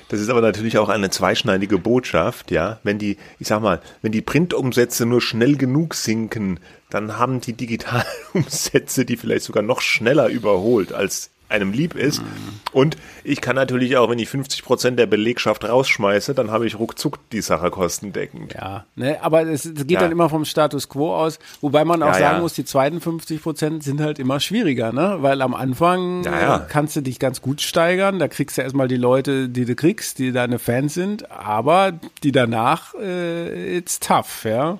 Das 0.08 0.20
ist 0.20 0.28
aber 0.28 0.40
natürlich 0.40 0.78
auch 0.78 0.88
eine 0.88 1.10
zweischneidige 1.10 1.78
Botschaft, 1.78 2.50
ja. 2.50 2.78
Wenn 2.82 2.98
die, 2.98 3.16
ich 3.38 3.48
sag 3.48 3.60
mal, 3.60 3.80
wenn 4.02 4.12
die 4.12 4.22
Printumsätze 4.22 5.06
nur 5.06 5.20
schnell 5.20 5.56
genug 5.56 5.94
sinken, 5.94 6.60
dann 6.90 7.18
haben 7.18 7.40
die 7.40 7.52
Digitalumsätze 7.52 9.04
die 9.04 9.16
vielleicht 9.16 9.44
sogar 9.44 9.62
noch 9.62 9.80
schneller 9.80 10.28
überholt 10.28 10.92
als 10.92 11.30
einem 11.48 11.72
lieb 11.72 11.94
ist. 11.94 12.22
Mhm. 12.22 12.26
Und 12.72 12.96
ich 13.24 13.40
kann 13.40 13.56
natürlich 13.56 13.96
auch, 13.96 14.10
wenn 14.10 14.18
ich 14.18 14.28
50 14.28 14.64
Prozent 14.64 14.98
der 14.98 15.06
Belegschaft 15.06 15.64
rausschmeiße, 15.64 16.34
dann 16.34 16.50
habe 16.50 16.66
ich 16.66 16.78
ruckzuck 16.78 17.18
die 17.30 17.40
Sache 17.40 17.70
kostendeckend. 17.70 18.54
Ja, 18.54 18.84
ne, 18.96 19.18
aber 19.22 19.46
es, 19.46 19.64
es 19.64 19.86
geht 19.86 19.92
ja. 19.92 20.00
dann 20.00 20.12
immer 20.12 20.28
vom 20.28 20.44
Status 20.44 20.88
quo 20.88 21.14
aus, 21.14 21.38
wobei 21.60 21.84
man 21.84 22.02
auch 22.02 22.08
ja, 22.08 22.14
sagen 22.14 22.36
ja. 22.36 22.40
muss, 22.40 22.54
die 22.54 22.64
zweiten 22.64 23.00
50 23.00 23.42
Prozent 23.42 23.82
sind 23.82 24.00
halt 24.00 24.18
immer 24.18 24.40
schwieriger, 24.40 24.92
ne? 24.92 25.18
Weil 25.20 25.40
am 25.42 25.54
Anfang 25.54 26.22
kannst 26.68 26.96
du 26.96 27.00
dich 27.00 27.18
ganz 27.18 27.40
gut 27.40 27.60
steigern, 27.60 28.18
da 28.18 28.28
kriegst 28.28 28.58
du 28.58 28.62
erstmal 28.62 28.88
die 28.88 28.96
Leute, 28.96 29.48
die 29.48 29.64
du 29.64 29.74
kriegst, 29.74 30.18
die 30.18 30.32
deine 30.32 30.58
Fans 30.58 30.94
sind, 30.94 31.30
aber 31.30 31.92
die 32.22 32.32
danach, 32.32 32.94
äh, 32.94 33.76
it's 33.76 34.00
tough, 34.00 34.44
ja. 34.44 34.78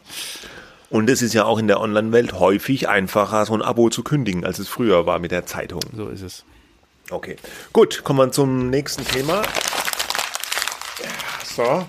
Und 0.89 1.11
es 1.11 1.23
ist 1.23 1.35
ja 1.35 1.45
auch 1.45 1.59
in 1.59 1.67
der 1.67 1.81
Online-Welt 1.81 2.35
häufig 2.35 2.89
einfacher, 2.89 3.45
so 3.45 3.55
ein 3.55 3.63
Abo 3.63 3.91
zu 3.91 4.03
kündigen, 4.03 4.45
als 4.45 4.59
es 4.59 4.69
früher 4.69 5.07
war 5.07 5.19
mit 5.19 5.33
der 5.33 5.47
Zeitung. 5.47 5.81
So 5.95 6.09
ist 6.09 6.23
es. 6.23 6.45
Okay, 7.11 7.37
gut, 7.73 8.03
kommen 8.03 8.19
wir 8.19 8.33
zum 8.33 8.69
nächsten 8.69 9.05
Thema. 9.05 9.43
So. 11.45 11.87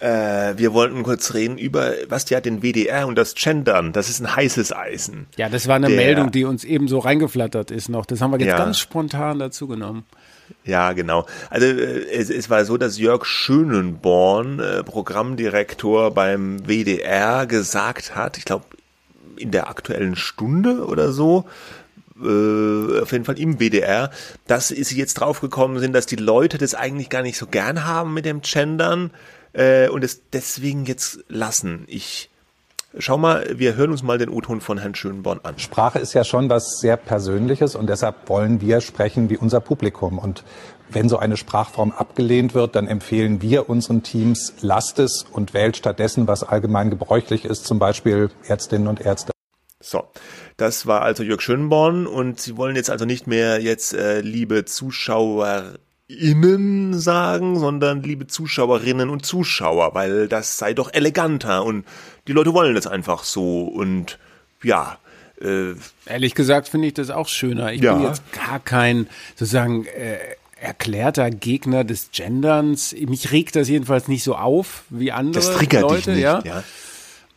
Äh, 0.00 0.58
wir 0.58 0.72
wollten 0.72 1.04
kurz 1.04 1.32
reden 1.32 1.58
über, 1.58 1.92
was 2.08 2.28
ja 2.28 2.40
den 2.40 2.60
WDR 2.60 3.06
und 3.06 3.14
das 3.14 3.36
Gendern, 3.36 3.92
das 3.92 4.08
ist 4.08 4.20
ein 4.20 4.34
heißes 4.34 4.72
Eisen. 4.72 5.26
Ja, 5.36 5.48
das 5.48 5.68
war 5.68 5.76
eine 5.76 5.86
der, 5.86 5.96
Meldung, 5.96 6.32
die 6.32 6.44
uns 6.44 6.64
eben 6.64 6.88
so 6.88 6.98
reingeflattert 6.98 7.70
ist 7.70 7.88
noch. 7.88 8.04
Das 8.04 8.20
haben 8.20 8.32
wir 8.32 8.40
jetzt 8.40 8.48
ja. 8.48 8.58
ganz 8.58 8.78
spontan 8.80 9.38
dazu 9.38 9.68
genommen. 9.68 10.04
Ja, 10.64 10.92
genau. 10.92 11.26
Also 11.50 11.66
äh, 11.66 12.10
es, 12.10 12.30
es 12.30 12.50
war 12.50 12.64
so, 12.64 12.76
dass 12.76 12.98
Jörg 12.98 13.24
Schönenborn, 13.24 14.58
äh, 14.58 14.82
Programmdirektor 14.82 16.10
beim 16.10 16.66
WDR, 16.66 17.46
gesagt 17.46 18.16
hat, 18.16 18.38
ich 18.38 18.44
glaube 18.44 18.64
in 19.36 19.52
der 19.52 19.68
aktuellen 19.68 20.16
Stunde 20.16 20.84
oder 20.84 21.12
so, 21.12 21.44
äh, 22.22 23.00
auf 23.00 23.12
jeden 23.12 23.24
Fall 23.24 23.38
im 23.38 23.58
WDR, 23.58 24.10
dass 24.46 24.68
sie 24.68 24.96
jetzt 24.96 25.14
draufgekommen 25.14 25.78
sind, 25.78 25.92
dass 25.92 26.06
die 26.06 26.16
Leute 26.16 26.58
das 26.58 26.74
eigentlich 26.74 27.08
gar 27.08 27.22
nicht 27.22 27.38
so 27.38 27.46
gern 27.46 27.84
haben 27.84 28.14
mit 28.14 28.24
dem 28.24 28.40
Gendern 28.42 29.10
äh, 29.52 29.88
und 29.88 30.04
es 30.04 30.22
deswegen 30.32 30.84
jetzt 30.84 31.20
lassen. 31.28 31.84
Ich 31.86 32.30
Schau 32.98 33.16
mal, 33.16 33.46
wir 33.58 33.74
hören 33.74 33.90
uns 33.90 34.02
mal 34.02 34.18
den 34.18 34.28
O-Ton 34.28 34.60
von 34.60 34.76
Herrn 34.76 34.94
Schönborn 34.94 35.40
an. 35.44 35.58
Sprache 35.58 35.98
ist 35.98 36.12
ja 36.12 36.24
schon 36.24 36.50
was 36.50 36.78
sehr 36.78 36.98
Persönliches 36.98 37.74
und 37.74 37.88
deshalb 37.88 38.28
wollen 38.28 38.60
wir 38.60 38.82
sprechen 38.82 39.30
wie 39.30 39.38
unser 39.38 39.60
Publikum. 39.60 40.18
Und 40.18 40.44
wenn 40.90 41.08
so 41.08 41.16
eine 41.16 41.38
Sprachform 41.38 41.92
abgelehnt 41.92 42.54
wird, 42.54 42.76
dann 42.76 42.86
empfehlen 42.88 43.40
wir 43.40 43.70
unseren 43.70 44.02
Teams, 44.02 44.52
lasst 44.60 44.98
es 44.98 45.24
und 45.32 45.54
wählt 45.54 45.78
stattdessen, 45.78 46.28
was 46.28 46.44
allgemein 46.44 46.90
gebräuchlich 46.90 47.46
ist, 47.46 47.64
zum 47.64 47.78
Beispiel 47.78 48.28
Ärztinnen 48.46 48.88
und 48.88 49.00
Ärzte. 49.00 49.32
So, 49.80 50.04
das 50.56 50.86
war 50.86 51.02
also 51.02 51.22
Jörg 51.22 51.40
Schönborn 51.40 52.06
und 52.06 52.40
Sie 52.40 52.56
wollen 52.56 52.76
jetzt 52.76 52.90
also 52.90 53.04
nicht 53.04 53.26
mehr 53.26 53.60
jetzt, 53.60 53.94
äh, 53.94 54.20
liebe 54.20 54.64
ZuschauerInnen 54.64 56.98
sagen, 56.98 57.58
sondern 57.58 58.02
liebe 58.02 58.26
Zuschauerinnen 58.26 59.10
und 59.10 59.26
Zuschauer, 59.26 59.94
weil 59.94 60.28
das 60.28 60.58
sei 60.58 60.74
doch 60.74 60.92
eleganter 60.92 61.64
und 61.64 61.84
die 62.28 62.32
Leute 62.32 62.54
wollen 62.54 62.74
das 62.74 62.86
einfach 62.86 63.24
so 63.24 63.62
und 63.62 64.18
ja, 64.62 64.98
äh, 65.40 65.74
Ehrlich 66.06 66.34
gesagt 66.34 66.68
finde 66.68 66.88
ich 66.88 66.94
das 66.94 67.10
auch 67.10 67.28
schöner. 67.28 67.72
Ich 67.72 67.80
ja. 67.80 67.94
bin 67.94 68.06
jetzt 68.06 68.22
gar 68.32 68.60
kein 68.60 69.08
sozusagen 69.34 69.86
äh, 69.86 70.18
erklärter 70.60 71.30
Gegner 71.30 71.84
des 71.84 72.10
Genderns. 72.12 72.92
Mich 72.92 73.32
regt 73.32 73.56
das 73.56 73.68
jedenfalls 73.68 74.08
nicht 74.08 74.22
so 74.22 74.36
auf 74.36 74.84
wie 74.90 75.12
andere 75.12 75.44
das 75.44 75.54
triggert 75.54 75.82
Leute. 75.82 75.96
Dich 75.96 76.06
nicht, 76.06 76.20
ja. 76.20 76.40
ja. 76.44 76.62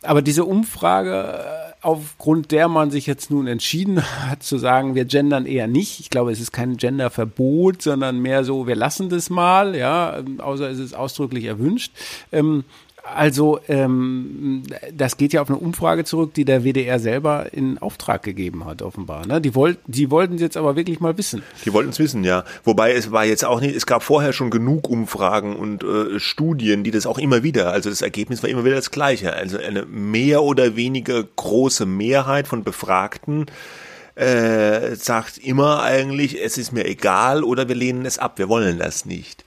Aber 0.02 0.22
diese 0.22 0.44
Umfrage, 0.44 1.44
äh, 1.44 1.66
aufgrund 1.86 2.50
der 2.50 2.66
man 2.66 2.90
sich 2.90 3.06
jetzt 3.06 3.30
nun 3.30 3.46
entschieden 3.46 4.02
hat 4.02 4.42
zu 4.42 4.58
sagen, 4.58 4.96
wir 4.96 5.04
gendern 5.04 5.46
eher 5.46 5.68
nicht. 5.68 6.00
Ich 6.00 6.10
glaube, 6.10 6.32
es 6.32 6.40
ist 6.40 6.50
kein 6.50 6.76
Genderverbot, 6.76 7.80
sondern 7.80 8.18
mehr 8.18 8.42
so, 8.42 8.66
wir 8.66 8.74
lassen 8.74 9.08
das 9.08 9.30
mal, 9.30 9.76
ja, 9.76 10.20
außer 10.38 10.68
es 10.68 10.80
ist 10.80 10.94
ausdrücklich 10.94 11.44
erwünscht. 11.44 11.92
Ähm, 12.32 12.64
also 13.14 13.60
ähm, 13.68 14.62
das 14.92 15.16
geht 15.16 15.32
ja 15.32 15.42
auf 15.42 15.48
eine 15.48 15.58
Umfrage 15.58 16.04
zurück, 16.04 16.34
die 16.34 16.44
der 16.44 16.64
WDR 16.64 16.98
selber 16.98 17.52
in 17.52 17.78
Auftrag 17.78 18.22
gegeben 18.22 18.64
hat, 18.64 18.82
offenbar. 18.82 19.26
Ne? 19.26 19.40
Die, 19.40 19.54
wollt, 19.54 19.78
die 19.86 20.10
wollten 20.10 20.34
es 20.34 20.40
jetzt 20.40 20.56
aber 20.56 20.76
wirklich 20.76 21.00
mal 21.00 21.16
wissen. 21.16 21.42
Die 21.64 21.72
wollten 21.72 21.90
es 21.90 21.98
wissen, 21.98 22.24
ja. 22.24 22.44
Wobei 22.64 22.92
es 22.92 23.12
war 23.12 23.24
jetzt 23.24 23.44
auch 23.44 23.60
nicht, 23.60 23.76
es 23.76 23.86
gab 23.86 24.02
vorher 24.02 24.32
schon 24.32 24.50
genug 24.50 24.88
Umfragen 24.88 25.56
und 25.56 25.84
äh, 25.84 26.18
Studien, 26.18 26.84
die 26.84 26.90
das 26.90 27.06
auch 27.06 27.18
immer 27.18 27.42
wieder, 27.42 27.72
also 27.72 27.90
das 27.90 28.02
Ergebnis 28.02 28.42
war 28.42 28.50
immer 28.50 28.64
wieder 28.64 28.76
das 28.76 28.90
gleiche. 28.90 29.32
Also 29.32 29.58
eine 29.58 29.86
mehr 29.86 30.42
oder 30.42 30.76
weniger 30.76 31.22
große 31.22 31.86
Mehrheit 31.86 32.48
von 32.48 32.64
Befragten 32.64 33.46
äh, 34.16 34.94
sagt 34.96 35.38
immer 35.38 35.82
eigentlich, 35.82 36.42
es 36.42 36.58
ist 36.58 36.72
mir 36.72 36.86
egal 36.86 37.44
oder 37.44 37.68
wir 37.68 37.74
lehnen 37.76 38.06
es 38.06 38.18
ab, 38.18 38.38
wir 38.38 38.48
wollen 38.48 38.78
das 38.78 39.04
nicht. 39.04 39.44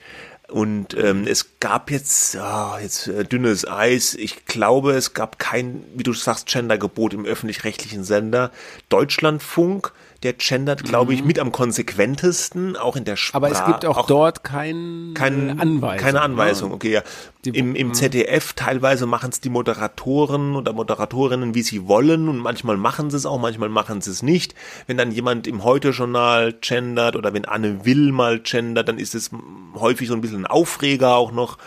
Und 0.50 0.98
ähm, 0.98 1.28
es 1.28 1.60
gab 1.60 1.92
jetzt, 1.92 2.36
oh, 2.36 2.78
jetzt 2.82 3.08
äh, 3.08 3.24
dünnes 3.24 3.68
Eis. 3.68 4.16
Ich 4.16 4.46
glaube, 4.46 4.94
es 4.94 5.14
gab 5.14 5.38
kein, 5.40 5.84
wie 5.94 6.04
du 6.04 6.14
sagst, 6.14 6.48
Gendergebot 6.48 7.14
im 7.14 7.26
öffentlich-rechtlichen 7.26 8.04
Sender. 8.04 8.52
Deutschlandfunk 8.90 9.94
der 10.24 10.34
gendert, 10.34 10.84
glaube 10.84 11.14
ich, 11.14 11.22
mhm. 11.22 11.28
mit 11.28 11.40
am 11.40 11.52
konsequentesten, 11.52 12.76
auch 12.76 12.96
in 12.98 13.06
der 13.06 13.16
Sprache. 13.16 13.38
Aber 13.38 13.52
es 13.52 13.66
gibt 13.66 13.86
auch, 13.86 13.98
auch 13.98 14.08
dort 14.08 14.44
kein, 14.44 15.12
kein, 15.14 15.58
äh, 15.58 15.62
Anweisung. 15.62 15.98
Keine 15.98 16.22
Anweisung, 16.22 16.74
okay, 16.74 16.92
ja. 16.92 17.04
Im, 17.46 17.74
im 17.74 17.88
mhm. 17.88 17.94
ZDF 17.94 18.52
teilweise 18.52 19.06
machen 19.06 19.30
es 19.30 19.40
die 19.40 19.50
Moderatoren 19.50 20.58
oder 20.58 20.74
Moderatorinnen, 20.74 21.56
wie 21.56 21.62
sie 21.62 21.88
wollen 21.88 22.28
und 22.28 22.38
manchmal 22.38 22.76
machen 22.76 23.10
sie 23.10 23.16
es 23.16 23.26
auch, 23.26 23.40
manchmal 23.40 23.70
machen 23.70 24.02
sie 24.02 24.12
es 24.12 24.22
nicht. 24.22 24.56
Wenn 24.88 24.98
dann 24.98 25.12
jemand 25.12 25.48
im 25.48 25.64
Heute-Journal 25.64 26.54
gendert 26.60 27.16
oder 27.16 27.34
wenn 27.34 27.46
Anne 27.46 27.86
Will 27.86 28.12
mal 28.12 28.42
gendert, 28.42 28.90
dann 28.90 29.00
ist 29.00 29.16
es 29.16 29.32
häufig 29.76 30.10
so 30.10 30.16
ein 30.16 30.22
bisschen 30.22 30.42
ein 30.42 30.48
Aufreger 30.48 31.16
auch 31.16 31.32
noch 31.32 31.58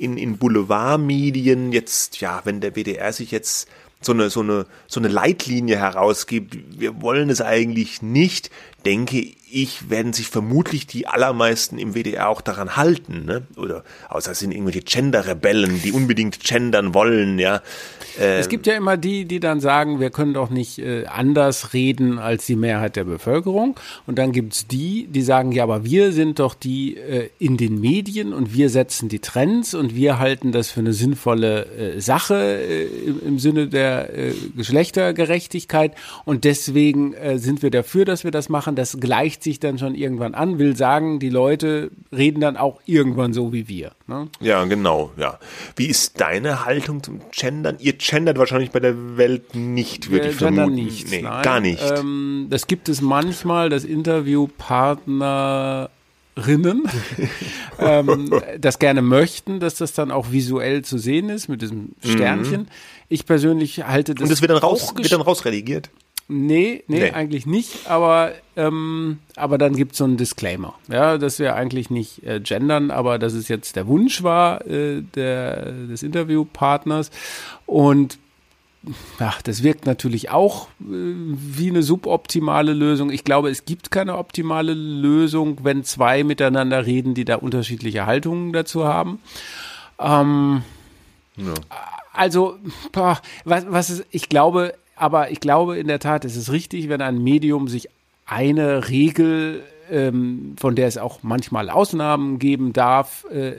in, 0.00 0.16
in 0.16 0.36
Boulevardmedien. 0.38 1.70
Jetzt, 1.70 2.20
ja, 2.20 2.40
wenn 2.42 2.60
der 2.60 2.74
WDR 2.74 3.12
sich 3.12 3.30
jetzt 3.30 3.68
so 4.00 4.12
eine, 4.12 4.30
so 4.30 4.40
eine, 4.40 4.66
so 4.86 5.00
eine 5.00 5.08
Leitlinie 5.08 5.76
herausgibt, 5.76 6.56
wir 6.80 7.02
wollen 7.02 7.30
es 7.30 7.40
eigentlich 7.42 8.02
nicht, 8.02 8.50
denke 8.84 9.34
ich, 9.50 9.90
werden 9.90 10.12
sich 10.12 10.28
vermutlich 10.28 10.86
die 10.86 11.06
allermeisten 11.06 11.78
im 11.78 11.94
WDR 11.94 12.28
auch 12.28 12.40
daran 12.40 12.76
halten, 12.76 13.24
ne? 13.24 13.42
Oder 13.56 13.84
außer 14.08 14.32
es 14.32 14.38
sind 14.38 14.52
irgendwelche 14.52 14.82
Gender-Rebellen, 14.82 15.82
die 15.82 15.92
unbedingt 15.92 16.40
gendern 16.40 16.94
wollen, 16.94 17.38
ja. 17.38 17.62
Ähm, 18.18 18.40
es 18.40 18.48
gibt 18.48 18.66
ja 18.66 18.74
immer 18.74 18.96
die, 18.96 19.24
die 19.24 19.40
dann 19.40 19.60
sagen, 19.60 20.00
wir 20.00 20.10
können 20.10 20.34
doch 20.34 20.50
nicht 20.50 20.78
äh, 20.78 21.06
anders 21.06 21.72
reden 21.72 22.18
als 22.18 22.46
die 22.46 22.56
Mehrheit 22.56 22.96
der 22.96 23.04
Bevölkerung. 23.04 23.78
Und 24.06 24.18
dann 24.18 24.32
gibt's 24.32 24.66
die, 24.66 25.06
die 25.06 25.22
sagen, 25.22 25.52
ja, 25.52 25.62
aber 25.62 25.84
wir 25.84 26.12
sind 26.12 26.38
doch 26.38 26.54
die 26.54 26.96
äh, 26.96 27.30
in 27.38 27.56
den 27.56 27.80
Medien 27.80 28.32
und 28.32 28.54
wir 28.54 28.68
setzen 28.68 29.08
die 29.08 29.20
Trends 29.20 29.74
und 29.74 29.94
wir 29.94 30.18
halten 30.18 30.52
das 30.52 30.70
für 30.70 30.80
eine 30.80 30.92
sinnvolle 30.92 31.66
äh, 31.66 32.00
Sache 32.00 32.34
äh, 32.34 32.84
im, 32.84 33.20
im, 33.26 33.38
Sinne 33.38 33.68
der 33.68 34.16
äh, 34.16 34.32
Geschlechtergerechtigkeit. 34.56 35.94
Und 36.24 36.44
deswegen 36.44 37.14
äh, 37.14 37.38
sind 37.38 37.62
wir 37.62 37.70
dafür, 37.70 38.04
dass 38.04 38.24
wir 38.24 38.30
das 38.30 38.48
machen. 38.48 38.76
Das 38.76 38.98
gleicht 39.00 39.39
sich 39.42 39.60
dann 39.60 39.78
schon 39.78 39.94
irgendwann 39.94 40.34
an, 40.34 40.58
will 40.58 40.76
sagen, 40.76 41.18
die 41.18 41.30
Leute 41.30 41.90
reden 42.12 42.40
dann 42.40 42.56
auch 42.56 42.80
irgendwann 42.86 43.32
so 43.32 43.52
wie 43.52 43.68
wir. 43.68 43.92
Ne? 44.06 44.28
Ja, 44.40 44.64
genau, 44.64 45.10
ja. 45.16 45.38
Wie 45.76 45.86
ist 45.86 46.20
deine 46.20 46.64
Haltung 46.64 47.02
zum 47.02 47.20
Gendern? 47.32 47.76
Ihr 47.78 47.94
gendert 47.94 48.38
wahrscheinlich 48.38 48.70
bei 48.70 48.80
der 48.80 49.16
Welt 49.16 49.54
nicht, 49.54 50.10
würde 50.10 50.28
ich 50.28 50.36
vermuten. 50.36 50.74
Nicht, 50.74 51.10
nee, 51.10 51.22
nein. 51.22 51.42
gar 51.42 51.60
nicht. 51.60 51.82
Ähm, 51.98 52.46
das 52.50 52.66
gibt 52.66 52.88
es 52.88 53.00
manchmal, 53.00 53.68
das 53.68 53.84
Interviewpartner 53.84 55.90
Rinnen, 56.36 56.84
ähm, 57.78 58.30
das 58.58 58.78
gerne 58.78 59.02
möchten, 59.02 59.60
dass 59.60 59.74
das 59.74 59.92
dann 59.92 60.10
auch 60.10 60.30
visuell 60.30 60.82
zu 60.82 60.98
sehen 60.98 61.28
ist 61.28 61.48
mit 61.48 61.62
diesem 61.62 61.90
Sternchen. 62.02 62.62
Mhm. 62.62 62.68
Ich 63.08 63.26
persönlich 63.26 63.84
halte 63.84 64.14
das. 64.14 64.22
Und 64.22 64.30
das 64.30 64.40
wird 64.40 64.50
dann 64.50 64.58
raus, 64.58 64.94
wird 64.96 65.12
dann 65.12 65.20
rausredigiert? 65.20 65.90
Nee, 66.32 66.84
nee, 66.86 67.00
nee, 67.00 67.10
eigentlich 67.10 67.44
nicht, 67.44 67.90
aber, 67.90 68.32
ähm, 68.54 69.18
aber 69.34 69.58
dann 69.58 69.74
gibt 69.74 69.92
es 69.92 69.98
so 69.98 70.04
einen 70.04 70.16
Disclaimer. 70.16 70.74
Ja, 70.86 71.18
dass 71.18 71.40
wir 71.40 71.56
eigentlich 71.56 71.90
nicht 71.90 72.22
äh, 72.24 72.38
gendern, 72.38 72.92
aber 72.92 73.18
dass 73.18 73.32
es 73.32 73.48
jetzt 73.48 73.74
der 73.74 73.88
Wunsch 73.88 74.22
war 74.22 74.64
äh, 74.64 75.02
der, 75.02 75.72
des 75.72 76.04
Interviewpartners. 76.04 77.10
Und 77.66 78.18
ja, 79.18 79.34
das 79.42 79.64
wirkt 79.64 79.86
natürlich 79.86 80.30
auch 80.30 80.68
äh, 80.80 80.84
wie 80.88 81.68
eine 81.68 81.82
suboptimale 81.82 82.74
Lösung. 82.74 83.10
Ich 83.10 83.24
glaube, 83.24 83.50
es 83.50 83.64
gibt 83.64 83.90
keine 83.90 84.16
optimale 84.16 84.72
Lösung, 84.72 85.58
wenn 85.64 85.82
zwei 85.82 86.22
miteinander 86.22 86.86
reden, 86.86 87.14
die 87.14 87.24
da 87.24 87.36
unterschiedliche 87.36 88.06
Haltungen 88.06 88.52
dazu 88.52 88.84
haben. 88.84 89.18
Ähm, 89.98 90.62
ja. 91.36 91.54
Also, 92.12 92.56
was, 92.92 93.20
was 93.68 93.90
ist, 93.90 94.06
ich 94.12 94.28
glaube, 94.28 94.74
aber 95.00 95.30
ich 95.30 95.40
glaube 95.40 95.78
in 95.78 95.88
der 95.88 95.98
Tat, 95.98 96.24
es 96.24 96.36
ist 96.36 96.52
richtig, 96.52 96.88
wenn 96.88 97.00
ein 97.00 97.22
Medium 97.22 97.68
sich 97.68 97.88
eine 98.26 98.88
Regel 98.88 99.62
ähm, 99.90 100.54
von 100.58 100.76
der 100.76 100.86
es 100.86 100.98
auch 100.98 101.20
manchmal 101.22 101.70
Ausnahmen 101.70 102.38
geben 102.38 102.72
darf, 102.72 103.24
äh, 103.30 103.52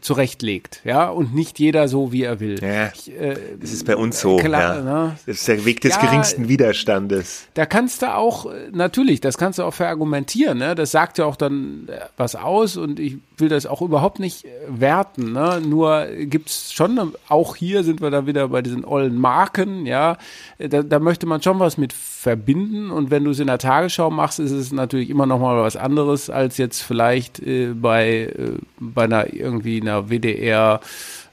zurechtlegt, 0.00 0.80
ja, 0.84 1.08
und 1.08 1.34
nicht 1.34 1.58
jeder 1.58 1.88
so, 1.88 2.12
wie 2.12 2.22
er 2.22 2.40
will. 2.40 2.62
Ja, 2.62 2.90
ich, 2.94 3.10
äh, 3.10 3.36
das 3.60 3.72
ist 3.72 3.86
bei 3.86 3.96
uns 3.96 4.20
so. 4.20 4.36
Klar, 4.36 4.76
ja. 4.76 4.82
ne? 4.82 5.16
Das 5.26 5.38
ist 5.38 5.48
der 5.48 5.64
Weg 5.64 5.80
des 5.80 5.96
ja, 5.96 6.00
geringsten 6.02 6.48
Widerstandes. 6.48 7.48
Da 7.54 7.66
kannst 7.66 8.02
du 8.02 8.14
auch, 8.14 8.46
natürlich, 8.72 9.20
das 9.20 9.38
kannst 9.38 9.58
du 9.58 9.64
auch 9.64 9.74
verargumentieren, 9.74 10.58
ne? 10.58 10.74
Das 10.74 10.90
sagt 10.90 11.18
ja 11.18 11.24
auch 11.24 11.36
dann 11.36 11.88
was 12.16 12.36
aus 12.36 12.76
und 12.76 13.00
ich 13.00 13.18
will 13.36 13.48
das 13.48 13.66
auch 13.66 13.82
überhaupt 13.82 14.18
nicht 14.18 14.44
werten, 14.68 15.32
ne? 15.32 15.60
Nur 15.66 16.06
gibt's 16.20 16.72
schon, 16.72 17.12
auch 17.28 17.56
hier 17.56 17.82
sind 17.84 18.00
wir 18.00 18.10
da 18.10 18.26
wieder 18.26 18.48
bei 18.48 18.62
diesen 18.62 18.84
ollen 18.84 19.16
Marken, 19.16 19.86
ja, 19.86 20.16
da, 20.58 20.82
da 20.82 20.98
möchte 20.98 21.26
man 21.26 21.42
schon 21.42 21.58
was 21.58 21.76
mit 21.76 21.92
verbinden 21.92 22.90
und 22.90 23.10
wenn 23.10 23.24
du 23.24 23.30
es 23.30 23.40
in 23.40 23.46
der 23.46 23.58
Tagesschau 23.58 24.10
machst, 24.10 24.38
ist 24.38 24.52
es 24.52 24.72
natürlich 24.72 25.10
immer 25.10 25.26
noch 25.26 25.38
mal 25.38 25.55
was 25.62 25.76
anderes 25.76 26.30
als 26.30 26.58
jetzt 26.58 26.82
vielleicht 26.82 27.40
äh, 27.40 27.72
bei, 27.74 28.32
äh, 28.36 28.52
bei 28.78 29.04
einer 29.04 29.32
irgendwie 29.32 29.80
einer 29.80 30.08
WDR 30.08 30.80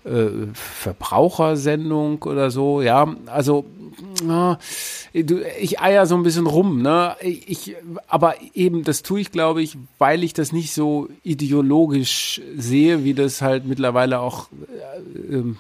äh, 0.06 0.48
Verbrauchersendung 0.54 2.24
oder 2.24 2.52
so, 2.52 2.82
ja, 2.82 3.16
also 3.28 3.66
ich 5.60 5.80
eier 5.80 6.06
so 6.06 6.16
ein 6.16 6.24
bisschen 6.24 6.48
rum, 6.48 6.82
ne? 6.82 7.16
Ich, 7.22 7.76
aber 8.08 8.36
eben, 8.54 8.84
das 8.84 9.04
tue 9.04 9.22
ich, 9.22 9.32
glaube 9.32 9.62
ich, 9.62 9.78
weil 9.98 10.24
ich 10.24 10.34
das 10.34 10.52
nicht 10.52 10.74
so 10.74 11.08
ideologisch 11.24 12.42
sehe, 12.58 13.04
wie 13.04 13.14
das 13.14 13.42
halt 13.42 13.66
mittlerweile 13.66 14.20
auch 14.20 14.48
äh, 15.30 15.36
ähm, 15.36 15.58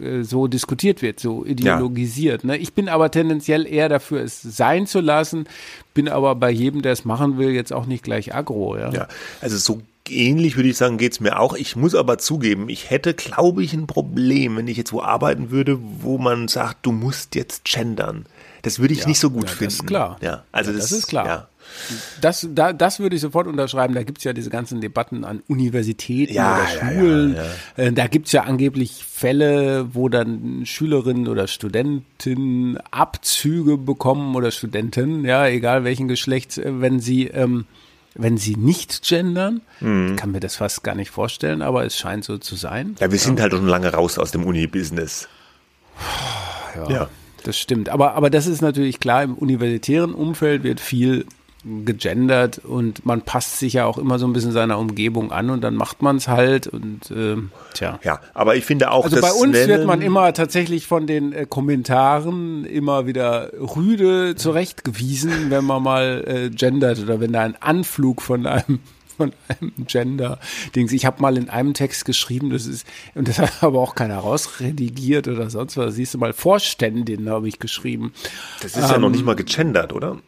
äh, 0.00 0.22
so 0.22 0.46
diskutiert 0.46 1.02
wird, 1.02 1.20
so 1.20 1.44
ideologisiert. 1.44 2.42
Ja. 2.42 2.48
Ne? 2.48 2.56
Ich 2.58 2.74
bin 2.74 2.88
aber 2.88 3.10
tendenziell 3.10 3.66
eher 3.66 3.88
dafür, 3.88 4.22
es 4.22 4.42
sein 4.42 4.86
zu 4.86 5.00
lassen, 5.00 5.46
bin 5.94 6.08
aber 6.08 6.34
bei 6.34 6.50
jedem, 6.50 6.82
der 6.82 6.92
es 6.92 7.04
machen 7.04 7.38
will, 7.38 7.50
jetzt 7.50 7.72
auch 7.72 7.86
nicht 7.86 8.04
gleich 8.04 8.34
aggro. 8.34 8.76
Ja, 8.76 8.90
ja 8.90 9.08
also 9.40 9.56
so 9.56 9.82
ähnlich 10.08 10.56
würde 10.56 10.68
ich 10.68 10.76
sagen, 10.76 10.98
geht's 10.98 11.20
mir 11.20 11.38
auch. 11.38 11.54
Ich 11.54 11.76
muss 11.76 11.94
aber 11.94 12.18
zugeben, 12.18 12.68
ich 12.68 12.90
hätte, 12.90 13.14
glaube 13.14 13.64
ich, 13.64 13.72
ein 13.72 13.86
Problem, 13.86 14.56
wenn 14.56 14.68
ich 14.68 14.76
jetzt 14.76 14.92
wo 14.92 15.02
arbeiten 15.02 15.50
würde, 15.50 15.78
wo 16.00 16.18
man 16.18 16.48
sagt, 16.48 16.86
du 16.86 16.92
musst 16.92 17.34
jetzt 17.34 17.64
gendern. 17.64 18.26
Das 18.62 18.78
würde 18.78 18.94
ich 18.94 19.00
ja, 19.00 19.08
nicht 19.08 19.20
so 19.20 19.30
gut 19.30 19.44
ja, 19.44 19.48
finden. 19.48 19.64
Das 19.64 19.74
ist 19.74 19.86
klar. 19.86 20.18
Ja, 20.20 20.44
also 20.52 20.72
das, 20.72 20.90
das 20.90 20.92
ist 20.92 21.06
klar. 21.06 21.48
Ja. 21.88 21.96
Das, 22.20 22.48
da, 22.52 22.72
das 22.72 23.00
würde 23.00 23.16
ich 23.16 23.22
sofort 23.22 23.46
unterschreiben. 23.46 23.94
Da 23.94 24.02
gibt's 24.02 24.24
ja 24.24 24.32
diese 24.32 24.50
ganzen 24.50 24.80
Debatten 24.80 25.24
an 25.24 25.42
Universitäten 25.48 26.32
ja, 26.32 26.56
oder 26.56 26.66
Schulen. 26.66 27.34
Ja, 27.34 27.44
ja, 27.76 27.84
äh, 27.84 27.92
da 27.92 28.06
gibt's 28.06 28.32
ja 28.32 28.42
angeblich 28.44 29.04
Fälle, 29.04 29.94
wo 29.94 30.08
dann 30.08 30.64
Schülerinnen 30.64 31.28
oder 31.28 31.46
Studentinnen 31.46 32.78
Abzüge 32.90 33.78
bekommen 33.78 34.34
oder 34.34 34.50
Studenten, 34.50 35.24
ja, 35.24 35.46
egal 35.46 35.84
welchen 35.84 36.08
Geschlechts, 36.08 36.58
äh, 36.58 36.80
wenn 36.80 37.00
sie 37.00 37.28
ähm, 37.28 37.66
wenn 38.18 38.38
sie 38.38 38.56
nicht 38.56 39.02
gendern. 39.02 39.60
Mhm. 39.80 40.12
Ich 40.12 40.16
kann 40.16 40.32
mir 40.32 40.40
das 40.40 40.56
fast 40.56 40.82
gar 40.82 40.94
nicht 40.94 41.10
vorstellen, 41.10 41.62
aber 41.62 41.84
es 41.84 41.96
scheint 41.96 42.24
so 42.24 42.38
zu 42.38 42.56
sein. 42.56 42.96
Ja, 42.98 43.10
wir 43.10 43.18
sind 43.18 43.40
halt 43.40 43.52
schon 43.52 43.66
lange 43.66 43.92
raus 43.92 44.18
aus 44.18 44.30
dem 44.30 44.44
Uni-Business. 44.44 45.28
Ja, 46.74 46.90
ja, 46.90 47.08
das 47.44 47.58
stimmt. 47.58 47.88
Aber, 47.88 48.14
aber 48.14 48.30
das 48.30 48.46
ist 48.46 48.60
natürlich 48.60 49.00
klar, 49.00 49.22
im 49.22 49.34
universitären 49.34 50.14
Umfeld 50.14 50.62
wird 50.62 50.80
viel 50.80 51.26
gegendert 51.84 52.58
und 52.58 53.04
man 53.04 53.22
passt 53.22 53.58
sich 53.58 53.74
ja 53.74 53.86
auch 53.86 53.98
immer 53.98 54.18
so 54.18 54.26
ein 54.26 54.32
bisschen 54.32 54.52
seiner 54.52 54.78
Umgebung 54.78 55.32
an 55.32 55.50
und 55.50 55.62
dann 55.62 55.74
macht 55.74 56.00
man 56.00 56.16
es 56.16 56.28
halt 56.28 56.66
und 56.68 57.10
äh, 57.10 57.36
tja. 57.74 57.98
Ja, 58.04 58.20
aber 58.34 58.56
ich 58.56 58.64
finde 58.64 58.90
auch, 58.92 59.04
also 59.04 59.20
bei 59.20 59.32
uns 59.32 59.52
Nennen 59.52 59.68
wird 59.68 59.86
man 59.86 60.00
immer 60.00 60.32
tatsächlich 60.32 60.86
von 60.86 61.06
den 61.06 61.32
äh, 61.32 61.46
Kommentaren 61.48 62.64
immer 62.64 63.06
wieder 63.06 63.50
rüde 63.58 64.36
zurechtgewiesen, 64.36 65.32
wenn 65.50 65.64
man 65.64 65.82
mal 65.82 66.24
äh, 66.26 66.50
gendert 66.50 67.00
oder 67.00 67.20
wenn 67.20 67.32
da 67.32 67.42
ein 67.42 67.60
Anflug 67.60 68.22
von 68.22 68.46
einem 68.46 68.80
von 69.16 69.32
einem 69.48 69.72
Gender-Dings. 69.86 70.92
Ich 70.92 71.06
habe 71.06 71.22
mal 71.22 71.38
in 71.38 71.48
einem 71.48 71.72
Text 71.72 72.04
geschrieben, 72.04 72.50
das 72.50 72.66
ist, 72.66 72.86
und 73.14 73.28
das 73.28 73.38
hat 73.38 73.50
aber 73.62 73.80
auch 73.80 73.94
keiner 73.94 74.18
rausredigiert 74.18 75.26
oder 75.26 75.48
sonst 75.48 75.78
was. 75.78 75.94
Siehst 75.94 76.12
du 76.12 76.18
mal, 76.18 76.34
Vorständin 76.34 77.28
habe 77.30 77.48
ich 77.48 77.58
geschrieben. 77.58 78.12
Das 78.60 78.76
ist 78.76 78.84
ähm, 78.84 78.90
ja 78.90 78.98
noch 78.98 79.08
nicht 79.10 79.24
mal 79.24 79.34
gegendert, 79.34 79.94
oder? 79.94 80.18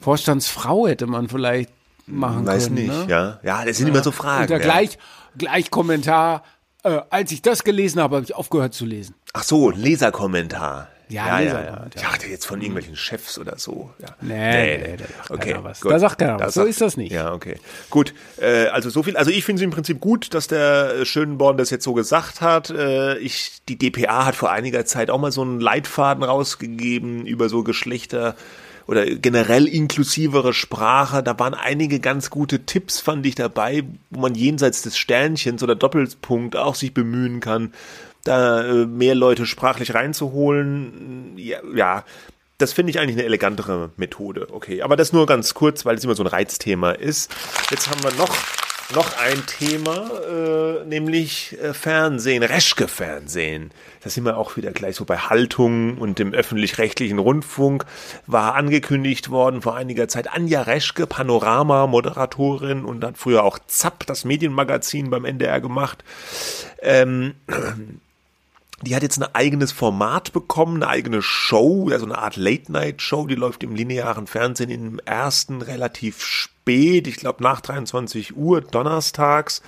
Vorstandsfrau 0.00 0.86
hätte 0.86 1.06
man 1.06 1.28
vielleicht 1.28 1.70
machen 2.06 2.46
Weiß 2.46 2.64
können. 2.64 2.88
Weiß 2.88 2.96
nicht, 2.96 3.08
ne? 3.08 3.12
ja. 3.12 3.40
Ja, 3.42 3.64
das 3.64 3.76
sind 3.76 3.88
ja. 3.88 3.94
immer 3.94 4.02
so 4.02 4.10
Fragen. 4.10 4.44
Und 4.44 4.50
ja. 4.50 4.58
gleich, 4.58 4.98
gleich 5.36 5.70
Kommentar, 5.70 6.42
äh, 6.82 7.00
als 7.10 7.32
ich 7.32 7.42
das 7.42 7.64
gelesen 7.64 8.00
habe, 8.00 8.16
habe 8.16 8.24
ich 8.24 8.34
aufgehört 8.34 8.74
zu 8.74 8.86
lesen. 8.86 9.14
Ach 9.32 9.42
so, 9.42 9.70
Leserkommentar. 9.70 10.88
Ja, 11.10 11.40
ja, 11.40 11.40
ja, 11.40 11.64
ja. 11.64 11.86
Ich 11.92 12.00
dachte 12.00 12.28
jetzt 12.28 12.46
von 12.46 12.60
irgendwelchen 12.60 12.94
Chefs 12.94 13.36
oder 13.36 13.58
so. 13.58 13.90
Ja. 13.98 14.14
Nee, 14.20 14.76
nee, 14.76 14.88
nee, 14.90 14.96
da 14.96 15.04
sagt 15.16 15.30
okay, 15.32 15.50
keiner 15.52 15.64
was. 15.64 15.80
Gut. 15.80 15.90
Da 15.90 15.98
sagt 15.98 16.18
keiner 16.18 16.38
was. 16.38 16.54
So 16.54 16.64
ist 16.64 16.80
das 16.80 16.96
nicht. 16.96 17.10
Ja, 17.10 17.32
okay. 17.32 17.56
Gut. 17.90 18.14
Äh, 18.40 18.66
also 18.66 18.90
so 18.90 19.02
viel. 19.02 19.16
Also 19.16 19.32
ich 19.32 19.44
finde 19.44 19.60
es 19.60 19.64
im 19.64 19.72
Prinzip 19.72 19.98
gut, 19.98 20.32
dass 20.34 20.46
der 20.46 21.04
Schönborn 21.04 21.56
das 21.56 21.70
jetzt 21.70 21.82
so 21.82 21.94
gesagt 21.94 22.40
hat. 22.40 22.70
Äh, 22.70 23.18
ich, 23.18 23.60
die 23.68 23.76
DPA 23.76 24.24
hat 24.24 24.36
vor 24.36 24.52
einiger 24.52 24.84
Zeit 24.84 25.10
auch 25.10 25.18
mal 25.18 25.32
so 25.32 25.42
einen 25.42 25.58
Leitfaden 25.58 26.22
rausgegeben 26.22 27.26
über 27.26 27.48
so 27.48 27.64
Geschlechter 27.64 28.36
oder 28.86 29.06
generell 29.06 29.66
inklusivere 29.66 30.52
Sprache. 30.52 31.22
Da 31.22 31.38
waren 31.38 31.54
einige 31.54 32.00
ganz 32.00 32.30
gute 32.30 32.66
Tipps, 32.66 33.00
fand 33.00 33.26
ich 33.26 33.34
dabei, 33.34 33.84
wo 34.10 34.20
man 34.20 34.34
jenseits 34.34 34.82
des 34.82 34.96
Sternchens 34.96 35.62
oder 35.62 35.74
Doppelpunkt 35.74 36.56
auch 36.56 36.74
sich 36.74 36.94
bemühen 36.94 37.40
kann, 37.40 37.72
da 38.24 38.62
äh, 38.62 38.86
mehr 38.86 39.14
Leute 39.14 39.46
sprachlich 39.46 39.94
reinzuholen. 39.94 41.34
Ja, 41.36 41.58
ja 41.74 42.04
das 42.58 42.72
finde 42.74 42.90
ich 42.90 42.98
eigentlich 42.98 43.16
eine 43.16 43.24
elegantere 43.24 43.90
Methode. 43.96 44.48
Okay, 44.50 44.82
aber 44.82 44.96
das 44.96 45.12
nur 45.12 45.26
ganz 45.26 45.54
kurz, 45.54 45.86
weil 45.86 45.96
es 45.96 46.04
immer 46.04 46.14
so 46.14 46.22
ein 46.22 46.26
Reizthema 46.26 46.92
ist. 46.92 47.30
Jetzt 47.70 47.88
haben 47.88 48.02
wir 48.02 48.12
noch 48.12 48.36
noch 48.94 49.16
ein 49.18 49.44
Thema, 49.46 50.10
äh, 50.28 50.84
nämlich 50.84 51.56
äh, 51.60 51.72
Fernsehen, 51.74 52.42
Reschke-Fernsehen. 52.42 53.70
Da 54.02 54.10
sind 54.10 54.24
wir 54.24 54.36
auch 54.36 54.56
wieder 54.56 54.72
gleich 54.72 54.96
so 54.96 55.04
bei 55.04 55.16
Haltung 55.16 55.98
und 55.98 56.18
dem 56.18 56.32
öffentlich-rechtlichen 56.32 57.18
Rundfunk. 57.18 57.84
War 58.26 58.54
angekündigt 58.54 59.30
worden 59.30 59.62
vor 59.62 59.76
einiger 59.76 60.08
Zeit 60.08 60.32
Anja 60.32 60.62
Reschke, 60.62 61.06
Panorama-Moderatorin 61.06 62.84
und 62.84 63.04
hat 63.04 63.18
früher 63.18 63.44
auch 63.44 63.58
ZAP, 63.66 64.06
das 64.06 64.24
Medienmagazin 64.24 65.10
beim 65.10 65.24
NDR 65.24 65.60
gemacht. 65.60 66.02
Ähm, 66.82 67.34
die 68.82 68.96
hat 68.96 69.02
jetzt 69.02 69.20
ein 69.20 69.34
eigenes 69.34 69.72
Format 69.72 70.32
bekommen, 70.32 70.82
eine 70.82 70.88
eigene 70.88 71.20
Show, 71.22 71.90
also 71.92 72.06
eine 72.06 72.18
Art 72.18 72.36
Late-Night-Show, 72.36 73.26
die 73.26 73.34
läuft 73.34 73.62
im 73.62 73.74
linearen 73.74 74.26
Fernsehen 74.26 74.70
im 74.70 74.98
ersten 75.00 75.60
relativ 75.60 76.22
spät, 76.22 77.06
ich 77.06 77.16
glaube 77.16 77.42
nach 77.42 77.60
23 77.60 78.36
Uhr, 78.36 78.62
donnerstags. 78.62 79.60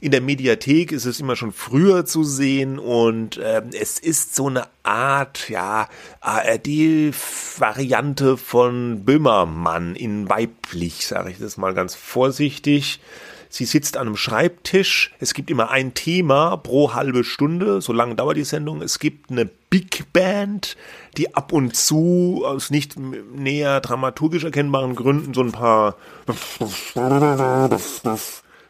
In 0.00 0.12
der 0.12 0.20
Mediathek 0.20 0.92
ist 0.92 1.06
es 1.06 1.18
immer 1.18 1.34
schon 1.34 1.52
früher 1.52 2.04
zu 2.04 2.22
sehen 2.22 2.78
und 2.78 3.36
äh, 3.36 3.62
es 3.72 3.98
ist 3.98 4.36
so 4.36 4.46
eine 4.48 4.68
Art, 4.84 5.48
ja, 5.48 5.88
ARD-Variante 6.20 8.36
von 8.36 9.04
Böhmermann 9.04 9.96
in 9.96 10.28
weiblich, 10.28 11.04
sage 11.06 11.30
ich 11.30 11.38
das 11.38 11.56
mal 11.56 11.74
ganz 11.74 11.96
vorsichtig. 11.96 13.00
Sie 13.48 13.64
sitzt 13.64 13.96
an 13.96 14.06
einem 14.06 14.16
Schreibtisch. 14.16 15.14
Es 15.20 15.34
gibt 15.34 15.50
immer 15.50 15.70
ein 15.70 15.94
Thema 15.94 16.56
pro 16.56 16.94
halbe 16.94 17.24
Stunde. 17.24 17.80
So 17.80 17.92
lange 17.92 18.14
dauert 18.14 18.36
die 18.36 18.44
Sendung. 18.44 18.82
Es 18.82 18.98
gibt 18.98 19.30
eine 19.30 19.46
Big 19.70 20.12
Band, 20.12 20.76
die 21.16 21.34
ab 21.34 21.52
und 21.52 21.74
zu 21.74 22.42
aus 22.44 22.70
nicht 22.70 22.98
näher 22.98 23.80
dramaturgisch 23.80 24.44
erkennbaren 24.44 24.94
Gründen 24.94 25.34
so 25.34 25.42
ein 25.42 25.52
paar 25.52 25.96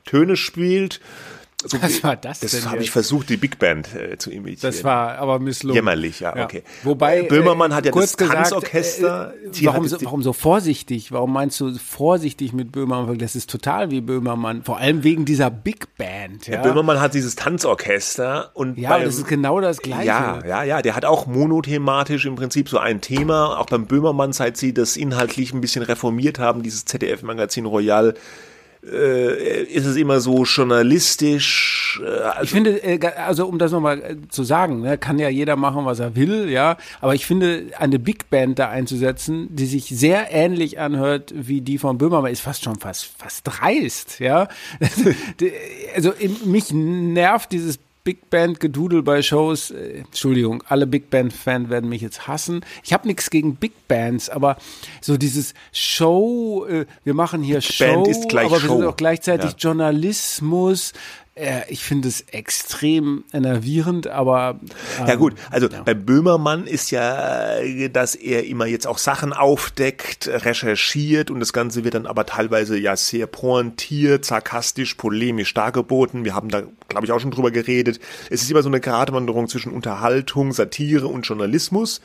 Töne 0.05 0.37
spielt. 0.37 1.01
So, 1.65 1.83
Was 1.83 2.05
war 2.05 2.15
das 2.15 2.39
Das 2.39 2.67
habe 2.67 2.83
ich 2.83 2.93
versucht, 2.93 3.29
die 3.31 3.37
Big 3.37 3.59
Band 3.59 3.93
äh, 3.93 4.17
zu 4.17 4.31
imitieren. 4.31 4.73
Das 4.73 4.85
war 4.85 5.19
aber 5.19 5.41
misslungen. 5.41 5.75
Jämmerlich, 5.75 6.21
ja, 6.21 6.45
okay. 6.45 6.63
Ja. 6.65 6.73
Wobei 6.85 7.23
äh, 7.23 7.23
Böhmermann 7.25 7.75
hat 7.75 7.85
ja 7.85 7.91
das 7.91 8.13
Tanzorchester. 8.13 9.35
Äh, 9.35 9.65
warum, 9.65 9.89
so, 9.89 10.01
warum 10.03 10.23
so 10.23 10.33
vorsichtig? 10.33 11.11
Warum 11.11 11.33
meinst 11.33 11.59
du 11.59 11.75
vorsichtig 11.75 12.53
mit 12.53 12.71
Böhmermann? 12.71 13.19
Das 13.19 13.35
ist 13.35 13.51
total 13.51 13.91
wie 13.91 14.01
Böhmermann. 14.01 14.63
Vor 14.63 14.79
allem 14.79 15.03
wegen 15.03 15.25
dieser 15.25 15.51
Big 15.51 15.97
Band. 15.97 16.47
Ja, 16.47 16.55
ja 16.55 16.63
Böhmermann 16.63 17.01
hat 17.01 17.15
dieses 17.15 17.35
Tanzorchester 17.35 18.53
und 18.55 18.79
ja, 18.79 18.91
beim, 18.91 19.05
das 19.05 19.17
ist 19.17 19.27
genau 19.27 19.61
das 19.61 19.79
Gleiche. 19.79 20.07
Ja, 20.07 20.41
ja, 20.47 20.63
ja. 20.63 20.81
Der 20.81 20.95
hat 20.95 21.05
auch 21.05 21.27
monothematisch 21.27 22.25
im 22.27 22.37
Prinzip 22.37 22.69
so 22.69 22.79
ein 22.79 23.01
Thema. 23.01 23.59
Auch 23.59 23.67
beim 23.67 23.87
Böhmermann, 23.87 24.33
seit 24.33 24.57
sie 24.57 24.73
das 24.73 24.97
inhaltlich 24.97 25.53
ein 25.53 25.61
bisschen 25.61 25.83
reformiert 25.83 26.39
haben, 26.39 26.63
dieses 26.63 26.85
ZDF-Magazin 26.85 27.67
Royal 27.67 28.15
äh, 28.85 29.63
ist 29.65 29.87
es 29.87 29.97
immer 29.97 30.21
so 30.21 30.45
journalistisch. 30.45 32.01
Äh, 32.03 32.09
also 32.09 32.43
ich 32.43 32.51
finde, 32.51 32.83
äh, 32.83 33.01
also 33.17 33.47
um 33.47 33.59
das 33.59 33.73
nochmal 33.73 34.03
äh, 34.03 34.17
zu 34.29 34.45
sagen, 34.45 34.81
ne, 34.81 34.99
kann 34.99 35.19
ja 35.19 35.29
jeder 35.29 35.57
machen, 35.57 35.85
was 35.85 35.99
er 35.99 36.15
will, 36.17 36.49
ja, 36.49 36.77
aber 37.01 37.15
ich 37.15 37.27
finde, 37.27 37.67
eine 37.79 37.99
Big 37.99 38.31
Band 38.31 38.59
da 38.59 38.69
einzusetzen, 38.69 39.49
die 39.55 39.67
sich 39.67 39.87
sehr 39.87 40.33
ähnlich 40.33 40.79
anhört 40.79 41.33
wie 41.35 41.61
die 41.61 41.79
von 41.79 41.99
Böhmermann, 41.99 42.33
ist 42.33 42.41
fast 42.41 42.65
schon 42.65 42.79
fast, 42.79 43.07
fast 43.19 43.43
dreist, 43.45 44.21
ja. 44.21 44.49
also 45.95 46.13
mich 46.45 46.73
nervt 46.73 47.53
dieses 47.53 47.79
Big 48.09 48.31
Band 48.31 48.59
Gedudel 48.59 49.03
bei 49.03 49.21
Shows. 49.21 49.71
Äh, 49.71 49.99
Entschuldigung, 49.99 50.65
alle 50.67 50.87
Big 50.87 51.11
Band 51.11 51.31
Fans 51.31 51.69
werden 51.69 51.91
mich 51.91 52.01
jetzt 52.01 52.27
hassen. 52.27 52.65
Ich 52.83 52.95
habe 52.95 53.07
nichts 53.07 53.29
gegen 53.29 53.57
Big 53.57 53.87
Bands, 53.87 54.31
aber 54.31 54.57
so 55.03 55.19
dieses 55.19 55.53
Show, 55.73 56.65
äh, 56.67 56.87
wir 57.05 57.13
machen 57.13 57.43
hier 57.43 57.57
Big 57.57 57.65
Show, 57.65 58.11
aber 58.33 58.51
wir 58.51 58.61
sind 58.61 58.85
auch 58.87 58.97
gleichzeitig 58.97 59.51
ja. 59.51 59.57
Journalismus 59.59 60.95
ich 61.69 61.85
finde 61.85 62.09
es 62.09 62.23
extrem 62.33 63.25
enervierend, 63.33 64.07
aber. 64.07 64.59
Ähm, 64.99 65.07
ja 65.07 65.15
gut, 65.15 65.35
also 65.51 65.69
ja. 65.69 65.83
bei 65.83 65.95
Böhmermann 65.95 66.67
ist 66.67 66.91
ja, 66.91 67.57
dass 67.93 68.15
er 68.15 68.47
immer 68.47 68.67
jetzt 68.67 68.87
auch 68.87 68.99
Sachen 68.99 69.33
aufdeckt, 69.33 70.29
recherchiert 70.29 71.31
und 71.31 71.41
das 71.41 71.53
Ganze 71.53 71.85
wird 71.85 71.95
dann 71.95 72.07
aber 72.07 72.27
teilweise 72.27 72.79
ja 72.79 72.97
sehr 72.97 73.27
pointiert, 73.27 74.25
sarkastisch, 74.25 74.95
polemisch 74.95 75.55
dargeboten. 75.55 76.25
Wir 76.25 76.35
haben 76.35 76.49
da, 76.49 76.63
glaube 76.89 77.07
ich, 77.07 77.13
auch 77.13 77.21
schon 77.21 77.31
drüber 77.31 77.51
geredet. 77.51 78.01
Es 78.31 78.43
ist 78.43 78.51
immer 78.51 78.63
so 78.63 78.69
eine 78.69 78.81
Gratwanderung 78.81 79.49
zwischen 79.49 79.73
Unterhaltung, 79.73 80.53
Satire 80.53 81.07
und 81.07 81.23
Journalismus. 81.23 82.01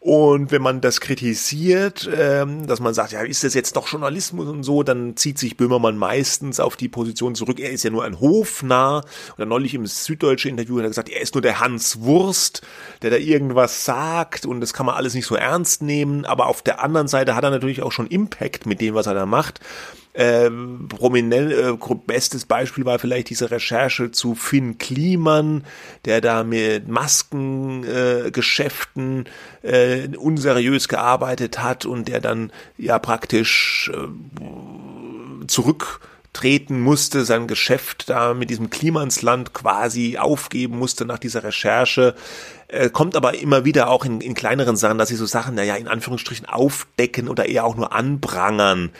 Und 0.00 0.52
wenn 0.52 0.62
man 0.62 0.80
das 0.80 1.00
kritisiert, 1.00 2.08
ähm, 2.16 2.68
dass 2.68 2.78
man 2.78 2.94
sagt, 2.94 3.10
ja, 3.12 3.22
ist 3.22 3.42
das 3.42 3.54
jetzt 3.54 3.74
doch 3.74 3.88
Journalismus 3.88 4.46
und 4.48 4.62
so, 4.62 4.84
dann 4.84 5.16
zieht 5.16 5.38
sich 5.38 5.56
Böhmermann 5.56 5.98
meistens 5.98 6.60
auf 6.60 6.76
die 6.76 6.88
Position 6.88 7.34
zurück. 7.34 7.58
Er 7.58 7.70
ist 7.70 7.82
ja 7.82 7.90
nur 7.90 8.04
ein 8.04 8.20
Hofnarr. 8.20 9.04
Oder 9.36 9.46
neulich 9.46 9.74
im 9.74 9.86
Süddeutsche 9.86 10.48
Interview 10.48 10.76
hat 10.76 10.84
er 10.84 10.90
gesagt, 10.90 11.08
er 11.08 11.20
ist 11.20 11.34
nur 11.34 11.42
der 11.42 11.58
Hans 11.58 12.00
Wurst, 12.00 12.62
der 13.02 13.10
da 13.10 13.16
irgendwas 13.16 13.84
sagt 13.84 14.46
und 14.46 14.60
das 14.60 14.72
kann 14.72 14.86
man 14.86 14.94
alles 14.94 15.14
nicht 15.14 15.26
so 15.26 15.34
ernst 15.34 15.82
nehmen. 15.82 16.24
Aber 16.24 16.46
auf 16.46 16.62
der 16.62 16.80
anderen 16.80 17.08
Seite 17.08 17.34
hat 17.34 17.42
er 17.42 17.50
natürlich 17.50 17.82
auch 17.82 17.92
schon 17.92 18.06
Impact 18.06 18.66
mit 18.66 18.80
dem, 18.80 18.94
was 18.94 19.06
er 19.08 19.14
da 19.14 19.26
macht. 19.26 19.60
Ähm, 20.20 20.88
prominent, 20.88 21.52
äh, 21.52 21.74
bestes 22.04 22.44
Beispiel 22.44 22.84
war 22.84 22.98
vielleicht 22.98 23.30
diese 23.30 23.52
Recherche 23.52 24.10
zu 24.10 24.34
Finn 24.34 24.76
Kliman, 24.76 25.62
der 26.06 26.20
da 26.20 26.42
mit 26.42 26.88
Maskengeschäften 26.88 29.26
äh, 29.62 30.02
äh, 30.02 30.16
unseriös 30.16 30.88
gearbeitet 30.88 31.62
hat 31.62 31.86
und 31.86 32.08
der 32.08 32.20
dann 32.20 32.50
ja 32.76 32.98
praktisch 32.98 33.92
äh, 33.94 34.08
zurücktreten 35.46 36.80
musste, 36.80 37.24
sein 37.24 37.46
Geschäft 37.46 38.10
da 38.10 38.34
mit 38.34 38.50
diesem 38.50 38.70
Klimansland 38.70 39.54
quasi 39.54 40.18
aufgeben 40.18 40.80
musste 40.80 41.04
nach 41.04 41.20
dieser 41.20 41.44
Recherche. 41.44 42.16
Äh, 42.66 42.90
kommt 42.90 43.14
aber 43.14 43.38
immer 43.38 43.64
wieder 43.64 43.88
auch 43.88 44.04
in, 44.04 44.20
in 44.20 44.34
kleineren 44.34 44.76
Sachen, 44.76 44.98
dass 44.98 45.10
sie 45.10 45.14
so 45.14 45.26
Sachen, 45.26 45.54
naja, 45.54 45.76
in 45.76 45.86
Anführungsstrichen 45.86 46.46
aufdecken 46.46 47.28
oder 47.28 47.46
eher 47.46 47.64
auch 47.64 47.76
nur 47.76 47.92
anprangern. 47.92 48.90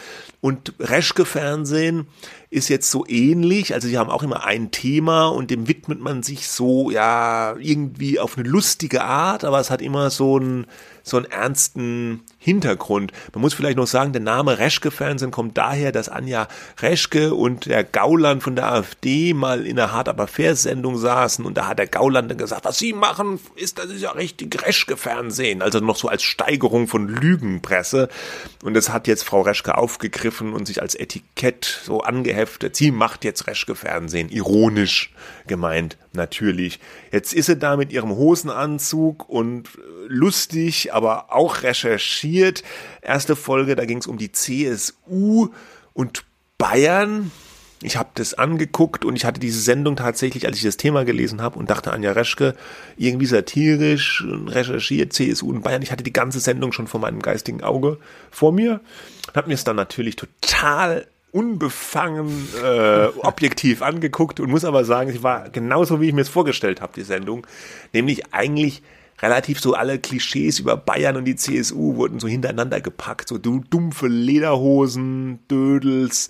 Und 0.41 0.74
Reschke-Fernsehen 0.78 2.07
ist 2.49 2.68
jetzt 2.68 2.91
so 2.91 3.05
ähnlich. 3.09 3.74
Also 3.74 3.89
sie 3.89 3.99
haben 3.99 4.11
auch 4.11 4.22
immer 4.22 4.45
ein 4.45 4.70
Thema 4.70 5.26
und 5.28 5.51
dem 5.51 5.66
widmet 5.66 6.01
man 6.01 6.22
sich 6.22 6.49
so, 6.49 6.91
ja, 6.91 7.57
irgendwie 7.59 8.20
auf 8.20 8.39
eine 8.39 8.49
lustige 8.49 9.03
Art, 9.03 9.43
aber 9.45 9.59
es 9.59 9.70
hat 9.70 9.82
immer 9.82 10.11
so 10.11 10.39
ein, 10.39 10.66
so 11.09 11.16
einen 11.16 11.26
ernsten 11.26 12.22
Hintergrund. 12.38 13.12
Man 13.32 13.42
muss 13.42 13.54
vielleicht 13.54 13.76
noch 13.76 13.86
sagen, 13.86 14.12
der 14.12 14.22
Name 14.22 14.59
Reschke-Fernsehen 14.59 15.30
kommt 15.30 15.59
daher, 15.59 15.92
dass 15.92 16.09
Anja 16.09 16.48
Reschke 16.80 17.34
und 17.34 17.66
der 17.66 17.84
Gauland 17.84 18.42
von 18.42 18.56
der 18.56 18.72
AfD 18.72 19.34
mal 19.34 19.66
in 19.66 19.78
einer 19.78 19.92
Hard 19.92 20.09
Aber 20.09 20.26
Fair 20.26 20.56
Sendung 20.56 20.96
saßen 20.96 21.44
und 21.44 21.56
da 21.56 21.66
hat 21.66 21.78
der 21.78 21.86
Gauland 21.86 22.30
dann 22.30 22.38
gesagt, 22.38 22.64
was 22.64 22.78
sie 22.78 22.92
machen, 22.92 23.40
ist, 23.54 23.78
das 23.78 23.86
ist 23.86 24.02
ja 24.02 24.12
richtig 24.12 24.62
Reschke-Fernsehen. 24.64 25.62
Also 25.62 25.80
noch 25.80 25.96
so 25.96 26.09
als 26.09 26.22
Steigerung 26.22 26.88
von 26.88 27.09
Lügenpresse. 27.09 28.09
Und 28.62 28.74
das 28.74 28.90
hat 28.90 29.06
jetzt 29.06 29.24
Frau 29.24 29.42
Reschke 29.42 29.76
aufgegriffen 29.76 30.52
und 30.52 30.66
sich 30.66 30.82
als 30.82 30.94
Etikett 30.94 31.80
so 31.84 32.00
angeheftet. 32.00 32.76
Sie 32.76 32.90
macht 32.90 33.24
jetzt 33.24 33.46
Reschke-Fernsehen. 33.46 34.28
Ironisch 34.30 35.12
gemeint, 35.46 35.96
natürlich. 36.12 36.80
Jetzt 37.11 37.32
ist 37.32 37.46
sie 37.46 37.56
da 37.56 37.76
mit 37.76 37.92
ihrem 37.92 38.11
Hosenanzug 38.11 39.28
und 39.28 39.68
lustig, 40.09 40.92
aber 40.92 41.32
auch 41.32 41.62
recherchiert. 41.62 42.62
Erste 43.02 43.36
Folge, 43.36 43.76
da 43.76 43.84
ging 43.84 43.98
es 43.98 44.06
um 44.06 44.18
die 44.18 44.32
CSU 44.32 45.50
und 45.92 46.24
Bayern. 46.59 47.30
Ich 47.80 47.96
habe 47.96 48.09
das 48.14 48.34
angeguckt 48.34 49.04
und 49.04 49.14
ich 49.14 49.24
hatte 49.24 49.38
diese 49.38 49.61
Sendung 49.61 49.94
tatsächlich, 49.94 50.46
als 50.46 50.56
ich 50.56 50.64
das 50.64 50.76
Thema 50.76 51.04
gelesen 51.04 51.40
habe 51.40 51.61
und 51.61 51.70
dachte 51.70 51.92
Anja 51.92 52.11
Reschke, 52.11 52.56
irgendwie 52.96 53.26
satirisch 53.26 54.24
recherchiert, 54.46 55.12
CSU 55.12 55.50
und 55.50 55.62
Bayern. 55.62 55.82
Ich 55.82 55.92
hatte 55.92 56.02
die 56.02 56.12
ganze 56.12 56.40
Sendung 56.40 56.72
schon 56.72 56.88
vor 56.88 56.98
meinem 56.98 57.22
geistigen 57.22 57.62
Auge 57.62 57.98
vor 58.32 58.50
mir 58.50 58.80
habe 59.34 59.48
mir 59.48 59.54
es 59.54 59.64
dann 59.64 59.76
natürlich 59.76 60.16
total 60.16 61.06
unbefangen 61.30 62.48
äh, 62.62 63.06
objektiv 63.18 63.82
angeguckt 63.82 64.40
und 64.40 64.50
muss 64.50 64.64
aber 64.64 64.84
sagen, 64.84 65.12
sie 65.12 65.22
war 65.22 65.50
genauso, 65.50 66.00
wie 66.00 66.09
ich 66.09 66.14
mir 66.14 66.22
es 66.22 66.28
vorgestellt 66.28 66.80
habe, 66.80 66.94
die 66.96 67.02
Sendung. 67.02 67.46
Nämlich 67.92 68.32
eigentlich 68.32 68.82
relativ 69.20 69.60
so 69.60 69.74
alle 69.74 69.98
Klischees 69.98 70.58
über 70.58 70.76
Bayern 70.76 71.16
und 71.16 71.24
die 71.24 71.36
CSU 71.36 71.96
wurden 71.96 72.20
so 72.20 72.28
hintereinander 72.28 72.80
gepackt. 72.80 73.28
So 73.28 73.38
dumpfe 73.38 74.06
Lederhosen, 74.06 75.40
Dödels, 75.48 76.28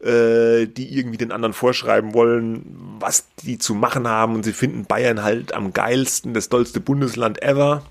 äh, 0.00 0.66
die 0.66 0.96
irgendwie 0.96 1.16
den 1.16 1.32
anderen 1.32 1.54
vorschreiben 1.54 2.14
wollen, 2.14 2.66
was 2.98 3.26
die 3.42 3.58
zu 3.58 3.74
machen 3.74 4.06
haben. 4.06 4.34
Und 4.34 4.44
sie 4.44 4.52
finden 4.52 4.84
Bayern 4.84 5.22
halt 5.22 5.54
am 5.54 5.72
geilsten, 5.72 6.34
das 6.34 6.48
tollste 6.48 6.80
Bundesland 6.80 7.42
ever. 7.42 7.82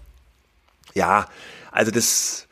Ja, 0.94 1.28
also 1.72 1.92
das 1.92 2.48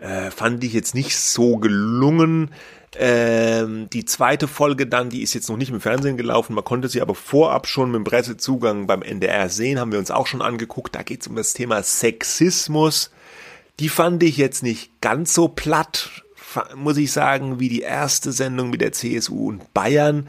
äh, 0.00 0.30
fand 0.30 0.62
ich 0.64 0.72
jetzt 0.72 0.94
nicht 0.94 1.16
so 1.16 1.56
gelungen. 1.56 2.50
Ähm, 2.98 3.88
die 3.90 4.04
zweite 4.04 4.48
Folge 4.48 4.86
dann, 4.86 5.08
die 5.08 5.22
ist 5.22 5.32
jetzt 5.34 5.48
noch 5.48 5.56
nicht 5.56 5.70
im 5.70 5.80
Fernsehen 5.80 6.16
gelaufen, 6.16 6.54
man 6.54 6.64
konnte 6.64 6.88
sie 6.88 7.00
aber 7.00 7.14
vorab 7.14 7.66
schon 7.66 7.90
mit 7.90 7.98
dem 7.98 8.04
Pressezugang 8.04 8.86
beim 8.86 9.02
NDR 9.02 9.48
sehen, 9.48 9.80
haben 9.80 9.92
wir 9.92 9.98
uns 9.98 10.10
auch 10.10 10.26
schon 10.26 10.42
angeguckt. 10.42 10.94
Da 10.94 11.02
geht 11.02 11.22
es 11.22 11.26
um 11.28 11.36
das 11.36 11.54
Thema 11.54 11.82
Sexismus. 11.82 13.10
Die 13.80 13.88
fand 13.88 14.22
ich 14.22 14.36
jetzt 14.36 14.62
nicht 14.62 15.00
ganz 15.00 15.32
so 15.32 15.48
platt, 15.48 16.10
muss 16.76 16.98
ich 16.98 17.12
sagen, 17.12 17.58
wie 17.58 17.70
die 17.70 17.80
erste 17.80 18.30
Sendung 18.30 18.68
mit 18.68 18.82
der 18.82 18.92
CSU 18.92 19.48
und 19.48 19.72
Bayern. 19.72 20.28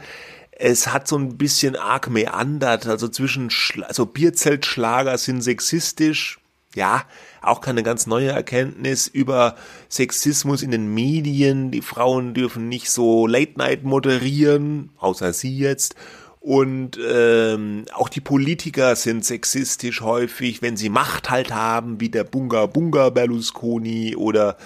Es 0.50 0.86
hat 0.86 1.06
so 1.06 1.18
ein 1.18 1.36
bisschen 1.36 1.76
arg 1.76 2.08
meandert, 2.08 2.86
also 2.86 3.08
zwischen, 3.08 3.50
also 3.82 4.06
Bierzeltschlager 4.06 5.18
sind 5.18 5.42
sexistisch, 5.42 6.38
ja, 6.74 7.04
auch 7.42 7.60
keine 7.60 7.82
ganz 7.82 8.06
neue 8.06 8.30
Erkenntnis 8.30 9.06
über 9.06 9.56
Sexismus 9.88 10.62
in 10.62 10.70
den 10.70 10.92
Medien. 10.92 11.70
Die 11.70 11.82
Frauen 11.82 12.34
dürfen 12.34 12.68
nicht 12.68 12.90
so 12.90 13.26
Late 13.26 13.54
Night 13.56 13.84
moderieren, 13.84 14.90
außer 14.98 15.32
sie 15.32 15.56
jetzt. 15.56 15.94
Und 16.40 16.98
ähm, 17.02 17.86
auch 17.94 18.10
die 18.10 18.20
Politiker 18.20 18.96
sind 18.96 19.24
sexistisch 19.24 20.02
häufig, 20.02 20.60
wenn 20.60 20.76
sie 20.76 20.90
Macht 20.90 21.30
halt 21.30 21.54
haben, 21.54 22.00
wie 22.00 22.10
der 22.10 22.24
Bunga 22.24 22.66
Bunga 22.66 23.08
Berlusconi 23.08 24.14
oder 24.14 24.58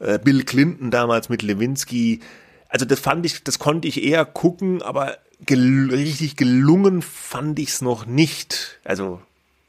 äh, 0.00 0.18
Bill 0.18 0.44
Clinton 0.44 0.90
damals 0.90 1.30
mit 1.30 1.40
Lewinsky. 1.40 2.20
Also 2.68 2.84
das 2.84 3.00
fand 3.00 3.24
ich, 3.24 3.42
das 3.42 3.58
konnte 3.58 3.88
ich 3.88 4.04
eher 4.04 4.26
gucken, 4.26 4.82
aber 4.82 5.16
gel 5.40 5.88
richtig 5.90 6.36
gelungen 6.36 7.00
fand 7.00 7.58
ich 7.58 7.70
es 7.70 7.80
noch 7.80 8.04
nicht. 8.04 8.80
Also 8.84 9.22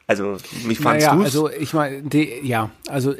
also, 0.07 0.37
wie 0.67 0.75
fandst 0.75 1.07
naja, 1.07 1.15
du's? 1.15 1.25
Also, 1.25 1.49
ich 1.49 1.73
meine, 1.73 2.03
ja, 2.43 2.69
also 2.87 3.15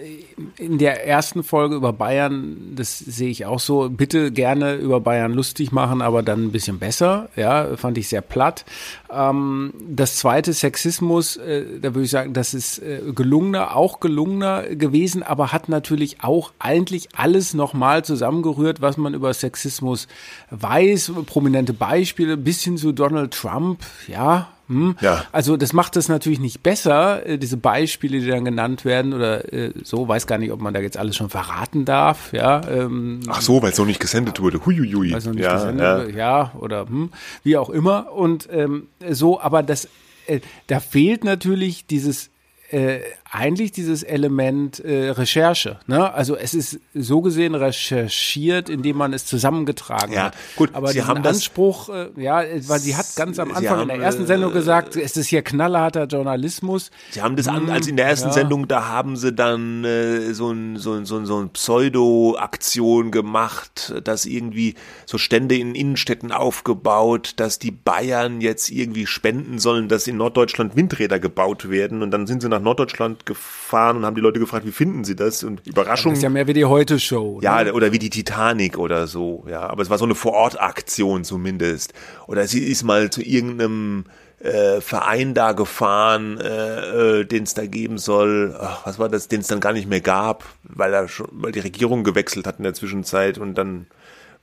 in 0.58 0.78
der 0.78 1.08
ersten 1.08 1.44
Folge 1.44 1.76
über 1.76 1.94
Bayern, 1.94 2.74
das 2.76 3.00
sehe 3.00 3.30
ich 3.30 3.48
auch 3.48 3.60
so, 3.60 3.90
bitte 3.90 4.32
gerne 4.32 4.76
über 4.76 5.00
Bayern 5.00 5.34
lustig 5.34 5.72
machen, 5.72 6.04
aber 6.04 6.22
dann 6.22 6.44
ein 6.44 6.52
bisschen 6.52 6.78
besser, 6.78 7.30
ja, 7.36 7.76
fand 7.76 7.98
ich 7.98 8.08
sehr 8.08 8.22
platt. 8.22 8.66
Ähm, 9.12 9.74
das 9.90 10.18
zweite 10.18 10.54
Sexismus, 10.54 11.38
äh, 11.38 11.80
da 11.82 11.96
würde 11.96 12.06
ich 12.06 12.12
sagen, 12.12 12.34
das 12.34 12.54
ist 12.54 12.78
äh, 12.78 13.02
gelungener, 13.16 13.76
auch 13.76 14.00
gelungener 14.00 14.64
gewesen, 14.76 15.24
aber 15.24 15.52
hat 15.52 15.70
natürlich 15.70 16.22
auch 16.22 16.52
eigentlich 16.60 17.10
alles 17.16 17.56
nochmal 17.56 18.06
zusammengerührt, 18.06 18.82
was 18.82 18.98
man 18.98 19.16
über 19.16 19.34
Sexismus 19.34 20.08
weiß, 20.52 21.14
prominente 21.26 21.74
Beispiele, 21.74 22.38
bis 22.38 22.62
hin 22.62 22.78
zu 22.78 22.92
Donald 22.92 23.34
Trump, 23.34 23.80
ja, 24.08 24.50
hm? 24.68 24.96
Ja. 25.02 25.26
Also 25.32 25.58
das 25.58 25.74
macht 25.74 25.96
es 25.96 26.10
natürlich 26.10 26.40
nicht 26.40 26.64
besser, 26.64 27.26
äh, 27.26 27.38
diese 27.38 27.58
Beispiele, 27.58 28.20
die 28.20 28.28
dann 28.28 28.46
genannt 28.46 28.86
werden 28.86 29.14
oder 29.14 29.54
äh, 29.54 29.72
so, 29.84 30.08
weiß 30.08 30.26
gar 30.28 30.38
nicht, 30.38 30.52
ob 30.52 30.62
man 30.62 30.74
da 30.74 30.80
jetzt 30.80 30.98
alles 30.98 31.16
schon 31.16 31.30
verraten 31.30 31.86
darf, 31.86 32.34
ja. 32.34 32.62
Ähm, 32.68 33.22
Ach 33.28 33.42
so, 33.42 33.62
weil 33.62 33.72
es 33.72 33.78
noch 33.78 33.86
nicht 33.86 34.00
gesendet 34.00 34.42
wurde, 34.42 34.66
huiuiui. 34.66 35.12
Weil 35.12 35.18
es 35.20 35.26
noch 35.26 35.34
nicht 35.34 35.44
ja, 35.44 35.54
gesendet 35.54 35.86
ja. 35.86 35.98
wurde, 36.00 36.18
ja, 36.18 36.52
oder 36.60 36.88
hm, 36.88 37.12
wie 37.44 37.58
auch 37.58 37.70
immer 37.70 38.12
und 38.12 38.48
ähm, 38.52 38.88
so, 39.10 39.40
aber 39.40 39.62
das, 39.62 39.88
äh, 40.28 40.40
da 40.68 40.80
fehlt 40.80 41.24
natürlich 41.24 41.86
dieses 41.86 42.30
äh, 42.72 43.00
eigentlich 43.36 43.72
dieses 43.72 44.04
Element 44.04 44.80
äh, 44.80 45.10
Recherche. 45.10 45.80
Ne? 45.88 46.14
Also 46.14 46.36
es 46.36 46.54
ist 46.54 46.80
so 46.94 47.22
gesehen 47.22 47.56
recherchiert, 47.56 48.70
indem 48.70 48.98
man 48.98 49.14
es 49.14 49.26
zusammengetragen 49.26 50.14
Ja, 50.14 50.26
hat. 50.26 50.36
gut, 50.56 50.70
aber 50.74 50.90
Sie 50.90 51.04
haben 51.04 51.22
das- 51.22 51.38
Anspruch, 51.38 51.90
äh, 51.90 52.10
ja, 52.18 52.44
weil 52.68 52.80
sie 52.80 52.96
hat 52.96 53.06
ganz 53.16 53.38
am 53.40 53.50
Anfang 53.50 53.64
in 53.64 53.70
haben, 53.70 53.88
der 53.90 53.98
ersten 54.00 54.24
äh, 54.24 54.28
Sendung 54.28 54.54
gesagt, 54.54 54.96
es 54.96 55.18
ist 55.18 55.28
hier 55.28 55.42
knallharter 55.42 56.06
Journalismus. 56.06 56.92
Sie 57.12 57.22
haben 57.22 57.36
das 57.36 57.48
an, 57.48 57.70
als 57.70 57.88
in 57.88 57.98
der 57.98 58.08
ersten 58.08 58.30
ja. 58.30 58.34
Sendung, 58.34 58.68
da 58.68 58.88
haben 58.88 59.18
sie 59.18 59.34
dann 59.34 59.84
äh, 59.84 60.34
so 60.34 60.52
ein, 60.52 60.78
so 60.78 60.94
ein, 60.94 61.06
so 61.06 61.18
ein, 61.18 61.26
so 61.26 61.40
ein 61.40 61.50
Pseudo-Aktion 61.50 63.12
gemacht, 63.12 63.94
dass 64.04 64.26
irgendwie 64.26 64.76
so 65.06 65.18
Stände 65.18 65.56
in 65.56 65.76
Innenstädten 65.76 66.32
aufgebaut, 66.32 67.34
dass 67.38 67.60
die 67.60 67.72
Bayern 67.72 68.42
jetzt 68.42 68.70
irgendwie 68.70 69.06
spenden 69.06 69.60
sollen, 69.60 69.88
dass 69.90 70.08
in 70.08 70.18
Norddeutschland 70.18 70.76
Windräder 70.76 71.20
gebaut 71.20 71.70
werden 71.70 72.02
und 72.02 72.12
dann 72.12 72.28
sind 72.28 72.42
sie 72.42 72.50
nach 72.50 72.62
Norddeutschland 72.62 73.25
gefahren 73.26 73.98
und 73.98 74.06
haben 74.06 74.16
die 74.16 74.22
Leute 74.22 74.40
gefragt, 74.40 74.66
wie 74.66 74.72
finden 74.72 75.04
sie 75.04 75.16
das? 75.16 75.44
Und 75.44 75.60
Das 75.62 75.68
Überraschung. 75.68 76.14
ist 76.14 76.24
ja 76.24 76.30
mehr 76.30 76.48
wie 76.48 76.54
die 76.54 76.66
Heute-Show. 76.66 77.40
Ja, 77.42 77.64
ne? 77.64 77.74
oder 77.74 77.92
wie 77.92 78.00
die 78.00 78.10
Titanic 78.10 78.78
oder 78.78 79.08
so, 79.08 79.46
ja. 79.50 79.62
Aber 79.62 79.82
es 79.82 79.90
war 79.90 79.98
so 79.98 80.06
eine 80.06 80.16
Vorortaktion 80.16 81.24
zumindest. 81.24 81.94
Oder 82.28 82.48
sie 82.48 82.64
ist 82.64 82.84
mal 82.84 83.10
zu 83.10 83.22
irgendeinem 83.22 84.06
äh, 84.40 84.82
Verein 84.82 85.34
da 85.34 85.54
gefahren, 85.54 86.40
äh, 86.40 87.20
äh, 87.22 87.26
den 87.26 87.44
es 87.44 87.54
da 87.54 87.66
geben 87.66 87.98
soll. 87.98 88.56
Ach, 88.60 88.86
was 88.86 89.00
war 89.00 89.10
das, 89.10 89.28
den 89.28 89.42
es 89.42 89.48
dann 89.48 89.60
gar 89.60 89.74
nicht 89.74 89.90
mehr 89.90 90.02
gab, 90.02 90.44
weil 90.64 90.94
er 90.94 91.08
schon, 91.08 91.28
weil 91.32 91.52
die 91.52 91.60
Regierung 91.60 92.04
gewechselt 92.04 92.46
hat 92.46 92.58
in 92.58 92.64
der 92.64 92.74
Zwischenzeit 92.74 93.38
und 93.38 93.56
dann 93.56 93.88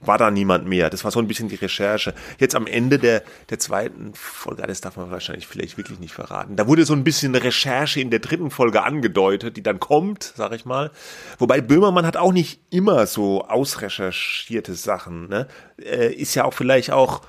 war 0.04 0.18
da 0.18 0.30
niemand 0.30 0.66
mehr. 0.66 0.90
Das 0.90 1.04
war 1.04 1.10
so 1.10 1.18
ein 1.18 1.28
bisschen 1.28 1.48
die 1.48 1.56
Recherche. 1.56 2.14
Jetzt 2.38 2.54
am 2.54 2.66
Ende 2.66 2.98
der, 2.98 3.22
der 3.50 3.58
zweiten 3.58 4.12
Folge, 4.14 4.62
das 4.66 4.80
darf 4.80 4.96
man 4.96 5.10
wahrscheinlich 5.10 5.46
vielleicht 5.46 5.76
wirklich 5.76 5.98
nicht 5.98 6.14
verraten. 6.14 6.56
Da 6.56 6.66
wurde 6.66 6.84
so 6.84 6.92
ein 6.92 7.04
bisschen 7.04 7.34
Recherche 7.34 8.00
in 8.00 8.10
der 8.10 8.20
dritten 8.20 8.50
Folge 8.50 8.82
angedeutet, 8.82 9.56
die 9.56 9.62
dann 9.62 9.80
kommt, 9.80 10.32
sag 10.36 10.52
ich 10.52 10.64
mal. 10.64 10.90
Wobei 11.38 11.60
Böhmermann 11.60 12.06
hat 12.06 12.16
auch 12.16 12.32
nicht 12.32 12.60
immer 12.70 13.06
so 13.06 13.46
ausrecherchierte 13.46 14.74
Sachen. 14.74 15.28
Ne? 15.28 15.46
Äh, 15.78 16.12
ist 16.12 16.34
ja 16.34 16.44
auch 16.44 16.54
vielleicht 16.54 16.90
auch 16.90 17.22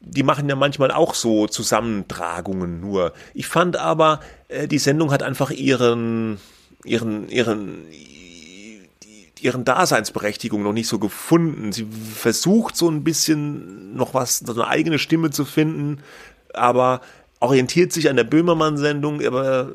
die 0.00 0.22
machen 0.22 0.48
ja 0.48 0.56
manchmal 0.56 0.90
auch 0.90 1.14
so 1.14 1.46
Zusammentragungen 1.46 2.80
nur. 2.80 3.12
Ich 3.34 3.46
fand 3.46 3.76
aber, 3.76 4.20
äh, 4.48 4.66
die 4.66 4.78
Sendung 4.78 5.12
hat 5.12 5.22
einfach 5.22 5.50
ihren, 5.50 6.40
ihren, 6.84 7.28
ihren, 7.28 7.84
ihren 9.42 9.64
Daseinsberechtigung 9.64 10.62
noch 10.62 10.72
nicht 10.72 10.88
so 10.88 10.98
gefunden. 10.98 11.72
Sie 11.72 11.86
versucht 12.14 12.76
so 12.76 12.88
ein 12.88 13.04
bisschen 13.04 13.94
noch 13.94 14.14
was, 14.14 14.38
so 14.38 14.52
eine 14.52 14.66
eigene 14.66 14.98
Stimme 14.98 15.30
zu 15.30 15.44
finden, 15.44 15.98
aber 16.54 17.00
orientiert 17.42 17.90
sich 17.90 18.10
an 18.10 18.16
der 18.16 18.24
Böhmermann-Sendung, 18.24 19.24
aber 19.24 19.70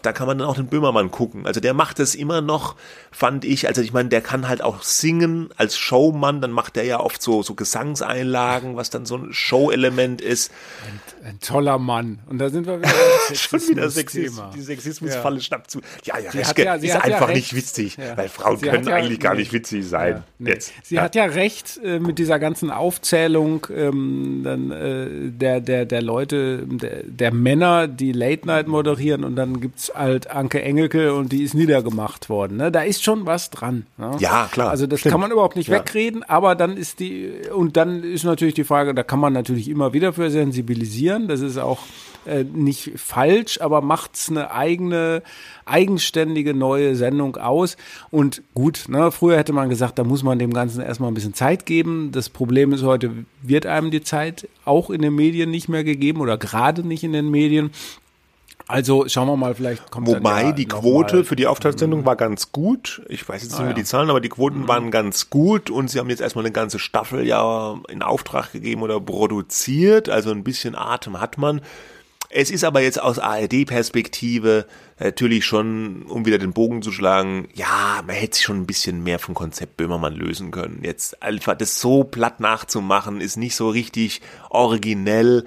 da 0.00 0.12
kann 0.12 0.26
man 0.26 0.38
dann 0.38 0.48
auch 0.48 0.54
den 0.56 0.68
Böhmermann 0.68 1.10
gucken. 1.10 1.46
Also 1.46 1.60
der 1.60 1.74
macht 1.74 1.98
das 1.98 2.14
immer 2.14 2.40
noch, 2.40 2.76
fand 3.10 3.44
ich. 3.44 3.68
Also 3.68 3.82
ich 3.82 3.92
meine, 3.92 4.08
der 4.08 4.22
kann 4.22 4.48
halt 4.48 4.62
auch 4.62 4.82
singen 4.82 5.50
als 5.58 5.76
Showmann, 5.76 6.40
dann 6.40 6.50
macht 6.50 6.76
der 6.76 6.84
ja 6.84 6.98
oft 6.98 7.20
so, 7.20 7.42
so 7.42 7.54
Gesangseinlagen, 7.54 8.74
was 8.76 8.88
dann 8.88 9.04
so 9.04 9.16
ein 9.16 9.32
Show-Element 9.34 10.22
ist. 10.22 10.50
Ein 11.22 11.38
toller 11.40 11.78
Mann. 11.78 12.20
Und 12.26 12.38
da 12.38 12.48
sind 12.48 12.66
wir 12.66 12.78
wieder 12.80 12.90
Schon 13.34 13.60
wieder. 13.68 13.90
Sexismus, 13.90 14.54
die 14.54 14.62
Sexismusfalle 14.62 15.36
Ja. 15.36 15.42
schnappt 15.42 15.70
zu. 15.70 15.80
Ja, 16.04 16.18
ja, 16.18 16.28
hat 16.32 16.58
ja- 16.58 16.74
ist 16.76 16.84
ja 16.84 17.00
einfach 17.00 17.28
recht. 17.28 17.36
nicht 17.52 17.54
witzig, 17.54 17.96
Ja. 17.98 18.16
weil 18.16 18.30
Frauen 18.30 18.56
Sie 18.56 18.66
können 18.66 18.88
ja- 18.88 18.94
eigentlich 18.96 19.20
gar 19.20 19.34
nicht 19.34 19.52
witzig 19.52 19.86
sein. 19.86 20.14
Ja, 20.16 20.24
nee. 20.38 20.50
Jetzt. 20.52 20.72
Sie 20.84 20.94
ja. 20.94 21.02
hat 21.02 21.14
ja 21.14 21.26
recht 21.26 21.78
äh, 21.84 21.98
mit 22.00 22.18
dieser 22.18 22.38
ganzen 22.38 22.70
Aufzählung 22.70 23.66
ähm, 23.76 24.40
dann, 24.42 24.70
äh, 24.70 25.30
der, 25.30 25.60
der, 25.60 25.84
der 25.84 26.00
Leute, 26.00 26.64
der, 26.66 27.02
der 27.10 27.32
Männer, 27.34 27.88
die 27.88 28.12
Late 28.12 28.46
Night 28.46 28.68
moderieren 28.68 29.24
und 29.24 29.36
dann 29.36 29.60
gibt's 29.60 29.92
halt 29.94 30.30
Anke 30.30 30.62
Engelke 30.62 31.12
und 31.14 31.32
die 31.32 31.42
ist 31.42 31.54
niedergemacht 31.54 32.28
worden. 32.28 32.56
Ne? 32.56 32.70
Da 32.72 32.82
ist 32.82 33.02
schon 33.04 33.26
was 33.26 33.50
dran. 33.50 33.86
Ne? 33.98 34.12
Ja, 34.20 34.48
klar, 34.50 34.70
Also 34.70 34.86
das 34.86 35.00
stimmt. 35.00 35.12
kann 35.12 35.20
man 35.20 35.30
überhaupt 35.32 35.56
nicht 35.56 35.68
Ja. 35.68 35.78
wegreden, 35.80 36.22
aber 36.22 36.54
dann 36.54 36.76
ist 36.76 37.00
die, 37.00 37.30
und 37.54 37.76
dann 37.76 38.02
ist 38.02 38.24
natürlich 38.24 38.54
die 38.54 38.64
Frage, 38.64 38.94
da 38.94 39.02
kann 39.02 39.18
man 39.20 39.32
natürlich 39.32 39.68
immer 39.68 39.92
wieder 39.92 40.12
für 40.12 40.30
sensibilisieren. 40.30 41.28
Das 41.28 41.40
ist 41.40 41.58
auch 41.58 41.80
äh, 42.26 42.44
nicht 42.44 42.92
falsch, 42.96 43.60
aber 43.60 43.80
macht's 43.80 44.28
eine 44.30 44.50
eigene, 44.52 45.22
eigenständige 45.64 46.54
neue 46.54 46.96
Sendung 46.96 47.36
aus. 47.36 47.76
Und 48.10 48.42
gut, 48.54 48.84
ne, 48.88 49.10
früher 49.10 49.38
hätte 49.38 49.52
man 49.52 49.68
gesagt, 49.68 49.98
da 49.98 50.04
muss 50.04 50.22
man 50.22 50.38
dem 50.38 50.52
Ganzen 50.52 50.82
erstmal 50.82 51.10
ein 51.10 51.14
bisschen 51.14 51.34
Zeit 51.34 51.66
geben. 51.66 52.10
Das 52.12 52.28
Problem 52.28 52.72
ist 52.72 52.82
heute, 52.82 53.24
wird 53.42 53.66
einem 53.66 53.90
die 53.90 54.02
Zeit 54.02 54.48
auch 54.64 54.90
in 54.90 55.02
den 55.02 55.14
Medien 55.14 55.50
nicht 55.50 55.68
mehr 55.68 55.84
gegeben 55.84 56.20
oder 56.20 56.36
gerade 56.36 56.86
nicht 56.86 57.04
in 57.04 57.12
den 57.12 57.30
Medien. 57.30 57.70
Also 58.68 59.08
schauen 59.08 59.26
wir 59.26 59.36
mal, 59.36 59.54
vielleicht 59.56 59.90
kommt 59.90 60.06
Wobei 60.06 60.42
ja 60.44 60.52
die 60.52 60.66
Quote 60.66 61.24
für 61.24 61.34
die 61.34 61.48
Auftragssendung 61.48 62.04
war 62.04 62.14
ganz 62.14 62.52
gut. 62.52 63.02
Ich 63.08 63.28
weiß 63.28 63.42
jetzt 63.42 63.52
nicht 63.52 63.58
Ah, 63.60 63.62
mehr 63.62 63.70
ja. 63.72 63.76
die 63.76 63.84
Zahlen, 63.84 64.10
aber 64.10 64.20
die 64.20 64.28
Quoten 64.28 64.68
waren 64.68 64.92
ganz 64.92 65.28
gut 65.28 65.70
und 65.70 65.90
sie 65.90 65.98
haben 65.98 66.08
jetzt 66.08 66.20
erstmal 66.20 66.44
eine 66.44 66.52
ganze 66.52 66.78
Staffel 66.78 67.26
ja 67.26 67.80
in 67.88 68.02
Auftrag 68.02 68.52
gegeben 68.52 68.82
oder 68.82 69.00
produziert. 69.00 70.08
Also 70.08 70.30
ein 70.30 70.44
bisschen 70.44 70.76
Atem 70.76 71.20
hat 71.20 71.36
man. 71.36 71.62
Es 72.32 72.52
ist 72.52 72.62
aber 72.62 72.80
jetzt 72.80 73.02
aus 73.02 73.18
ARD-Perspektive 73.18 74.66
natürlich 75.00 75.44
schon, 75.44 76.04
um 76.04 76.26
wieder 76.26 76.38
den 76.38 76.52
Bogen 76.52 76.80
zu 76.80 76.92
schlagen, 76.92 77.48
ja, 77.54 78.02
man 78.06 78.14
hätte 78.14 78.36
sich 78.36 78.44
schon 78.44 78.58
ein 78.58 78.66
bisschen 78.66 79.02
mehr 79.02 79.18
vom 79.18 79.34
Konzept 79.34 79.76
Böhmermann 79.76 80.14
lösen 80.14 80.52
können. 80.52 80.80
Jetzt 80.84 81.22
einfach 81.24 81.56
das 81.56 81.80
so 81.80 82.04
platt 82.04 82.38
nachzumachen, 82.38 83.20
ist 83.20 83.36
nicht 83.36 83.56
so 83.56 83.68
richtig 83.68 84.20
originell. 84.48 85.44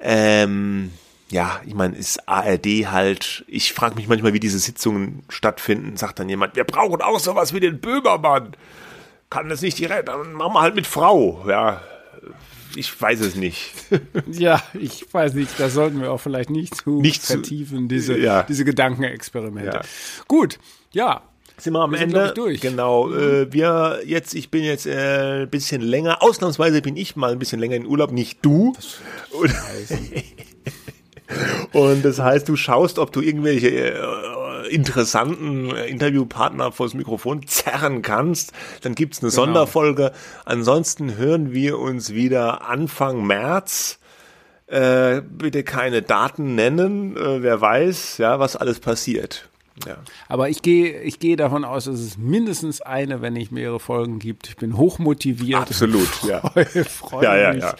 Ähm, 0.00 0.90
ja, 1.28 1.60
ich 1.64 1.74
meine, 1.74 1.96
ist 1.96 2.28
ARD 2.28 2.66
halt, 2.90 3.44
ich 3.46 3.72
frage 3.72 3.94
mich 3.94 4.08
manchmal, 4.08 4.32
wie 4.32 4.40
diese 4.40 4.58
Sitzungen 4.58 5.22
stattfinden, 5.28 5.96
sagt 5.96 6.18
dann 6.18 6.28
jemand, 6.28 6.56
wir 6.56 6.64
brauchen 6.64 7.02
auch 7.02 7.20
sowas 7.20 7.54
wie 7.54 7.60
den 7.60 7.80
Böhmermann. 7.80 8.56
Kann 9.30 9.48
das 9.48 9.62
nicht 9.62 9.78
direkt, 9.78 10.08
dann 10.08 10.32
machen 10.32 10.54
wir 10.54 10.60
halt 10.60 10.74
mit 10.74 10.88
Frau, 10.88 11.44
ja. 11.48 11.82
Ich 12.74 13.00
weiß 13.00 13.20
es 13.20 13.36
nicht. 13.36 13.72
Ja, 14.32 14.62
ich 14.78 15.06
weiß 15.12 15.34
nicht, 15.34 15.58
das 15.58 15.74
sollten 15.74 16.00
wir 16.00 16.10
auch 16.12 16.20
vielleicht 16.20 16.50
nicht 16.50 16.74
zu 16.74 17.00
Nicht 17.00 17.22
zu- 17.22 17.34
vertiefen, 17.34 17.88
diese, 17.88 18.18
Ja. 18.18 18.42
diese 18.42 18.64
Gedankenexperimente. 18.64 19.70
Ja. 19.76 19.82
Gut, 20.28 20.58
ja. 20.92 21.22
Sind 21.58 21.72
wir 21.72 21.80
am 21.80 21.92
Wir 21.92 21.98
sind, 22.00 22.08
Ende? 22.14 22.26
ich, 22.26 22.32
durch. 22.34 22.60
Genau. 22.60 23.10
Äh, 23.14 23.50
wir 23.50 24.00
jetzt, 24.04 24.34
ich 24.34 24.50
bin 24.50 24.62
jetzt 24.62 24.86
äh, 24.86 25.42
ein 25.44 25.48
bisschen 25.50 25.80
länger. 25.80 26.22
Ausnahmsweise 26.22 26.82
bin 26.82 26.96
ich 26.98 27.16
mal 27.16 27.32
ein 27.32 27.38
bisschen 27.38 27.60
länger 27.60 27.76
in 27.76 27.86
Urlaub, 27.86 28.12
nicht 28.12 28.40
du. 28.44 28.74
Und, 29.30 29.54
und 31.72 32.04
das 32.04 32.18
heißt, 32.18 32.48
du 32.48 32.56
schaust, 32.56 32.98
ob 32.98 33.12
du 33.12 33.20
irgendwelche 33.22 33.68
äh, 33.70 33.94
interessanten 34.68 35.74
äh, 35.74 35.86
Interviewpartner 35.86 36.72
vors 36.72 36.94
Mikrofon 36.94 37.46
zerren 37.46 38.02
kannst. 38.02 38.52
Dann 38.82 38.94
gibt's 38.94 39.22
eine 39.22 39.30
Sonderfolge. 39.30 40.12
Ansonsten 40.44 41.16
hören 41.16 41.52
wir 41.52 41.78
uns 41.78 42.12
wieder 42.12 42.68
Anfang 42.68 43.26
März. 43.26 43.98
Äh, 44.66 45.22
bitte 45.22 45.62
keine 45.62 46.02
Daten 46.02 46.54
nennen. 46.54 47.16
Äh, 47.16 47.42
wer 47.42 47.60
weiß, 47.60 48.18
ja, 48.18 48.38
was 48.38 48.56
alles 48.56 48.80
passiert. 48.80 49.48
Ja. 49.86 49.98
Aber 50.28 50.48
ich 50.48 50.62
gehe, 50.62 51.00
ich 51.02 51.18
gehe 51.18 51.36
davon 51.36 51.64
aus, 51.64 51.84
dass 51.84 52.00
es 52.00 52.16
mindestens 52.16 52.80
eine, 52.80 53.20
wenn 53.22 53.34
nicht 53.34 53.52
mehrere 53.52 53.80
Folgen 53.80 54.18
gibt. 54.18 54.48
Ich 54.48 54.56
bin 54.56 54.76
hochmotiviert. 54.76 55.60
Absolut, 55.60 56.08
ja. 56.28 56.40
Freue, 56.40 56.84
freue 56.84 57.24
Ja, 57.24 57.36
ja, 57.36 57.52
mich 57.52 57.62
ja. 57.62 57.74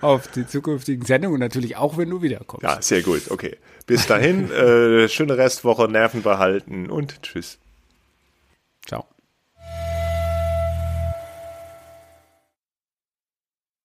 auf 0.00 0.28
die 0.28 0.46
zukünftigen 0.46 1.04
Sendungen 1.04 1.34
und 1.34 1.40
natürlich 1.40 1.76
auch, 1.76 1.96
wenn 1.96 2.10
du 2.10 2.22
wiederkommst. 2.22 2.62
Ja, 2.62 2.80
sehr 2.80 3.02
gut. 3.02 3.30
Okay. 3.30 3.56
Bis 3.86 4.06
dahin, 4.06 4.50
äh, 4.52 5.08
schöne 5.08 5.36
Restwoche, 5.36 5.88
Nerven 5.88 6.22
behalten 6.22 6.90
und 6.90 7.22
tschüss. 7.22 7.58